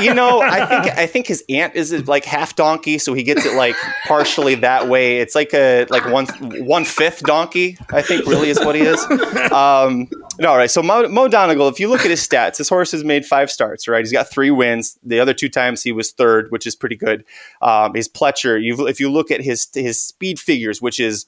You 0.00 0.14
know, 0.14 0.40
I 0.40 0.66
think 0.66 0.98
I 0.98 1.06
think 1.06 1.26
his 1.26 1.44
aunt 1.48 1.74
is 1.74 2.06
like 2.06 2.24
half 2.24 2.56
donkey, 2.56 2.98
so 2.98 3.14
he 3.14 3.22
gets 3.22 3.44
it 3.44 3.54
like 3.56 3.76
partially 4.06 4.54
that 4.56 4.88
way. 4.88 5.18
It's 5.18 5.34
like 5.34 5.54
a 5.54 5.86
like 5.90 6.04
one 6.06 6.26
one 6.66 6.84
fifth 6.84 7.22
donkey. 7.22 7.78
I 7.90 8.02
think 8.02 8.26
really 8.26 8.50
is 8.50 8.58
what 8.60 8.74
he 8.74 8.82
is. 8.82 9.04
Um, 9.50 10.08
no, 10.38 10.56
right. 10.56 10.70
So 10.70 10.82
Mo, 10.82 11.08
Mo 11.08 11.28
Donegal, 11.28 11.68
if 11.68 11.80
you 11.80 11.88
look 11.88 12.00
at 12.00 12.10
his 12.10 12.26
stats, 12.26 12.58
his 12.58 12.68
horse 12.68 12.92
has 12.92 13.04
made 13.04 13.26
five 13.26 13.50
starts. 13.50 13.88
Right, 13.88 14.00
he's 14.00 14.12
got 14.12 14.30
three 14.30 14.50
wins. 14.50 14.98
The 15.02 15.20
other 15.20 15.34
two 15.34 15.48
times 15.48 15.82
he 15.82 15.92
was 15.92 16.12
third, 16.12 16.50
which 16.50 16.66
is 16.66 16.76
pretty 16.76 16.96
good. 16.96 17.24
Um, 17.60 17.94
his 17.94 18.08
Pletcher, 18.08 18.60
if 18.88 19.00
you 19.00 19.10
look 19.10 19.30
at 19.30 19.40
his 19.40 19.68
his 19.74 20.00
speed 20.00 20.38
figures, 20.38 20.80
which 20.80 21.00
is 21.00 21.26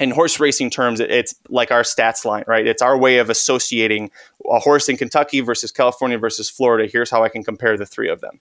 in 0.00 0.10
horse 0.10 0.40
racing 0.40 0.70
terms, 0.70 1.00
it's 1.00 1.34
like 1.48 1.70
our 1.70 1.82
stats 1.82 2.24
line, 2.24 2.44
right? 2.46 2.66
It's 2.66 2.82
our 2.82 2.96
way 2.96 3.18
of 3.18 3.28
associating 3.28 4.10
a 4.50 4.58
horse 4.58 4.88
in 4.88 4.96
Kentucky 4.96 5.40
versus 5.40 5.70
California 5.70 6.18
versus 6.18 6.48
Florida. 6.48 6.88
Here's 6.90 7.10
how 7.10 7.22
I 7.22 7.28
can 7.28 7.44
compare 7.44 7.76
the 7.76 7.86
three 7.86 8.08
of 8.08 8.20
them. 8.20 8.40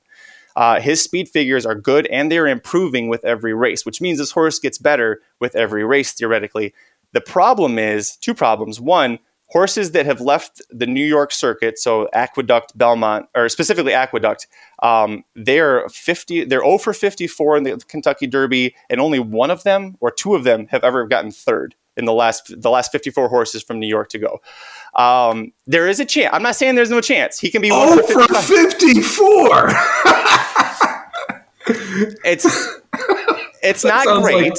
Uh, 0.55 0.79
his 0.79 1.01
speed 1.01 1.29
figures 1.29 1.65
are 1.65 1.75
good 1.75 2.07
and 2.07 2.31
they're 2.31 2.47
improving 2.47 3.07
with 3.09 3.23
every 3.23 3.53
race, 3.53 3.85
which 3.85 4.01
means 4.01 4.17
this 4.17 4.31
horse 4.31 4.59
gets 4.59 4.77
better 4.77 5.21
with 5.39 5.55
every 5.55 5.83
race, 5.83 6.11
theoretically. 6.11 6.73
The 7.13 7.21
problem 7.21 7.77
is 7.77 8.15
two 8.17 8.33
problems. 8.33 8.79
One, 8.79 9.19
horses 9.51 9.91
that 9.91 10.05
have 10.05 10.21
left 10.21 10.61
the 10.69 10.87
New 10.87 11.05
York 11.05 11.31
circuit, 11.33 11.77
so 11.77 12.07
Aqueduct, 12.13 12.77
Belmont, 12.77 13.27
or 13.35 13.49
specifically 13.49 13.93
Aqueduct, 13.93 14.47
um, 14.81 15.25
they're 15.35 15.87
50, 15.89 16.45
they're 16.45 16.61
0 16.63 16.77
for 16.77 16.93
54 16.93 17.57
in 17.57 17.63
the 17.63 17.83
Kentucky 17.87 18.27
Derby, 18.27 18.73
and 18.89 19.01
only 19.01 19.19
one 19.19 19.51
of 19.51 19.63
them 19.63 19.97
or 19.99 20.09
two 20.09 20.35
of 20.35 20.45
them 20.45 20.67
have 20.67 20.83
ever 20.83 21.05
gotten 21.05 21.31
third 21.31 21.75
in 21.97 22.05
the 22.05 22.13
last 22.13 22.53
the 22.61 22.69
last 22.69 22.93
54 22.93 23.27
horses 23.27 23.61
from 23.61 23.77
New 23.79 23.87
York 23.87 24.07
to 24.09 24.19
go. 24.19 24.39
Um, 24.95 25.51
there 25.67 25.89
is 25.89 25.99
a 25.99 26.05
chance. 26.05 26.29
I'm 26.33 26.43
not 26.43 26.55
saying 26.55 26.75
there's 26.75 26.89
no 26.89 27.01
chance. 27.01 27.37
He 27.37 27.51
can 27.51 27.61
be 27.61 27.69
oh 27.71 28.01
for, 28.03 28.23
for 28.27 28.41
54. 28.41 29.69
it's 32.23 32.79
it's 33.61 33.83
not 33.83 34.21
great. 34.21 34.51
Like, 34.51 34.57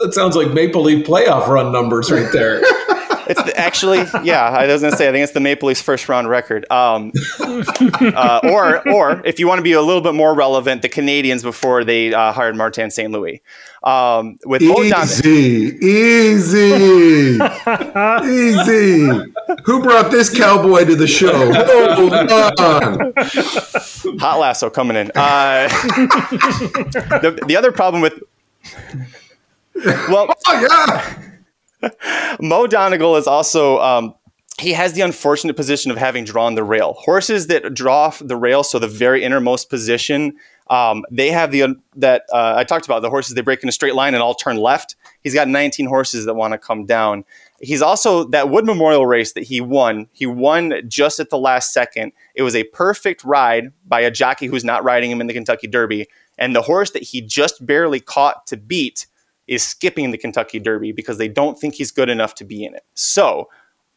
that 0.00 0.12
sounds 0.12 0.36
like 0.36 0.52
Maple 0.52 0.82
Leaf 0.82 1.06
playoff 1.06 1.48
run 1.48 1.72
numbers 1.72 2.12
right 2.12 2.30
there. 2.32 2.60
It's 3.28 3.42
the, 3.42 3.56
actually, 3.56 3.98
yeah. 4.22 4.44
I 4.44 4.66
was 4.66 4.82
gonna 4.82 4.96
say, 4.96 5.08
I 5.08 5.12
think 5.12 5.24
it's 5.24 5.32
the 5.32 5.40
Maple 5.40 5.68
Leafs 5.68 5.82
first 5.82 6.08
round 6.08 6.28
record. 6.28 6.64
Um, 6.70 7.12
uh, 7.40 8.40
or, 8.44 8.88
or 8.88 9.22
if 9.24 9.38
you 9.38 9.48
want 9.48 9.58
to 9.58 9.62
be 9.62 9.72
a 9.72 9.82
little 9.82 10.00
bit 10.00 10.14
more 10.14 10.34
relevant, 10.34 10.82
the 10.82 10.88
Canadiens 10.88 11.42
before 11.42 11.84
they 11.84 12.12
uh, 12.12 12.32
hired 12.32 12.56
Martin 12.56 12.90
St. 12.90 13.10
Louis. 13.10 13.42
Um, 13.82 14.38
with 14.44 14.62
easy, 14.62 15.76
easy, 15.80 17.38
easy. 18.24 19.08
Who 19.64 19.82
brought 19.82 20.10
this 20.10 20.36
cowboy 20.36 20.84
to 20.86 20.96
the 20.96 21.06
show? 21.06 21.52
Hold 21.94 22.12
on. 22.12 23.12
Hot 24.18 24.38
lasso 24.40 24.70
coming 24.70 24.96
in. 24.96 25.12
Uh, 25.14 25.68
the, 27.20 27.40
the 27.46 27.56
other 27.56 27.70
problem 27.70 28.02
with 28.02 28.20
well, 29.84 30.28
oh 30.46 30.60
yeah. 30.60 31.22
Mo 32.40 32.66
Donegal 32.66 33.16
is 33.16 33.26
also 33.26 33.78
um, 33.80 34.14
he 34.58 34.72
has 34.72 34.94
the 34.94 35.02
unfortunate 35.02 35.54
position 35.54 35.90
of 35.90 35.98
having 35.98 36.24
drawn 36.24 36.54
the 36.54 36.64
rail. 36.64 36.94
Horses 36.94 37.48
that 37.48 37.74
draw 37.74 38.04
off 38.04 38.22
the 38.24 38.36
rail, 38.36 38.62
so 38.62 38.78
the 38.78 38.88
very 38.88 39.22
innermost 39.22 39.68
position, 39.68 40.36
um, 40.68 41.04
they 41.10 41.30
have 41.30 41.52
the 41.52 41.76
that 41.96 42.24
uh, 42.32 42.54
I 42.56 42.64
talked 42.64 42.86
about. 42.86 43.02
The 43.02 43.10
horses 43.10 43.34
they 43.34 43.42
break 43.42 43.62
in 43.62 43.68
a 43.68 43.72
straight 43.72 43.94
line 43.94 44.14
and 44.14 44.22
all 44.22 44.34
turn 44.34 44.56
left. 44.56 44.96
He's 45.22 45.34
got 45.34 45.48
19 45.48 45.86
horses 45.86 46.24
that 46.24 46.34
want 46.34 46.52
to 46.52 46.58
come 46.58 46.86
down. 46.86 47.24
He's 47.60 47.82
also 47.82 48.24
that 48.28 48.48
Wood 48.48 48.64
Memorial 48.64 49.06
race 49.06 49.32
that 49.32 49.44
he 49.44 49.60
won. 49.60 50.08
He 50.12 50.26
won 50.26 50.74
just 50.88 51.20
at 51.20 51.30
the 51.30 51.38
last 51.38 51.72
second. 51.72 52.12
It 52.34 52.42
was 52.42 52.56
a 52.56 52.64
perfect 52.64 53.24
ride 53.24 53.72
by 53.86 54.00
a 54.00 54.10
jockey 54.10 54.46
who's 54.46 54.64
not 54.64 54.84
riding 54.84 55.10
him 55.10 55.20
in 55.20 55.26
the 55.26 55.34
Kentucky 55.34 55.66
Derby, 55.66 56.06
and 56.38 56.56
the 56.56 56.62
horse 56.62 56.90
that 56.92 57.02
he 57.02 57.20
just 57.20 57.64
barely 57.64 58.00
caught 58.00 58.46
to 58.48 58.56
beat 58.56 59.06
is 59.46 59.62
skipping 59.62 60.10
the 60.10 60.18
Kentucky 60.18 60.58
Derby 60.58 60.92
because 60.92 61.18
they 61.18 61.28
don't 61.28 61.58
think 61.58 61.74
he's 61.74 61.90
good 61.90 62.08
enough 62.08 62.34
to 62.36 62.44
be 62.44 62.64
in 62.64 62.74
it. 62.74 62.84
So, 62.94 63.48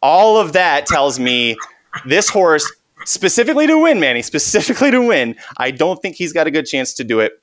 all 0.02 0.38
of 0.38 0.54
that 0.54 0.86
tells 0.86 1.20
me 1.20 1.58
this 2.06 2.30
horse, 2.30 2.70
specifically 3.06 3.68
to 3.68 3.82
win, 3.82 4.00
Manny, 4.00 4.22
specifically 4.22 4.92
to 4.92 5.06
win, 5.06 5.36
I 5.58 5.72
don't 5.72 6.02
think 6.02 6.16
he's 6.16 6.34
got 6.34 6.48
a 6.48 6.52
good 6.52 6.66
chance 6.66 6.94
to 6.96 7.04
do 7.04 7.20
it. 7.20 7.42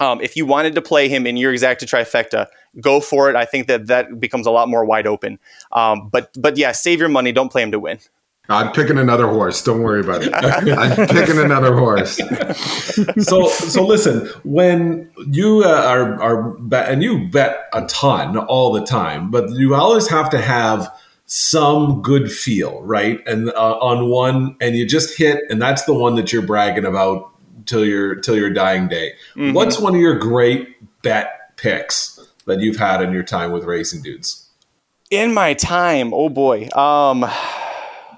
Um, 0.00 0.20
if 0.20 0.36
you 0.36 0.44
wanted 0.44 0.74
to 0.74 0.82
play 0.82 1.08
him 1.08 1.26
in 1.26 1.36
your 1.36 1.52
exacta 1.52 1.84
trifecta, 1.84 2.48
go 2.80 3.00
for 3.00 3.30
it. 3.30 3.36
I 3.36 3.44
think 3.44 3.68
that 3.68 3.86
that 3.86 4.18
becomes 4.18 4.46
a 4.46 4.50
lot 4.50 4.68
more 4.68 4.84
wide 4.84 5.06
open. 5.06 5.38
Um, 5.72 6.08
but 6.12 6.30
but 6.36 6.56
yeah, 6.56 6.72
save 6.72 6.98
your 6.98 7.08
money. 7.08 7.30
Don't 7.30 7.50
play 7.50 7.62
him 7.62 7.70
to 7.70 7.78
win. 7.78 7.98
I'm 8.48 8.72
picking 8.72 8.98
another 8.98 9.26
horse. 9.26 9.62
Don't 9.62 9.82
worry 9.82 10.00
about 10.00 10.22
it. 10.22 10.32
I'm 10.34 11.08
picking 11.08 11.38
another 11.38 11.74
horse. 11.74 12.16
so, 13.18 13.48
so 13.48 13.86
listen. 13.86 14.26
When 14.44 15.10
you 15.26 15.62
uh, 15.64 15.68
are 15.68 16.22
are 16.22 16.42
bet, 16.58 16.90
and 16.90 17.02
you 17.02 17.26
bet 17.28 17.68
a 17.72 17.86
ton 17.86 18.36
all 18.36 18.72
the 18.72 18.84
time, 18.84 19.30
but 19.30 19.50
you 19.50 19.74
always 19.74 20.08
have 20.08 20.28
to 20.30 20.40
have 20.40 20.92
some 21.26 22.02
good 22.02 22.30
feel, 22.30 22.82
right? 22.82 23.26
And 23.26 23.48
uh, 23.50 23.78
on 23.78 24.10
one, 24.10 24.56
and 24.60 24.76
you 24.76 24.86
just 24.86 25.16
hit, 25.16 25.42
and 25.48 25.60
that's 25.60 25.84
the 25.84 25.94
one 25.94 26.16
that 26.16 26.30
you're 26.32 26.42
bragging 26.42 26.84
about 26.84 27.30
till 27.64 27.84
your 27.84 28.16
till 28.16 28.36
your 28.36 28.50
dying 28.50 28.88
day. 28.88 29.12
Mm-hmm. 29.36 29.54
What's 29.54 29.78
one 29.78 29.94
of 29.94 30.00
your 30.00 30.18
great 30.18 30.76
bet 31.02 31.56
picks 31.56 32.20
that 32.46 32.60
you've 32.60 32.76
had 32.76 33.00
in 33.00 33.12
your 33.12 33.22
time 33.22 33.52
with 33.52 33.64
racing 33.64 34.02
dudes? 34.02 34.50
In 35.10 35.32
my 35.32 35.54
time, 35.54 36.12
oh 36.12 36.28
boy. 36.28 36.68
Um 36.74 37.24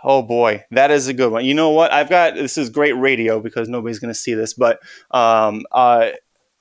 Oh 0.09 0.23
boy, 0.23 0.64
that 0.71 0.92
is 0.92 1.09
a 1.09 1.12
good 1.12 1.33
one. 1.33 1.45
You 1.45 1.53
know 1.53 1.71
what? 1.71 1.92
I've 1.92 2.09
got 2.09 2.37
this 2.37 2.57
is 2.57 2.71
great 2.71 2.92
radio 2.92 3.40
because 3.40 3.69
nobody's 3.69 3.99
going 3.99 4.14
to 4.14 4.19
see 4.19 4.35
this, 4.35 4.55
but 4.55 4.79
um, 5.11 5.64
uh, 5.73 6.11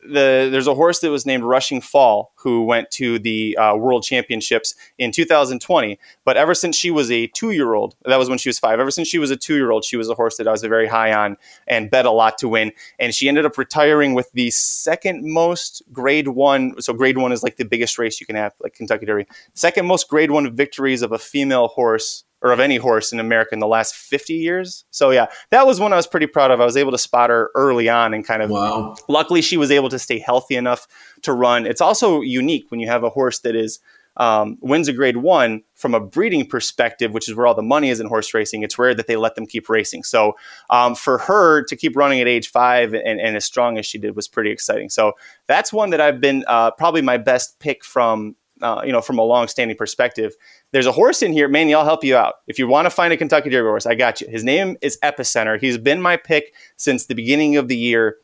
the 0.01 0.49
there's 0.51 0.65
a 0.65 0.73
horse 0.73 0.99
that 1.01 1.11
was 1.11 1.27
named 1.27 1.43
Rushing 1.43 1.79
Fall 1.79 2.33
who 2.37 2.63
went 2.63 2.89
to 2.91 3.19
the 3.19 3.55
uh, 3.57 3.75
World 3.75 4.01
Championships 4.01 4.73
in 4.97 5.11
2020. 5.11 5.99
But 6.23 6.37
ever 6.37 6.55
since 6.55 6.75
she 6.75 6.89
was 6.89 7.11
a 7.11 7.27
two 7.27 7.51
year 7.51 7.75
old, 7.75 7.95
that 8.05 8.17
was 8.17 8.29
when 8.29 8.39
she 8.39 8.49
was 8.49 8.57
five. 8.57 8.79
Ever 8.79 8.89
since 8.89 9.07
she 9.07 9.19
was 9.19 9.29
a 9.29 9.37
two 9.37 9.55
year 9.55 9.69
old, 9.69 9.85
she 9.85 9.95
was 9.95 10.09
a 10.09 10.15
horse 10.15 10.37
that 10.37 10.47
I 10.47 10.51
was 10.51 10.63
very 10.63 10.87
high 10.87 11.13
on 11.13 11.37
and 11.67 11.91
bet 11.91 12.07
a 12.07 12.11
lot 12.11 12.39
to 12.39 12.49
win. 12.49 12.71
And 12.97 13.13
she 13.13 13.27
ended 13.27 13.45
up 13.45 13.59
retiring 13.59 14.15
with 14.15 14.31
the 14.31 14.49
second 14.49 15.21
most 15.23 15.83
Grade 15.93 16.29
One. 16.29 16.81
So 16.81 16.93
Grade 16.93 17.19
One 17.19 17.31
is 17.31 17.43
like 17.43 17.57
the 17.57 17.65
biggest 17.65 17.99
race 17.99 18.19
you 18.19 18.25
can 18.25 18.37
have, 18.37 18.53
like 18.59 18.73
Kentucky 18.73 19.05
Derby. 19.05 19.27
Second 19.53 19.85
most 19.85 20.09
Grade 20.09 20.31
One 20.31 20.55
victories 20.55 21.03
of 21.03 21.11
a 21.11 21.19
female 21.19 21.67
horse 21.67 22.23
or 22.45 22.51
of 22.51 22.59
any 22.59 22.77
horse 22.77 23.11
in 23.11 23.19
America 23.19 23.49
in 23.53 23.59
the 23.59 23.65
last 23.65 23.95
50 23.95 24.35
years. 24.35 24.85
So 24.91 25.09
yeah, 25.09 25.25
that 25.49 25.65
was 25.65 25.79
one 25.79 25.93
I 25.93 25.95
was 25.95 26.05
pretty 26.05 26.27
proud 26.27 26.51
of. 26.51 26.61
I 26.61 26.65
was 26.65 26.77
able 26.77 26.91
to 26.91 26.97
spot 26.99 27.31
her 27.31 27.49
early 27.55 27.89
on 27.89 28.13
and 28.13 28.23
kind 28.23 28.43
of 28.43 28.51
wow. 28.51 28.95
luckily 29.07 29.41
she 29.41 29.57
was 29.57 29.71
able 29.71 29.89
to 29.89 29.97
stay 29.97 30.19
healthy 30.19 30.55
enough 30.55 30.87
to 31.23 31.33
run. 31.33 31.65
It's 31.65 31.81
also 31.81 32.21
unique 32.21 32.69
when 32.69 32.79
you 32.79 32.87
have 32.87 33.03
a 33.03 33.09
horse 33.09 33.39
that 33.39 33.55
is 33.55 33.79
um, 34.17 34.59
wins 34.61 34.87
a 34.87 34.93
grade 34.93 35.17
one 35.17 35.63
from 35.73 35.95
a 35.95 35.99
breeding 35.99 36.45
perspective, 36.45 37.15
which 37.15 37.27
is 37.27 37.33
where 37.33 37.47
all 37.47 37.55
the 37.55 37.63
money 37.63 37.89
is 37.89 37.99
in 37.99 38.05
horse 38.05 38.31
racing. 38.31 38.61
It's 38.61 38.77
rare 38.77 38.93
that 38.93 39.07
they 39.07 39.15
let 39.15 39.33
them 39.33 39.47
keep 39.47 39.67
racing. 39.67 40.03
So 40.03 40.35
um, 40.69 40.93
for 40.93 41.17
her 41.17 41.63
to 41.63 41.75
keep 41.75 41.97
running 41.97 42.21
at 42.21 42.27
age 42.27 42.51
five 42.51 42.93
and, 42.93 43.19
and, 43.19 43.35
as 43.35 43.43
strong 43.43 43.79
as 43.79 43.87
she 43.87 43.97
did 43.97 44.15
was 44.15 44.27
pretty 44.27 44.51
exciting. 44.51 44.89
So 44.89 45.13
that's 45.47 45.73
one 45.73 45.89
that 45.89 45.99
I've 45.99 46.21
been 46.21 46.45
uh, 46.47 46.71
probably 46.71 47.01
my 47.01 47.17
best 47.17 47.59
pick 47.59 47.83
from 47.83 48.35
uh, 48.61 48.81
you 48.85 48.91
know, 48.91 49.01
from 49.01 49.17
a 49.17 49.23
long-standing 49.23 49.77
perspective. 49.77 50.35
There's 50.71 50.85
a 50.85 50.91
horse 50.91 51.21
in 51.21 51.33
here, 51.33 51.47
Manny. 51.47 51.73
I'll 51.73 51.85
help 51.85 52.03
you 52.03 52.15
out. 52.15 52.35
If 52.47 52.57
you 52.59 52.67
want 52.67 52.85
to 52.85 52.89
find 52.89 53.13
a 53.13 53.17
Kentucky 53.17 53.49
Derby 53.49 53.67
horse, 53.67 53.85
I 53.85 53.95
got 53.95 54.21
you. 54.21 54.27
His 54.27 54.43
name 54.43 54.77
is 54.81 54.97
Epicenter. 55.03 55.59
He's 55.59 55.77
been 55.77 56.01
my 56.01 56.17
pick 56.17 56.53
since 56.77 57.05
the 57.05 57.15
beginning 57.15 57.57
of 57.57 57.67
the 57.67 57.77
year. 57.77 58.17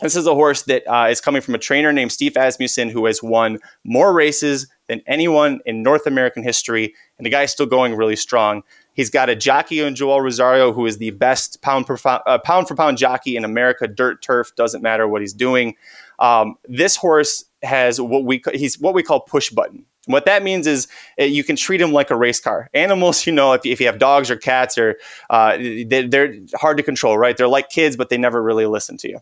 This 0.00 0.14
is 0.14 0.28
a 0.28 0.34
horse 0.34 0.62
that 0.62 0.86
uh, 0.86 1.08
is 1.08 1.20
coming 1.20 1.42
from 1.42 1.56
a 1.56 1.58
trainer 1.58 1.92
named 1.92 2.12
Steve 2.12 2.36
Asmussen, 2.36 2.88
who 2.88 3.06
has 3.06 3.20
won 3.20 3.58
more 3.82 4.12
races 4.12 4.68
than 4.86 5.02
anyone 5.08 5.60
in 5.66 5.82
North 5.82 6.06
American 6.06 6.44
history, 6.44 6.94
and 7.18 7.26
the 7.26 7.30
guy's 7.30 7.50
still 7.50 7.66
going 7.66 7.96
really 7.96 8.14
strong. 8.14 8.62
He's 8.92 9.10
got 9.10 9.28
a 9.28 9.36
jockey 9.36 9.80
in 9.80 9.94
Joel 9.94 10.20
Rosario, 10.20 10.72
who 10.72 10.86
is 10.86 10.98
the 10.98 11.10
best 11.10 11.62
pound, 11.62 11.86
per, 11.86 11.96
uh, 12.04 12.38
pound 12.38 12.68
for 12.68 12.74
pound 12.74 12.98
jockey 12.98 13.36
in 13.36 13.44
America. 13.44 13.88
Dirt, 13.88 14.22
turf, 14.22 14.54
doesn't 14.56 14.82
matter 14.82 15.06
what 15.06 15.20
he's 15.20 15.32
doing. 15.32 15.74
Um, 16.18 16.56
this 16.64 16.96
horse 16.96 17.44
has 17.62 18.00
what 18.00 18.24
we 18.24 18.42
he's 18.52 18.78
what 18.78 18.94
we 18.94 19.02
call 19.02 19.20
push 19.20 19.50
button. 19.50 19.84
What 20.06 20.24
that 20.24 20.42
means 20.42 20.66
is 20.66 20.88
uh, 21.20 21.24
you 21.24 21.44
can 21.44 21.54
treat 21.54 21.78
them 21.78 21.92
like 21.92 22.10
a 22.10 22.16
race 22.16 22.40
car. 22.40 22.70
Animals, 22.72 23.26
you 23.26 23.32
know, 23.32 23.52
if, 23.52 23.66
if 23.66 23.80
you 23.80 23.86
have 23.86 23.98
dogs 23.98 24.30
or 24.30 24.36
cats, 24.36 24.78
or 24.78 24.96
uh, 25.30 25.56
they, 25.58 26.06
they're 26.08 26.34
hard 26.54 26.78
to 26.78 26.82
control, 26.82 27.18
right? 27.18 27.36
They're 27.36 27.48
like 27.48 27.68
kids, 27.68 27.96
but 27.96 28.08
they 28.08 28.16
never 28.16 28.42
really 28.42 28.66
listen 28.66 28.96
to 28.98 29.08
you 29.08 29.20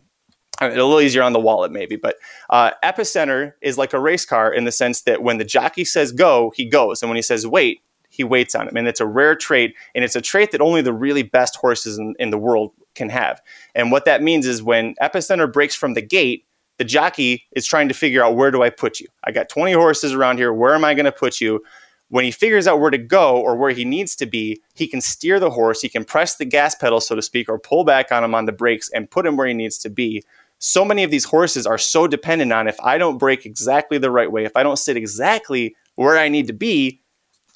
a 0.59 0.69
little 0.69 0.99
easier 0.99 1.21
on 1.21 1.33
the 1.33 1.39
wallet 1.39 1.71
maybe 1.71 1.95
but 1.95 2.15
uh, 2.49 2.71
epicenter 2.83 3.53
is 3.61 3.77
like 3.77 3.93
a 3.93 3.99
race 3.99 4.25
car 4.25 4.51
in 4.51 4.65
the 4.65 4.71
sense 4.71 5.01
that 5.01 5.21
when 5.21 5.37
the 5.37 5.45
jockey 5.45 5.85
says 5.85 6.11
go 6.11 6.51
he 6.55 6.65
goes 6.65 7.01
and 7.01 7.09
when 7.09 7.15
he 7.15 7.21
says 7.21 7.45
wait 7.45 7.81
he 8.09 8.23
waits 8.23 8.55
on 8.55 8.67
him 8.67 8.75
and 8.75 8.87
it's 8.87 8.99
a 8.99 9.05
rare 9.05 9.35
trait 9.35 9.75
and 9.93 10.03
it's 10.03 10.15
a 10.15 10.21
trait 10.21 10.51
that 10.51 10.61
only 10.61 10.81
the 10.81 10.93
really 10.93 11.23
best 11.23 11.55
horses 11.57 11.97
in, 11.99 12.15
in 12.17 12.31
the 12.31 12.37
world 12.37 12.71
can 12.95 13.09
have 13.09 13.39
and 13.75 13.91
what 13.91 14.05
that 14.05 14.23
means 14.23 14.47
is 14.47 14.63
when 14.63 14.95
epicenter 14.95 15.51
breaks 15.51 15.75
from 15.75 15.93
the 15.93 16.01
gate 16.01 16.46
the 16.77 16.85
jockey 16.85 17.45
is 17.55 17.65
trying 17.65 17.87
to 17.87 17.93
figure 17.93 18.23
out 18.23 18.35
where 18.35 18.51
do 18.51 18.63
I 18.63 18.69
put 18.69 18.99
you? 18.99 19.07
I 19.23 19.31
got 19.31 19.49
20 19.49 19.73
horses 19.73 20.13
around 20.13 20.37
here. 20.37 20.53
Where 20.53 20.75
am 20.75 20.85
I 20.85 20.93
going 20.93 21.05
to 21.05 21.11
put 21.11 21.41
you? 21.41 21.63
when 22.09 22.23
he 22.23 22.31
figures 22.31 22.67
out 22.67 22.79
where 22.79 22.91
to 22.91 22.97
go 22.97 23.37
or 23.37 23.55
where 23.55 23.71
he 23.71 23.83
needs 23.83 24.15
to 24.15 24.25
be, 24.25 24.61
he 24.75 24.87
can 24.87 25.01
steer 25.01 25.39
the 25.39 25.49
horse, 25.49 25.81
he 25.81 25.89
can 25.89 26.05
press 26.05 26.35
the 26.35 26.45
gas 26.45 26.73
pedal, 26.75 27.01
so 27.01 27.15
to 27.15 27.21
speak, 27.21 27.49
or 27.49 27.59
pull 27.59 27.83
back 27.83 28.11
on 28.11 28.23
him 28.23 28.33
on 28.33 28.45
the 28.45 28.51
brakes 28.51 28.89
and 28.93 29.09
put 29.09 29.25
him 29.25 29.35
where 29.35 29.47
he 29.47 29.53
needs 29.53 29.77
to 29.79 29.89
be. 29.89 30.23
So 30.59 30.85
many 30.85 31.03
of 31.03 31.11
these 31.11 31.25
horses 31.25 31.67
are 31.67 31.77
so 31.77 32.07
dependent 32.07 32.53
on 32.53 32.67
if 32.67 32.79
I 32.79 32.97
don't 32.97 33.17
break 33.17 33.45
exactly 33.45 33.97
the 33.97 34.09
right 34.09 34.31
way, 34.31 34.45
if 34.45 34.55
I 34.55 34.63
don't 34.63 34.77
sit 34.77 34.97
exactly 34.97 35.75
where 35.95 36.17
I 36.17 36.29
need 36.29 36.47
to 36.47 36.53
be, 36.53 37.01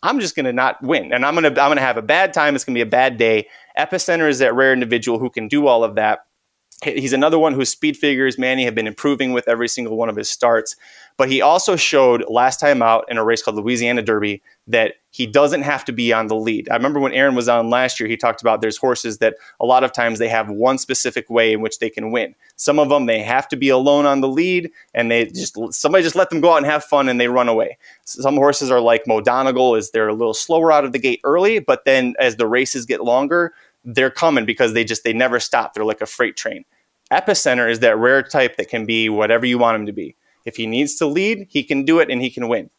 I'm 0.03 0.19
just 0.19 0.35
going 0.35 0.45
to 0.45 0.53
not 0.53 0.81
win, 0.81 1.13
and 1.13 1.25
I'm 1.25 1.35
going 1.35 1.43
to 1.43 1.61
I'm 1.61 1.69
going 1.69 1.77
to 1.77 1.83
have 1.83 1.97
a 1.97 2.01
bad 2.01 2.33
time. 2.33 2.55
It's 2.55 2.63
going 2.63 2.73
to 2.73 2.77
be 2.77 2.87
a 2.87 2.87
bad 2.87 3.17
day. 3.17 3.47
Epicenter 3.77 4.27
is 4.27 4.39
that 4.39 4.55
rare 4.55 4.73
individual 4.73 5.19
who 5.19 5.29
can 5.29 5.47
do 5.47 5.67
all 5.67 5.83
of 5.83 5.95
that. 5.95 6.25
He's 6.83 7.13
another 7.13 7.37
one 7.37 7.53
whose 7.53 7.69
speed 7.69 7.95
figures 7.95 8.39
Manny 8.39 8.65
have 8.65 8.73
been 8.73 8.87
improving 8.87 9.33
with 9.33 9.47
every 9.47 9.67
single 9.67 9.97
one 9.97 10.09
of 10.09 10.15
his 10.15 10.29
starts. 10.29 10.75
But 11.15 11.29
he 11.29 11.41
also 11.41 11.75
showed 11.75 12.25
last 12.27 12.59
time 12.59 12.81
out 12.81 13.05
in 13.07 13.17
a 13.17 13.23
race 13.23 13.43
called 13.43 13.57
Louisiana 13.57 14.01
Derby 14.01 14.41
that 14.65 14.95
he 15.11 15.27
doesn't 15.27 15.61
have 15.61 15.85
to 15.85 15.91
be 15.91 16.11
on 16.11 16.27
the 16.27 16.35
lead. 16.35 16.69
I 16.69 16.75
remember 16.75 16.99
when 16.99 17.11
Aaron 17.11 17.35
was 17.35 17.49
on 17.49 17.69
last 17.69 17.99
year, 17.99 18.09
he 18.09 18.17
talked 18.17 18.41
about 18.41 18.61
there's 18.61 18.77
horses 18.77 19.19
that 19.19 19.35
a 19.59 19.65
lot 19.65 19.83
of 19.83 19.91
times 19.91 20.17
they 20.17 20.29
have 20.29 20.49
one 20.49 20.77
specific 20.77 21.29
way 21.29 21.53
in 21.53 21.61
which 21.61 21.79
they 21.79 21.89
can 21.89 22.11
win. 22.11 22.33
Some 22.55 22.79
of 22.79 22.89
them 22.89 23.05
they 23.05 23.19
have 23.19 23.47
to 23.49 23.57
be 23.57 23.69
alone 23.69 24.07
on 24.07 24.21
the 24.21 24.29
lead 24.29 24.71
and 24.95 25.11
they 25.11 25.25
just 25.25 25.57
somebody 25.73 26.03
just 26.03 26.15
let 26.15 26.29
them 26.31 26.41
go 26.41 26.53
out 26.53 26.57
and 26.57 26.65
have 26.65 26.83
fun 26.83 27.09
and 27.09 27.19
they 27.19 27.27
run 27.27 27.49
away. 27.49 27.77
Some 28.05 28.35
horses 28.35 28.71
are 28.71 28.81
like 28.81 29.05
Mo 29.05 29.21
Donegal 29.21 29.75
is 29.75 29.91
they're 29.91 30.07
a 30.07 30.13
little 30.13 30.33
slower 30.33 30.71
out 30.71 30.85
of 30.85 30.93
the 30.93 30.99
gate 30.99 31.19
early, 31.23 31.59
but 31.59 31.85
then 31.85 32.15
as 32.17 32.37
the 32.37 32.47
races 32.47 32.85
get 32.85 33.03
longer, 33.03 33.53
they're 33.83 34.11
coming 34.11 34.45
because 34.45 34.73
they 34.73 34.83
just 34.83 35.03
they 35.03 35.13
never 35.13 35.39
stop. 35.39 35.73
They're 35.73 35.85
like 35.85 36.01
a 36.01 36.05
freight 36.05 36.35
train. 36.37 36.65
Epicenter 37.11 37.69
is 37.69 37.79
that 37.79 37.97
rare 37.97 38.23
type 38.23 38.55
that 38.57 38.69
can 38.69 38.85
be 38.85 39.09
whatever 39.09 39.45
you 39.45 39.57
want 39.57 39.75
him 39.75 39.85
to 39.85 39.91
be. 39.91 40.15
If 40.45 40.55
he 40.55 40.65
needs 40.65 40.95
to 40.95 41.05
lead, 41.05 41.47
he 41.49 41.63
can 41.63 41.83
do 41.83 41.99
it 41.99 42.09
and 42.09 42.21
he 42.21 42.29
can 42.29 42.47
win. 42.47 42.69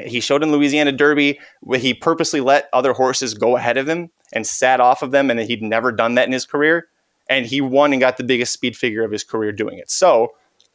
He 0.00 0.20
showed 0.20 0.42
in 0.42 0.52
Louisiana 0.52 0.92
Derby 0.92 1.38
where 1.60 1.78
he 1.78 1.92
purposely 1.92 2.40
let 2.40 2.68
other 2.72 2.92
horses 2.92 3.34
go 3.34 3.56
ahead 3.56 3.76
of 3.76 3.88
him 3.88 4.10
and 4.32 4.46
sat 4.46 4.80
off 4.80 5.02
of 5.02 5.10
them, 5.10 5.30
and 5.30 5.38
he'd 5.40 5.62
never 5.62 5.92
done 5.92 6.14
that 6.14 6.26
in 6.26 6.32
his 6.32 6.46
career. 6.46 6.88
And 7.28 7.44
he 7.44 7.60
won 7.60 7.92
and 7.92 8.00
got 8.00 8.16
the 8.16 8.24
biggest 8.24 8.52
speed 8.52 8.76
figure 8.76 9.04
of 9.04 9.10
his 9.10 9.24
career 9.24 9.52
doing 9.52 9.78
it. 9.78 9.90
So 9.90 10.32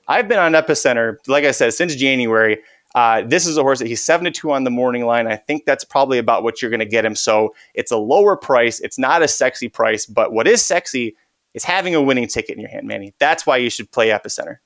I've 0.07 0.27
been 0.27 0.37
on 0.37 0.53
Epicenter, 0.53 1.17
like 1.27 1.43
I 1.43 1.51
said, 1.51 1.73
since 1.73 1.95
January. 1.95 2.59
Uh, 2.97 3.21
this 3.21 3.45
is 3.45 3.57
a 3.57 3.61
horse 3.61 3.77
that 3.77 3.87
he's 3.87 4.03
seven 4.03 4.25
to 4.25 4.31
two 4.31 4.51
on 4.51 4.63
the 4.63 4.71
morning 4.71 5.05
line. 5.05 5.27
I 5.27 5.35
think 5.35 5.65
that's 5.65 5.83
probably 5.83 6.17
about 6.17 6.41
what 6.41 6.63
you're 6.63 6.71
going 6.71 6.79
to 6.79 6.85
get 6.85 7.05
him. 7.05 7.13
So 7.13 7.53
it's 7.75 7.91
a 7.91 7.95
lower 7.97 8.35
price. 8.35 8.79
It's 8.79 8.97
not 8.97 9.21
a 9.21 9.27
sexy 9.27 9.69
price, 9.69 10.07
but 10.07 10.33
what 10.33 10.47
is 10.47 10.65
sexy 10.65 11.15
is 11.53 11.63
having 11.63 11.93
a 11.93 12.01
winning 12.01 12.27
ticket 12.27 12.55
in 12.55 12.59
your 12.59 12.71
hand, 12.71 12.87
Manny. 12.87 13.13
That's 13.19 13.45
why 13.45 13.57
you 13.57 13.69
should 13.69 13.91
play 13.91 14.07
Epicenter. 14.09 14.57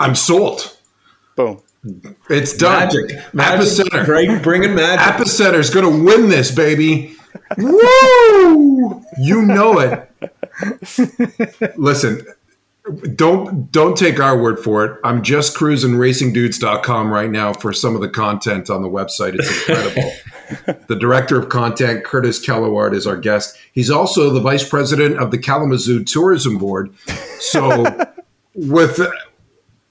I'm 0.00 0.14
sold. 0.14 0.78
Boom. 1.36 1.60
It's 2.30 2.56
done. 2.56 2.88
Magic. 2.88 3.34
Magic. 3.34 3.60
Epicenter. 3.60 4.04
Greg 4.06 4.42
bringing 4.42 4.74
magic. 4.74 5.26
Epicenter's 5.26 5.68
going 5.68 5.84
to 5.84 6.04
win 6.04 6.30
this, 6.30 6.50
baby. 6.52 7.14
Woo! 7.58 9.04
You 9.18 9.42
know 9.42 9.78
it. 9.78 10.10
Listen, 11.76 12.22
don't 13.14 13.72
don't 13.72 13.96
take 13.96 14.20
our 14.20 14.40
word 14.40 14.58
for 14.58 14.84
it. 14.84 15.00
I'm 15.04 15.22
just 15.22 15.56
cruising 15.56 15.92
racingdudes.com 15.92 17.10
right 17.10 17.30
now 17.30 17.52
for 17.54 17.72
some 17.72 17.94
of 17.94 18.02
the 18.02 18.08
content 18.08 18.68
on 18.68 18.82
the 18.82 18.88
website. 18.88 19.34
It's 19.34 19.48
incredible. 19.68 20.12
the 20.88 20.96
director 20.96 21.38
of 21.38 21.48
content, 21.48 22.04
Curtis 22.04 22.44
Kellaward, 22.44 22.94
is 22.94 23.06
our 23.06 23.16
guest. 23.16 23.56
He's 23.72 23.90
also 23.90 24.30
the 24.30 24.40
vice 24.40 24.68
president 24.68 25.18
of 25.18 25.30
the 25.30 25.38
Kalamazoo 25.38 26.04
Tourism 26.04 26.58
Board. 26.58 26.94
So 27.40 27.84
with 28.54 29.00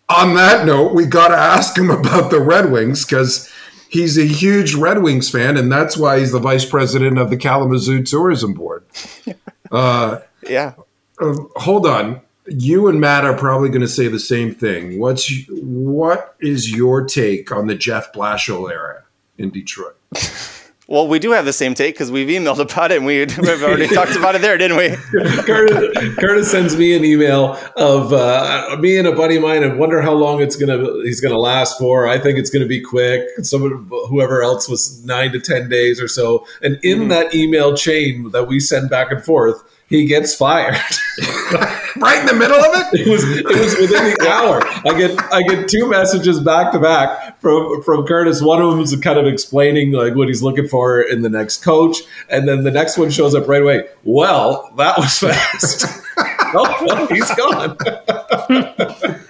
on 0.09 0.35
that 0.35 0.65
note, 0.65 0.93
we 0.93 1.05
got 1.07 1.29
to 1.29 1.37
ask 1.37 1.75
him 1.77 1.89
about 1.89 2.29
the 2.29 2.39
Red 2.39 2.71
Wings 2.71 3.03
because 3.05 3.51
he's 3.89 4.19
a 4.19 4.25
huge 4.25 4.75
Red 4.75 5.01
Wings 5.01 5.29
fan, 5.31 5.57
and 5.57 5.71
that's 5.71 5.97
why 5.97 6.19
he's 6.19 6.31
the 6.31 6.39
vice 6.39 6.65
president 6.65 7.17
of 7.17 7.31
the 7.31 7.37
Kalamazoo 7.37 8.03
Tourism 8.03 8.53
Board. 8.53 8.85
Uh, 9.71 10.19
Yeah. 10.47 10.73
uh, 11.19 11.33
hold 11.55 11.87
on, 11.87 12.21
you 12.47 12.87
and 12.87 12.99
Matt 12.99 13.25
are 13.25 13.37
probably 13.37 13.69
going 13.69 13.81
to 13.81 13.87
say 13.87 14.07
the 14.07 14.19
same 14.19 14.53
thing. 14.53 14.99
What's 14.99 15.31
what 15.49 16.35
is 16.39 16.71
your 16.71 17.05
take 17.05 17.51
on 17.51 17.67
the 17.67 17.75
Jeff 17.75 18.13
Blashill 18.13 18.71
era 18.71 19.03
in 19.37 19.49
Detroit? 19.49 19.95
Well, 20.85 21.07
we 21.07 21.17
do 21.17 21.31
have 21.31 21.45
the 21.45 21.53
same 21.53 21.75
take 21.75 21.95
because 21.95 22.11
we've 22.11 22.27
emailed 22.27 22.59
about 22.59 22.91
it 22.91 22.97
and 22.97 23.05
we, 23.05 23.19
we've 23.19 23.63
already 23.63 23.87
talked 23.95 24.17
about 24.17 24.35
it 24.35 24.41
there, 24.41 24.57
didn't 24.57 24.75
we? 24.75 24.89
Curtis, 25.43 26.15
Curtis 26.19 26.51
sends 26.51 26.75
me 26.75 26.93
an 26.93 27.05
email 27.05 27.57
of 27.77 28.11
uh, 28.11 28.75
me 28.79 28.97
and 28.97 29.07
a 29.07 29.13
buddy 29.13 29.37
of 29.37 29.43
mine. 29.43 29.63
and 29.63 29.79
wonder 29.79 30.01
how 30.01 30.11
long 30.11 30.41
it's 30.41 30.57
gonna 30.57 30.83
he's 31.03 31.21
gonna 31.21 31.39
last 31.39 31.79
for. 31.79 32.07
I 32.07 32.19
think 32.19 32.37
it's 32.37 32.49
gonna 32.49 32.67
be 32.67 32.81
quick. 32.81 33.27
Some 33.43 33.87
whoever 34.09 34.43
else 34.43 34.67
was 34.67 35.03
nine 35.05 35.31
to 35.31 35.39
ten 35.39 35.69
days 35.69 36.01
or 36.01 36.09
so. 36.09 36.45
And 36.61 36.77
in 36.83 37.07
that 37.07 37.33
email 37.33 37.75
chain 37.75 38.31
that 38.31 38.47
we 38.47 38.59
send 38.59 38.89
back 38.89 39.09
and 39.09 39.23
forth, 39.23 39.63
he 39.87 40.05
gets 40.05 40.35
fired. 40.35 40.75
Right 41.97 42.19
in 42.19 42.25
the 42.25 42.33
middle 42.33 42.57
of 42.57 42.73
it. 42.75 43.01
it 43.01 43.07
was 43.07 43.23
it 43.23 43.45
was 43.45 43.77
within 43.77 44.15
the 44.17 44.27
hour. 44.27 44.61
I 44.65 44.97
get 44.97 45.21
I 45.31 45.43
get 45.43 45.67
two 45.67 45.87
messages 45.87 46.39
back 46.39 46.71
to 46.71 46.79
back 46.79 47.39
from 47.39 47.83
from 47.83 48.05
Curtis. 48.07 48.41
One 48.41 48.61
of 48.61 48.71
them 48.71 48.79
is 48.79 48.95
kind 48.95 49.19
of 49.19 49.27
explaining 49.27 49.91
like 49.91 50.15
what 50.15 50.27
he's 50.27 50.41
looking 50.41 50.67
for 50.67 51.01
in 51.01 51.21
the 51.21 51.29
next 51.29 51.63
coach, 51.63 51.97
and 52.29 52.47
then 52.47 52.63
the 52.63 52.71
next 52.71 52.97
one 52.97 53.11
shows 53.11 53.35
up 53.35 53.47
right 53.47 53.61
away. 53.61 53.87
Well, 54.03 54.73
that 54.77 54.97
was 54.97 55.19
fast. 55.19 55.85
oh, 56.17 56.85
well, 56.87 57.07
he's 57.07 57.29
gone. 57.35 57.77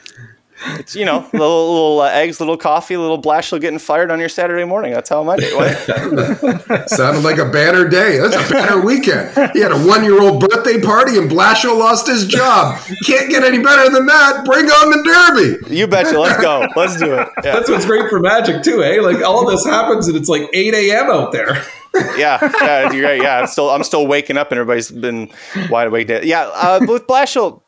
It's, 0.65 0.95
you 0.95 1.05
know, 1.05 1.19
little, 1.33 1.71
little 1.73 2.01
uh, 2.01 2.09
eggs, 2.09 2.39
little 2.39 2.57
coffee, 2.57 2.97
little 2.97 3.21
Blashill 3.21 3.59
getting 3.59 3.79
fired 3.79 4.11
on 4.11 4.19
your 4.19 4.29
Saturday 4.29 4.63
morning. 4.63 4.93
That's 4.93 5.09
how 5.09 5.23
my 5.23 5.35
day 5.35 5.53
went. 5.55 6.89
Sounded 6.89 7.23
like 7.23 7.37
a 7.37 7.49
banner 7.49 7.87
day. 7.87 8.17
That's 8.17 8.35
a 8.35 8.53
banner 8.53 8.83
weekend. 8.83 9.29
He 9.53 9.59
had 9.61 9.71
a 9.71 9.79
one-year-old 9.79 10.39
birthday 10.39 10.79
party, 10.81 11.17
and 11.17 11.29
Blashill 11.29 11.77
lost 11.77 12.07
his 12.07 12.25
job. 12.25 12.79
Can't 13.05 13.29
get 13.29 13.43
any 13.43 13.61
better 13.61 13.89
than 13.89 14.05
that. 14.05 14.45
Bring 14.45 14.65
on 14.65 14.89
the 14.91 15.03
Derby. 15.03 15.75
you 15.75 15.87
betcha. 15.87 16.19
Let's 16.19 16.41
go. 16.41 16.67
Let's 16.75 16.97
do 16.97 17.13
it. 17.13 17.27
Yeah. 17.43 17.53
That's 17.53 17.69
what's 17.69 17.85
great 17.85 18.09
for 18.09 18.19
Magic 18.19 18.63
too, 18.63 18.83
eh? 18.83 19.01
Like 19.01 19.23
all 19.23 19.45
this 19.49 19.65
happens 19.65 20.07
and 20.07 20.15
it's 20.15 20.29
like 20.29 20.49
eight 20.53 20.73
a.m. 20.73 21.09
out 21.09 21.31
there. 21.31 21.61
yeah, 22.17 22.39
yeah, 22.61 22.91
you're 22.91 23.05
right. 23.05 23.21
Yeah, 23.21 23.39
I'm 23.39 23.47
still 23.47 23.69
I'm 23.69 23.83
still 23.83 24.07
waking 24.07 24.37
up 24.37 24.51
and 24.51 24.59
everybody's 24.59 24.89
been 24.89 25.29
wide 25.69 25.87
awake. 25.87 26.09
Yeah, 26.23 26.49
uh, 26.53 26.79
but 26.79 26.89
with 26.89 27.07
Blashill, 27.07 27.61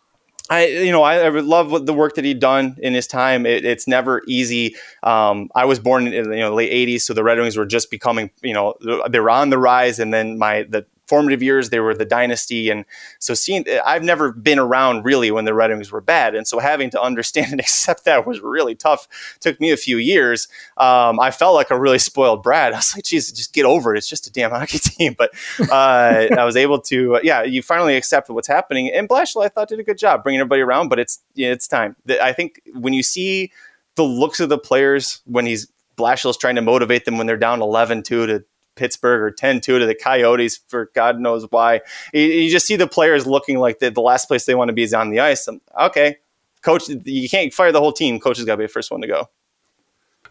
I 0.49 0.67
you 0.67 0.91
know 0.91 1.01
I, 1.01 1.25
I 1.25 1.29
love 1.29 1.85
the 1.85 1.93
work 1.93 2.15
that 2.15 2.25
he'd 2.25 2.39
done 2.39 2.77
in 2.79 2.93
his 2.93 3.07
time. 3.07 3.45
It, 3.45 3.65
it's 3.65 3.87
never 3.87 4.21
easy. 4.27 4.75
Um, 5.01 5.49
I 5.55 5.65
was 5.65 5.79
born 5.79 6.07
in 6.07 6.29
the 6.29 6.35
you 6.35 6.41
know, 6.41 6.53
late 6.53 6.71
'80s, 6.71 7.01
so 7.01 7.13
the 7.13 7.23
Red 7.23 7.39
Wings 7.39 7.57
were 7.57 7.65
just 7.65 7.89
becoming 7.89 8.29
you 8.43 8.53
know 8.53 8.75
they 9.09 9.19
were 9.19 9.31
on 9.31 9.49
the 9.49 9.57
rise, 9.57 9.99
and 9.99 10.13
then 10.13 10.37
my 10.37 10.63
the 10.63 10.85
formative 11.07 11.41
years 11.41 11.69
they 11.69 11.79
were 11.79 11.93
the 11.93 12.05
dynasty. 12.05 12.69
And 12.69 12.85
so 13.19 13.33
seeing 13.33 13.65
i've 13.85 14.03
never 14.03 14.31
been 14.31 14.59
around 14.59 15.05
really 15.05 15.31
when 15.31 15.45
the 15.45 15.53
red 15.53 15.69
wings 15.69 15.91
were 15.91 16.01
bad. 16.01 16.35
And 16.35 16.47
so 16.47 16.59
having 16.59 16.89
to 16.91 17.01
understand 17.01 17.51
and 17.51 17.59
accept 17.65 18.05
that 18.05 18.25
was 18.25 18.39
really 18.39 18.75
tough. 18.75 19.07
Took 19.39 19.59
me 19.59 19.71
a 19.71 19.77
few 19.77 19.97
years. 19.97 20.47
Um, 20.77 21.19
i 21.19 21.31
felt 21.31 21.55
like 21.55 21.71
a 21.71 21.79
really 21.79 21.99
spoiled 21.99 22.43
brat. 22.43 22.73
I 22.73 22.77
was 22.77 22.95
like 22.95 23.05
geez 23.05 23.31
just 23.31 23.53
get 23.53 23.65
over 23.65 23.93
it. 23.93 23.97
It's 23.97 24.09
just 24.09 24.27
a 24.27 24.31
damn 24.31 24.51
hockey 24.51 24.79
team. 24.79 25.15
But 25.17 25.31
uh, 25.71 26.27
i 26.37 26.43
was 26.45 26.55
able 26.55 26.79
to 26.81 27.15
uh, 27.15 27.19
yeah 27.23 27.43
you 27.43 27.61
finally 27.61 27.95
accept 27.95 28.29
what's 28.29 28.47
happening. 28.47 28.91
And 28.91 29.07
Blashill, 29.07 29.43
i 29.43 29.49
thought 29.49 29.69
did 29.69 29.79
a 29.79 29.83
good 29.83 29.97
job 29.97 30.23
bringing 30.23 30.39
everybody 30.39 30.61
around 30.61 30.89
but 30.89 30.99
it's 30.99 31.21
it's 31.35 31.67
time. 31.67 31.95
I 32.21 32.33
think 32.33 32.61
when 32.73 32.93
you 32.93 33.03
see 33.03 33.51
the 33.95 34.03
looks 34.03 34.39
of 34.39 34.49
the 34.49 34.57
players 34.57 35.21
when 35.25 35.45
he's 35.45 35.67
Blashill's 35.97 36.37
trying 36.37 36.55
to 36.55 36.61
motivate 36.61 37.05
them 37.05 37.17
when 37.17 37.27
they're 37.27 37.37
down 37.37 37.59
11-2 37.59 38.03
to 38.03 38.43
Pittsburgh 38.75 39.21
or 39.21 39.31
10 39.31 39.61
2 39.61 39.79
to 39.79 39.85
the 39.85 39.95
Coyotes 39.95 40.59
for 40.67 40.91
God 40.93 41.19
knows 41.19 41.45
why. 41.49 41.81
You, 42.13 42.21
you 42.21 42.51
just 42.51 42.65
see 42.65 42.75
the 42.75 42.87
players 42.87 43.25
looking 43.25 43.59
like 43.59 43.79
the, 43.79 43.91
the 43.91 44.01
last 44.01 44.27
place 44.27 44.45
they 44.45 44.55
want 44.55 44.69
to 44.69 44.73
be 44.73 44.83
is 44.83 44.93
on 44.93 45.09
the 45.09 45.19
ice. 45.19 45.47
And, 45.47 45.61
okay, 45.79 46.17
coach, 46.61 46.89
you 46.89 47.29
can't 47.29 47.53
fire 47.53 47.71
the 47.71 47.79
whole 47.79 47.93
team. 47.93 48.19
Coach 48.19 48.37
has 48.37 48.45
got 48.45 48.53
to 48.53 48.57
be 48.57 48.65
the 48.65 48.69
first 48.69 48.91
one 48.91 49.01
to 49.01 49.07
go. 49.07 49.29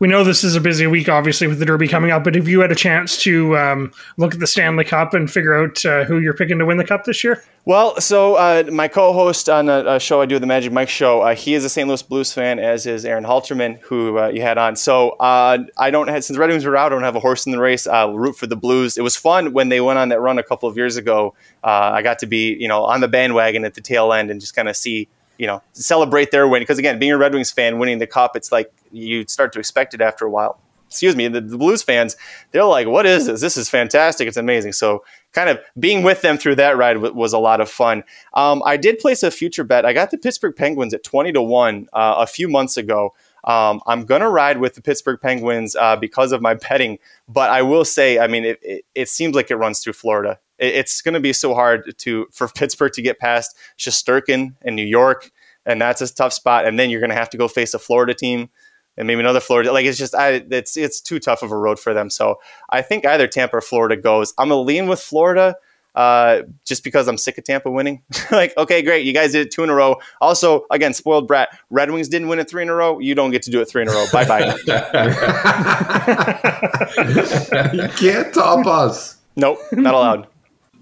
We 0.00 0.08
know 0.08 0.24
this 0.24 0.42
is 0.42 0.56
a 0.56 0.60
busy 0.60 0.86
week, 0.86 1.08
obviously, 1.08 1.46
with 1.46 1.58
the 1.58 1.64
Derby 1.64 1.86
coming 1.86 2.10
up. 2.10 2.24
But 2.24 2.34
have 2.34 2.48
you 2.48 2.60
had 2.60 2.72
a 2.72 2.76
chance 2.76 3.16
to 3.22 3.56
um, 3.56 3.92
look 4.16 4.34
at 4.34 4.40
the 4.40 4.46
Stanley 4.46 4.84
Cup 4.84 5.14
and 5.14 5.30
figure 5.30 5.54
out 5.54 5.84
uh, 5.84 6.04
who 6.04 6.18
you're 6.18 6.34
picking 6.34 6.58
to 6.58 6.66
win 6.66 6.78
the 6.78 6.84
Cup 6.84 7.04
this 7.04 7.22
year? 7.22 7.44
Well, 7.66 7.98
so 8.00 8.34
uh, 8.34 8.64
my 8.70 8.88
co-host 8.88 9.48
on 9.48 9.70
a, 9.70 9.94
a, 9.94 10.00
show 10.00 10.20
I 10.20 10.26
do, 10.26 10.38
the 10.38 10.46
Magic 10.46 10.70
Mike 10.70 10.90
Show, 10.90 11.22
uh, 11.22 11.34
he 11.34 11.54
is 11.54 11.64
a 11.64 11.70
St. 11.70 11.88
Louis 11.88 12.02
Blues 12.02 12.30
fan, 12.30 12.58
as 12.58 12.84
is 12.84 13.06
Aaron 13.06 13.24
Halterman, 13.24 13.80
who 13.80 14.18
uh, 14.18 14.28
you 14.28 14.42
had 14.42 14.58
on. 14.58 14.76
So 14.76 15.10
uh, 15.12 15.64
I 15.78 15.90
don't 15.90 16.08
have, 16.08 16.24
since 16.24 16.38
Red 16.38 16.50
Wings 16.50 16.66
were 16.66 16.76
out, 16.76 16.86
I 16.86 16.94
don't 16.94 17.04
have 17.04 17.16
a 17.16 17.20
horse 17.20 17.46
in 17.46 17.52
the 17.52 17.58
race. 17.58 17.86
I'll 17.86 18.12
root 18.14 18.36
for 18.36 18.46
the 18.46 18.56
Blues. 18.56 18.98
It 18.98 19.02
was 19.02 19.16
fun 19.16 19.54
when 19.54 19.70
they 19.70 19.80
went 19.80 19.98
on 19.98 20.10
that 20.10 20.20
run 20.20 20.38
a 20.38 20.42
couple 20.42 20.68
of 20.68 20.76
years 20.76 20.96
ago. 20.96 21.34
Uh, 21.62 21.92
I 21.94 22.02
got 22.02 22.18
to 22.18 22.26
be, 22.26 22.54
you 22.54 22.68
know, 22.68 22.84
on 22.84 23.00
the 23.00 23.08
bandwagon 23.08 23.64
at 23.64 23.74
the 23.74 23.80
tail 23.80 24.12
end 24.12 24.30
and 24.30 24.40
just 24.40 24.54
kind 24.54 24.68
of 24.68 24.76
see 24.76 25.08
you 25.38 25.46
know, 25.46 25.62
celebrate 25.72 26.30
their 26.30 26.46
win. 26.46 26.62
Because 26.62 26.78
again, 26.78 26.98
being 26.98 27.12
a 27.12 27.18
Red 27.18 27.34
Wings 27.34 27.50
fan, 27.50 27.78
winning 27.78 27.98
the 27.98 28.06
cup, 28.06 28.36
it's 28.36 28.52
like 28.52 28.72
you 28.94 29.24
start 29.28 29.52
to 29.54 29.58
expect 29.58 29.94
it 29.94 30.00
after 30.00 30.24
a 30.24 30.30
while. 30.30 30.60
Excuse 30.88 31.16
me, 31.16 31.26
the, 31.26 31.40
the, 31.40 31.58
Blues 31.58 31.82
fans, 31.82 32.16
they're 32.52 32.64
like, 32.64 32.86
what 32.86 33.04
is 33.04 33.26
this? 33.26 33.40
This 33.40 33.56
is 33.56 33.68
fantastic. 33.68 34.28
It's 34.28 34.36
amazing. 34.36 34.74
So, 34.74 35.02
kind 35.32 35.48
of 35.48 35.58
being 35.76 36.04
with 36.04 36.22
them 36.22 36.38
through 36.38 36.54
that 36.56 36.76
ride 36.76 36.94
w- 36.94 37.12
was 37.12 37.32
a 37.32 37.38
lot 37.38 37.60
of 37.60 37.68
fun. 37.68 38.04
Um, 38.34 38.62
I 38.64 38.76
did 38.76 39.00
place 39.00 39.24
a 39.24 39.32
future 39.32 39.64
bet. 39.64 39.84
I 39.84 39.92
got 39.92 40.12
the 40.12 40.18
Pittsburgh 40.18 40.54
Penguins 40.54 40.94
at 40.94 41.02
20 41.02 41.32
to 41.32 41.42
1 41.42 41.88
uh, 41.92 42.14
a 42.18 42.26
few 42.28 42.48
months 42.48 42.76
ago. 42.76 43.12
Um, 43.42 43.80
I'm 43.86 44.04
gonna 44.04 44.30
ride 44.30 44.58
with 44.58 44.74
the 44.74 44.82
Pittsburgh 44.82 45.20
Penguins 45.20 45.74
uh, 45.74 45.96
because 45.96 46.32
of 46.32 46.40
my 46.40 46.54
betting, 46.68 46.98
but 47.28 47.50
I 47.50 47.62
will 47.62 47.84
say, 47.84 48.18
I 48.18 48.26
mean, 48.26 48.44
it, 48.44 48.58
it, 48.62 48.84
it 48.94 49.08
seems 49.08 49.34
like 49.34 49.50
it 49.50 49.56
runs 49.56 49.80
through 49.80 49.94
Florida. 49.94 50.38
It, 50.58 50.74
it's 50.74 51.02
going 51.02 51.14
to 51.14 51.20
be 51.20 51.32
so 51.32 51.54
hard 51.54 51.96
to 51.98 52.26
for 52.32 52.48
Pittsburgh 52.54 52.92
to 52.92 53.02
get 53.02 53.18
past 53.18 53.56
Shesterkin 53.78 54.54
and 54.62 54.76
New 54.76 54.86
York, 54.86 55.30
and 55.66 55.80
that's 55.80 56.00
a 56.00 56.12
tough 56.12 56.32
spot. 56.32 56.66
And 56.66 56.78
then 56.78 56.90
you're 56.90 57.00
going 57.00 57.10
to 57.10 57.16
have 57.16 57.30
to 57.30 57.36
go 57.36 57.48
face 57.48 57.74
a 57.74 57.78
Florida 57.78 58.14
team 58.14 58.50
and 58.96 59.06
maybe 59.06 59.20
another 59.20 59.40
Florida. 59.40 59.72
Like 59.72 59.86
it's 59.86 59.98
just, 59.98 60.14
I, 60.14 60.44
it's 60.50 60.76
it's 60.76 61.00
too 61.00 61.18
tough 61.18 61.42
of 61.42 61.52
a 61.52 61.56
road 61.56 61.78
for 61.78 61.94
them. 61.94 62.10
So 62.10 62.40
I 62.70 62.82
think 62.82 63.06
either 63.06 63.26
Tampa 63.26 63.56
or 63.56 63.60
Florida 63.60 63.96
goes. 63.96 64.34
I'm 64.38 64.48
gonna 64.48 64.60
lean 64.60 64.86
with 64.86 65.00
Florida 65.00 65.56
uh, 65.94 66.42
just 66.64 66.82
because 66.82 67.06
I'm 67.06 67.16
sick 67.16 67.38
of 67.38 67.44
Tampa 67.44 67.70
winning. 67.70 68.02
like, 68.30 68.56
okay, 68.56 68.82
great, 68.82 69.06
you 69.06 69.12
guys 69.12 69.32
did 69.32 69.46
it 69.46 69.52
two 69.52 69.62
in 69.62 69.70
a 69.70 69.74
row. 69.74 69.96
Also, 70.20 70.66
again, 70.70 70.92
spoiled 70.92 71.28
brat. 71.28 71.56
Red 71.70 71.90
Wings 71.90 72.08
didn't 72.08 72.28
win 72.28 72.38
it 72.38 72.50
three 72.50 72.62
in 72.62 72.68
a 72.68 72.74
row. 72.74 72.98
You 72.98 73.14
don't 73.14 73.30
get 73.30 73.42
to 73.42 73.50
do 73.50 73.60
it 73.60 73.66
three 73.66 73.82
in 73.82 73.88
a 73.88 73.92
row. 73.92 74.06
Bye 74.12 74.24
bye. 74.24 74.40
you 77.72 77.88
can't 77.96 78.34
top 78.34 78.66
us. 78.66 79.18
Nope, 79.36 79.58
not 79.72 79.94
allowed. 79.94 80.26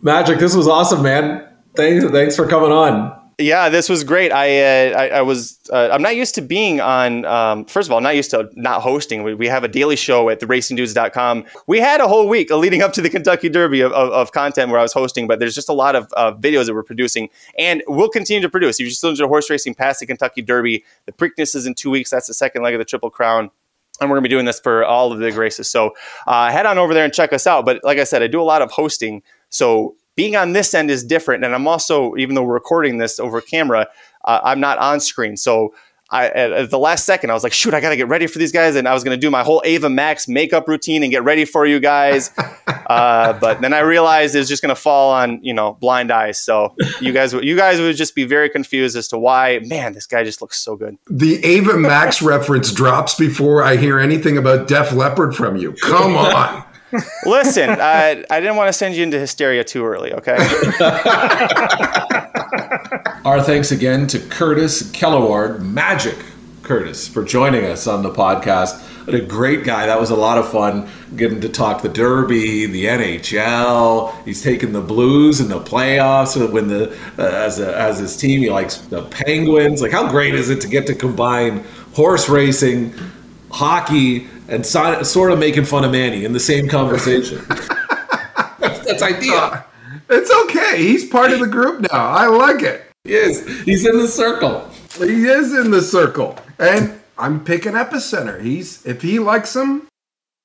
Magic, 0.03 0.39
this 0.39 0.55
was 0.55 0.67
awesome, 0.67 1.03
man. 1.03 1.49
Thanks, 1.77 2.05
thanks 2.07 2.37
for 2.37 2.47
coming 2.47 2.73
on. 2.73 3.22
Yeah, 3.39 3.69
this 3.71 3.89
was 3.89 4.05
great. 4.05 4.31
I 4.31 4.91
uh, 4.91 4.99
I, 4.99 5.09
I, 5.09 5.23
was 5.23 5.59
uh, 5.73 5.89
I'm 5.91 6.03
not 6.03 6.17
used 6.17 6.35
to 6.35 6.43
being 6.43 6.81
on. 6.81 7.25
Um, 7.25 7.65
first 7.65 7.89
of 7.89 7.93
all, 7.93 8.01
not 8.01 8.15
used 8.15 8.31
to 8.33 8.49
not 8.55 8.83
hosting. 8.83 9.23
We, 9.23 9.35
we 9.35 9.49
have 9.49 9.65
a 9.65 9.69
daily 9.69 9.97
show 9.97 10.29
at 10.29 10.41
theracingdudes.com. 10.41 11.45
We 11.67 11.79
had 11.79 12.01
a 12.01 12.09
whole 12.09 12.29
week 12.29 12.51
leading 12.51 12.83
up 12.83 12.93
to 12.95 13.01
the 13.01 13.09
Kentucky 13.09 13.49
Derby 13.49 13.81
of, 13.81 13.93
of, 13.93 14.11
of 14.11 14.33
content 14.33 14.71
where 14.71 14.79
I 14.79 14.83
was 14.83 14.93
hosting, 14.93 15.27
but 15.27 15.39
there's 15.39 15.55
just 15.55 15.69
a 15.69 15.73
lot 15.73 15.97
of 15.97 16.13
uh, 16.17 16.33
videos 16.35 16.67
that 16.67 16.75
we're 16.75 16.83
producing, 16.83 17.31
and 17.59 17.83
we'll 17.89 18.11
continue 18.11 18.43
to 18.43 18.51
produce. 18.51 18.79
If 18.79 18.81
you're 18.81 18.91
still 18.91 19.11
into 19.11 19.27
horse 19.27 19.49
racing 19.49 19.75
past 19.75 20.01
the 20.01 20.07
Kentucky 20.07 20.43
Derby, 20.43 20.85
the 21.07 21.13
Preakness 21.13 21.57
is 21.57 21.67
in 21.67 21.75
two 21.75 21.91
weeks. 21.91 22.11
That's 22.11 22.27
the 22.27 22.35
second 22.35 22.63
leg 22.63 22.75
of 22.75 22.79
the 22.79 22.85
Triple 22.85 23.11
Crown 23.11 23.51
and 24.01 24.11
we're 24.11 24.17
going 24.17 24.25
to 24.25 24.29
be 24.29 24.35
doing 24.35 24.47
this 24.47 24.59
for 24.59 24.85
all 24.85 25.13
of 25.13 25.19
the 25.19 25.31
races. 25.33 25.69
So 25.69 25.95
uh, 26.27 26.51
head 26.51 26.67
on 26.67 26.79
over 26.79 26.95
there 26.95 27.05
and 27.05 27.13
check 27.13 27.33
us 27.33 27.47
out. 27.47 27.65
But 27.65 27.85
like 27.85 27.99
I 27.99 28.05
said, 28.05 28.23
I 28.23 28.27
do 28.27 28.41
a 28.41 28.43
lot 28.43 28.63
of 28.63 28.71
hosting. 28.71 29.23
So 29.49 29.97
being 30.17 30.37
on 30.37 30.53
this 30.53 30.75
end 30.75 30.91
is 30.91 31.05
different. 31.05 31.45
And 31.45 31.55
I'm 31.55 31.67
also, 31.67 32.17
even 32.17 32.35
though 32.35 32.43
we're 32.43 32.55
recording 32.55 32.99
this 32.99 33.19
over 33.19 33.41
camera, 33.41 33.89
uh, 34.25 34.41
I'm 34.43 34.61
not 34.61 34.79
on 34.79 35.01
screen. 35.01 35.37
So 35.37 35.75
I, 36.13 36.27
at, 36.27 36.53
at, 36.53 36.71
the 36.71 36.79
last 36.79 37.07
second, 37.07 37.31
I 37.31 37.35
was 37.35 37.43
like, 37.43 37.55
shoot, 37.55 37.73
I 37.73 37.81
got 37.81 37.89
to 37.89 37.97
get 37.97 38.07
ready 38.07 38.27
for 38.27 38.39
these 38.39 38.53
guys. 38.53 38.77
And 38.77 38.87
I 38.87 38.93
was 38.93 39.03
going 39.03 39.19
to 39.19 39.21
do 39.21 39.31
my 39.31 39.43
whole 39.43 39.63
Ava 39.65 39.89
Max 39.89 40.29
makeup 40.29 40.69
routine 40.69 41.03
and 41.03 41.11
get 41.11 41.25
ready 41.25 41.47
for 41.47 41.65
you 41.65 41.81
guys. 41.81 42.31
uh, 42.67 43.33
but 43.33 43.63
then 43.63 43.73
I 43.73 43.81
realized 43.81 44.35
it 44.35 44.39
was 44.39 44.49
just 44.49 44.63
going 44.63 44.75
to 44.75 44.81
fall 44.81 45.11
on, 45.11 45.43
you 45.43 45.55
know, 45.55 45.73
blind 45.81 46.13
eyes. 46.13 46.39
So 46.39 46.77
you 47.01 47.15
guys, 47.15 47.33
you 47.33 47.57
guys 47.57 47.81
would 47.81 47.97
just 47.97 48.15
be 48.15 48.25
very 48.25 48.51
confused 48.51 48.95
as 48.95 49.09
to 49.09 49.19
why, 49.19 49.61
man, 49.65 49.95
this 49.95 50.07
guy 50.07 50.23
just 50.23 50.43
looks 50.43 50.59
so 50.59 50.77
good. 50.77 50.99
The 51.09 51.43
Ava 51.45 51.79
Max 51.79 52.21
reference 52.21 52.73
drops 52.73 53.15
before 53.15 53.63
I 53.63 53.77
hear 53.77 53.99
anything 53.99 54.37
about 54.37 54.69
Def 54.69 54.93
Leppard 54.93 55.35
from 55.35 55.57
you. 55.57 55.73
Come 55.81 56.17
on. 56.17 56.63
Listen, 57.25 57.71
I, 57.71 58.25
I 58.31 58.41
didn't 58.41 58.57
want 58.57 58.69
to 58.69 58.73
send 58.73 58.95
you 58.95 59.03
into 59.03 59.19
hysteria 59.19 59.65
too 59.65 59.85
early, 59.85 60.13
okay? 60.13 60.37
Our 63.25 63.43
thanks 63.43 63.71
again 63.71 64.07
to 64.09 64.19
Curtis 64.19 64.83
Kellaward, 64.91 65.61
Magic 65.63 66.17
Curtis, 66.63 67.09
for 67.09 67.25
joining 67.25 67.65
us 67.65 67.87
on 67.87 68.03
the 68.03 68.11
podcast. 68.11 68.81
What 69.07 69.15
a 69.17 69.21
great 69.21 69.65
guy. 69.65 69.87
That 69.87 69.99
was 69.99 70.11
a 70.11 70.17
lot 70.17 70.39
of 70.39 70.51
fun 70.51 70.89
getting 71.17 71.41
to 71.41 71.49
talk 71.49 71.83
the 71.83 71.89
Derby, 71.89 72.67
the 72.67 72.85
NHL. 72.85 74.25
He's 74.25 74.43
taken 74.43 74.73
the 74.73 74.81
Blues 74.81 75.41
in 75.41 75.49
the 75.49 75.61
playoffs 75.61 76.37
when 76.53 76.69
the 76.69 76.93
uh, 77.19 77.23
as 77.23 77.59
a, 77.59 77.77
as 77.77 77.99
his 77.99 78.17
team. 78.17 78.41
He 78.41 78.51
likes 78.51 78.77
the 78.77 79.03
Penguins. 79.03 79.83
Like, 79.83 79.91
how 79.91 80.09
great 80.09 80.35
is 80.35 80.51
it 80.51 80.61
to 80.61 80.69
get 80.69 80.87
to 80.87 80.95
combine 80.95 81.65
horse 81.95 82.29
racing, 82.29 82.95
hockey, 83.51 84.29
and 84.53 84.67
so, 84.67 85.03
sort 85.03 85.33
of 85.33 85.39
making 85.39 85.65
fun 85.65 85.83
of 85.83 85.93
Manny 85.93 86.27
in 86.27 86.33
the 86.33 86.41
same 86.41 86.69
conversation. 86.69 87.43
that's, 88.59 88.81
that's 88.85 89.03
ideal. 89.03 89.35
Uh, 89.35 89.63
it's 90.11 90.31
okay. 90.45 90.77
He's 90.77 91.09
part 91.09 91.33
of 91.33 91.41
the 91.41 91.47
group 91.47 91.81
now. 91.81 91.89
I 91.93 92.27
like 92.27 92.63
it. 92.63 92.85
He 93.05 93.15
is. 93.15 93.47
He's 93.63 93.87
in 93.87 93.97
the 93.97 94.07
circle. 94.07 94.69
He 94.99 95.25
is 95.25 95.55
in 95.55 95.71
the 95.71 95.81
circle. 95.81 96.39
And 96.59 97.01
I'm 97.17 97.43
picking 97.43 97.73
Epicenter. 97.73 98.43
He's 98.43 98.85
if 98.85 99.01
he 99.01 99.19
likes 99.19 99.57
him, 99.57 99.89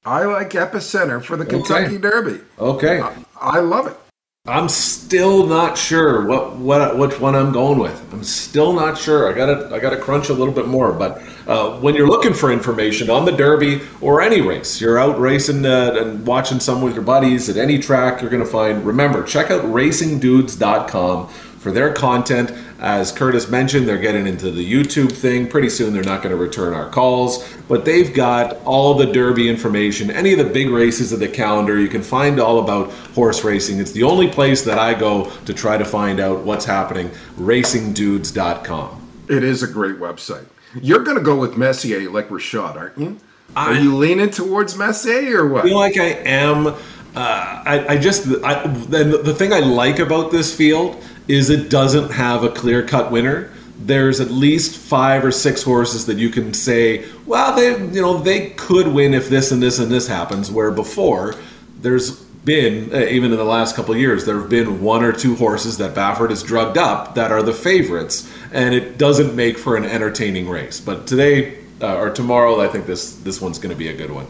I 0.05 0.24
like 0.24 0.51
Epicenter 0.51 1.22
for 1.22 1.36
the 1.36 1.45
Kentucky 1.45 1.95
okay. 1.95 1.97
Derby. 1.97 2.39
Okay. 2.60 3.01
I, 3.01 3.14
I 3.41 3.60
love 3.60 3.88
it. 3.88 3.97
I'm 4.45 4.70
still 4.70 5.45
not 5.45 5.78
sure 5.78 6.26
what 6.26 6.55
what 6.55 6.97
which 6.97 7.20
one 7.20 7.36
I'm 7.36 7.51
going 7.51 7.78
with. 7.78 8.14
I'm 8.14 8.24
still 8.24 8.72
not 8.72 8.97
sure. 8.97 9.30
I 9.30 9.36
gotta 9.36 9.76
I 9.76 9.80
gotta 9.80 9.97
crunch 9.97 10.30
a 10.30 10.34
little 10.34 10.53
bit 10.53 10.68
more. 10.68 10.93
But 10.93 11.22
uh, 11.48 11.80
when 11.80 11.95
you're 11.95 12.08
looking 12.08 12.34
for 12.34 12.52
information 12.52 13.10
on 13.10 13.26
the 13.26 13.32
Derby 13.32 13.82
or 14.02 14.22
any 14.22 14.41
race, 14.41 14.80
you're 14.82 15.00
out 15.00 15.20
racing 15.20 15.66
uh, 15.66 15.95
and 15.98 16.28
watching 16.28 16.60
some 16.60 16.82
with 16.82 16.93
your 16.93 17.04
buddies 17.04 17.50
at 17.50 17.58
any 17.58 17.80
track, 17.80 18.22
you're 18.22 18.30
gonna 18.30 18.45
find. 18.45 18.86
Remember, 18.86 19.24
check 19.24 19.50
out 19.50 19.64
RacingDudes.com 19.64 21.28
for 21.28 21.72
their 21.72 21.93
content. 21.93 22.52
As 22.80 23.12
Curtis 23.12 23.50
mentioned, 23.50 23.88
they're 23.88 23.98
getting 23.98 24.28
into 24.28 24.52
the 24.52 24.72
YouTube 24.72 25.12
thing. 25.12 25.48
Pretty 25.48 25.70
soon, 25.70 25.93
they're 25.93 26.04
not 26.04 26.22
going 26.22 26.34
to 26.34 26.41
return 26.41 26.74
our 26.74 26.89
calls, 26.89 27.45
but 27.68 27.84
they've 27.84 28.14
got 28.14 28.64
all 28.64 28.93
the 28.93 29.08
Derby 29.08 29.50
information, 29.50 30.12
any 30.12 30.32
of 30.32 30.38
the 30.38 30.45
big 30.45 30.70
races 30.70 31.12
of 31.12 31.20
the 31.20 31.28
calendar. 31.28 31.80
You 31.80 31.88
can 31.88 32.04
find 32.04 32.39
all 32.39 32.60
about 32.60 32.91
horse 33.16 33.43
racing. 33.43 33.80
It's 33.80 33.91
the 33.91 34.04
only 34.04 34.30
place 34.30 34.62
that 34.62 34.78
I 34.78 34.93
go 34.93 35.32
to 35.45 35.54
try 35.54 35.78
to 35.78 35.86
find 35.86 36.20
out 36.20 36.45
what's 36.45 36.66
happening. 36.66 37.10
RacingDudes.com. 37.38 39.08
It 39.28 39.43
is 39.43 39.64
a 39.64 39.68
great 39.68 39.98
website. 39.98 40.45
You're 40.76 41.03
going 41.03 41.18
to 41.18 41.24
go 41.24 41.36
with 41.36 41.57
Messier 41.57 42.09
like 42.09 42.30
Rashad, 42.30 42.76
aren't 42.76 42.97
you? 42.97 43.18
Are 43.55 43.74
you 43.74 43.95
leaning 43.95 44.30
towards 44.30 44.78
Messier 44.78 45.43
or 45.43 45.47
what? 45.47 45.65
I 45.65 45.68
feel 45.68 45.78
like 45.78 45.97
I 45.97 46.09
am. 46.26 46.68
Uh, 46.68 46.76
I, 47.15 47.86
I, 47.89 47.97
just 47.97 48.28
I, 48.43 48.68
the, 48.68 49.22
the 49.24 49.34
thing 49.34 49.53
I 49.53 49.59
like 49.59 49.99
about 49.99 50.32
this 50.32 50.55
field 50.55 51.03
is 51.28 51.49
it 51.49 51.70
doesn't 51.70 52.11
have 52.11 52.43
a 52.43 52.49
clear 52.49 52.86
cut 52.86 53.11
winner. 53.11 53.51
There's 53.80 54.20
at 54.20 54.32
least 54.32 54.78
five 54.78 55.24
or 55.24 55.32
six 55.32 55.63
horses 55.63 56.05
that 56.07 56.18
you 56.18 56.30
can 56.30 56.53
say, 56.53 57.05
well, 57.26 57.55
they 57.55 57.72
you 57.72 58.01
know 58.01 58.18
they 58.18 58.49
could 58.51 58.88
win 58.88 59.13
if 59.13 59.30
this 59.30 59.51
and 59.51 59.61
this 59.61 59.80
and 59.80 59.91
this 59.91 60.07
happens. 60.07 60.51
Where 60.51 60.72
before, 60.72 61.36
there's 61.80 62.27
been 62.48 62.91
uh, 62.91 63.00
even 63.00 63.32
in 63.32 63.38
the 63.38 63.43
last 63.43 63.76
couple 63.76 63.93
of 63.93 64.00
years, 64.00 64.26
there 64.26 64.39
have 64.39 64.50
been 64.50 64.82
one 64.82 65.04
or 65.04 65.12
two 65.12 65.36
horses 65.36 65.78
that 65.78 65.93
Baffert 65.93 66.32
has 66.32 66.41
drugged 66.41 66.78
up 66.78 67.14
that 67.14 67.32
are 67.32 67.43
the 67.43 67.54
favorites, 67.54 68.32
and 68.52 68.74
it 68.74 68.98
doesn't 68.98 69.36
make 69.36 69.60
for 69.60 69.76
an 69.76 69.84
entertaining 69.84 70.50
race. 70.50 70.80
But 70.80 71.06
today 71.06 71.60
uh, 71.82 71.98
or 71.98 72.10
tomorrow, 72.10 72.60
I 72.60 72.70
think 72.70 72.88
this 72.88 73.18
this 73.18 73.39
one's 73.39 73.60
going 73.60 73.70
to 73.70 73.78
be 73.78 73.89
a 73.89 73.95
good 73.95 74.10
one. 74.10 74.26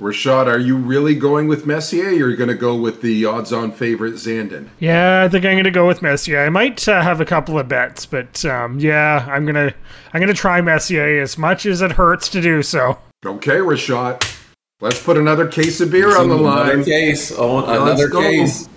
Rashad, 0.00 0.48
are 0.48 0.58
you 0.58 0.76
really 0.76 1.14
going 1.14 1.46
with 1.46 1.64
Messier 1.64 2.06
or 2.06 2.26
are 2.26 2.30
you 2.30 2.36
going 2.36 2.48
to 2.48 2.56
go 2.56 2.74
with 2.74 3.02
the 3.02 3.24
odds 3.24 3.52
on 3.52 3.70
favorite 3.70 4.14
Zandon? 4.14 4.68
Yeah, 4.80 5.22
I 5.22 5.28
think 5.28 5.44
I'm 5.44 5.52
going 5.52 5.62
to 5.62 5.70
go 5.70 5.86
with 5.86 6.02
Messier. 6.02 6.44
I 6.44 6.48
might 6.48 6.88
uh, 6.88 7.00
have 7.00 7.20
a 7.20 7.24
couple 7.24 7.56
of 7.56 7.68
bets, 7.68 8.04
but 8.04 8.44
um, 8.44 8.80
yeah, 8.80 9.24
I'm 9.30 9.44
going 9.44 9.54
to 9.54 9.72
I'm 10.12 10.20
going 10.20 10.34
to 10.34 10.40
try 10.40 10.60
Messier 10.60 11.22
as 11.22 11.38
much 11.38 11.64
as 11.66 11.80
it 11.80 11.92
hurts 11.92 12.28
to 12.30 12.40
do 12.40 12.64
so. 12.64 12.98
Okay, 13.24 13.58
Rashad. 13.58 14.41
Let's 14.82 15.00
put 15.00 15.16
another 15.16 15.46
case 15.46 15.80
of 15.80 15.92
beer 15.92 16.18
on 16.18 16.28
the 16.28 16.34
line. 16.34 16.70
Another 16.70 16.84
case. 16.84 17.30
Oh, 17.30 17.64
another 17.64 18.10
case. 18.10 18.68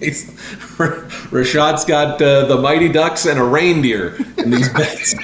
He's, 0.00 0.30
Rashad's 1.30 1.84
got 1.84 2.22
uh, 2.22 2.46
the 2.46 2.56
Mighty 2.56 2.88
Ducks 2.88 3.26
and 3.26 3.38
a 3.38 3.44
reindeer 3.44 4.16
in 4.38 4.50
these 4.50 4.68
bets. 4.72 5.14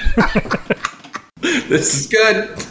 this 1.41 1.95
is 1.95 2.05
good. 2.05 2.63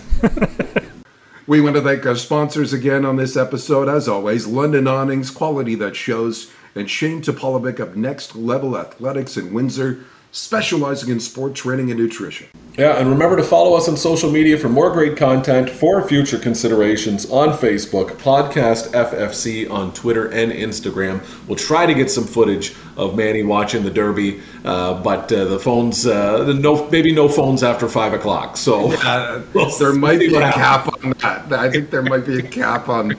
We 1.49 1.61
want 1.61 1.75
to 1.75 1.83
thank 1.83 2.07
our 2.07 2.15
sponsors 2.15 2.73
again 2.73 3.05
on 3.05 3.17
this 3.17 3.37
episode. 3.37 3.89
As 3.89 4.07
always, 4.07 4.47
London 4.47 4.87
Awnings, 4.87 5.33
quality 5.33 5.75
that 5.75 5.97
shows, 5.97 6.53
and 6.77 6.89
Shane 6.89 7.21
Topolovic 7.21 7.81
of 7.81 7.97
Next 7.97 8.37
Level 8.37 8.79
Athletics 8.79 9.37
in 9.37 9.53
Windsor, 9.53 10.05
specializing 10.33 11.11
in 11.11 11.21
sport 11.21 11.55
training 11.55 11.91
and 11.91 11.99
nutrition. 11.99 12.47
Yeah, 12.77 12.99
and 12.99 13.09
remember 13.11 13.37
to 13.37 13.43
follow 13.43 13.77
us 13.77 13.89
on 13.89 13.97
social 13.97 14.31
media 14.31 14.57
for 14.57 14.69
more 14.69 14.91
great 14.93 15.17
content 15.17 15.69
for 15.69 16.07
future 16.07 16.39
considerations 16.39 17.29
on 17.31 17.49
Facebook, 17.51 18.11
Podcast 18.19 18.93
FFC 18.93 19.69
on 19.69 19.93
Twitter 19.93 20.29
and 20.29 20.53
Instagram. 20.53 21.21
We'll 21.49 21.57
try 21.57 21.87
to 21.87 21.95
get 21.95 22.11
some 22.11 22.25
footage 22.25 22.77
of 22.99 23.17
Manny 23.17 23.43
watching 23.45 23.85
the 23.85 23.91
Derby, 23.91 24.41
uh, 24.65 25.01
but 25.03 25.33
uh, 25.33 25.45
the 25.45 25.59
phones, 25.59 26.07
uh, 26.07 26.53
no, 26.53 26.89
maybe 26.91 27.13
no 27.13 27.29
phones 27.29 27.63
after 27.63 27.89
five 27.89 28.13
o'clock. 28.13 28.57
So 28.57 28.89
we'll 29.55 29.71
there 29.79 29.95
might 29.95 30.19
be 30.19 30.35
a 30.35 30.53
cap 30.53 30.93
on 31.05 31.11
that. 31.21 31.53
I 31.53 31.71
think 31.71 31.91
there 31.91 32.03
might 32.03 32.27
be 32.27 32.39
a 32.39 32.43
cap 32.43 32.89
on 32.89 33.15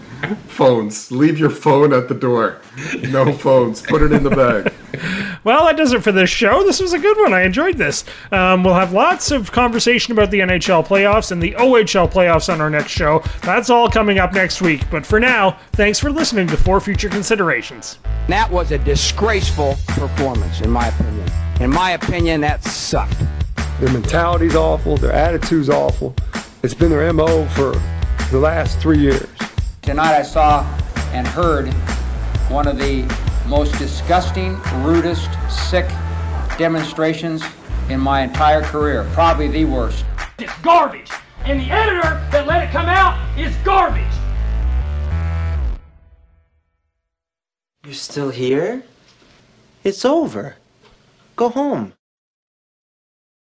phones. 0.47 1.11
Leave 1.11 1.39
your 1.39 1.49
phone 1.49 1.93
at 1.93 2.09
the 2.09 2.15
door. 2.15 2.61
No 3.09 3.31
phones. 3.31 3.81
Put 3.81 4.01
it 4.01 4.11
in 4.11 4.23
the 4.23 4.29
bag. 4.29 4.73
Well, 5.43 5.65
that 5.65 5.77
does 5.77 5.93
it 5.93 6.03
for 6.03 6.11
this 6.11 6.29
show. 6.29 6.63
This 6.63 6.81
was 6.81 6.91
a 6.91 6.99
good 6.99 7.17
one. 7.17 7.33
I 7.33 7.43
enjoyed 7.43 7.77
this. 7.77 8.03
Um, 8.31 8.63
we'll 8.63 8.73
have 8.73 8.91
lots 8.91 9.31
of 9.31 9.51
conversation 9.51 10.11
about 10.11 10.31
the 10.31 10.39
NHL 10.41 10.85
playoffs 10.85 11.31
and 11.31 11.41
the 11.41 11.53
OHL 11.53 12.11
playoffs 12.11 12.51
on 12.51 12.59
our 12.59 12.69
next 12.69 12.91
show. 12.91 13.23
That's 13.41 13.69
all 13.69 13.89
coming 13.89 14.19
up 14.19 14.33
next 14.33 14.61
week. 14.61 14.89
But 14.91 15.05
for 15.05 15.19
now, 15.19 15.57
thanks 15.71 15.99
for 15.99 16.11
listening 16.11 16.47
to 16.47 16.57
For 16.57 16.81
Future 16.81 17.07
Considerations. 17.07 17.99
That 18.27 18.51
was 18.51 18.71
a 18.71 18.77
disgraceful 18.77 19.68
performance, 19.87 20.61
in 20.61 20.69
my 20.69 20.87
opinion. 20.87 21.29
In 21.59 21.69
my 21.69 21.91
opinion, 21.91 22.41
that 22.41 22.63
sucked. 22.63 23.19
Their 23.79 23.91
mentality's 23.91 24.55
awful. 24.55 24.97
Their 24.97 25.11
attitude's 25.11 25.69
awful. 25.69 26.15
It's 26.63 26.73
been 26.73 26.89
their 26.89 27.11
MO 27.13 27.45
for 27.49 27.73
the 28.31 28.39
last 28.39 28.79
three 28.79 28.99
years. 28.99 29.27
Tonight 29.81 30.15
I 30.15 30.21
saw 30.21 30.63
and 31.13 31.27
heard 31.27 31.73
one 32.49 32.67
of 32.67 32.77
the 32.77 33.03
most 33.47 33.77
disgusting, 33.79 34.59
rudest, 34.83 35.29
sick 35.49 35.87
demonstrations 36.57 37.41
in 37.89 37.99
my 37.99 38.21
entire 38.21 38.61
career. 38.61 39.09
Probably 39.13 39.47
the 39.47 39.65
worst. 39.65 40.05
It's 40.37 40.55
garbage. 40.59 41.09
And 41.45 41.59
the 41.59 41.71
editor 41.71 42.21
that 42.31 42.45
let 42.45 42.63
it 42.63 42.71
come 42.71 42.85
out 42.85 43.17
is 43.37 43.55
garbage. 43.57 44.05
You're 47.85 47.93
still 47.93 48.29
here? 48.29 48.83
It's 49.83 50.03
over. 50.03 50.57
Go 51.35 51.49
home. 51.49 51.93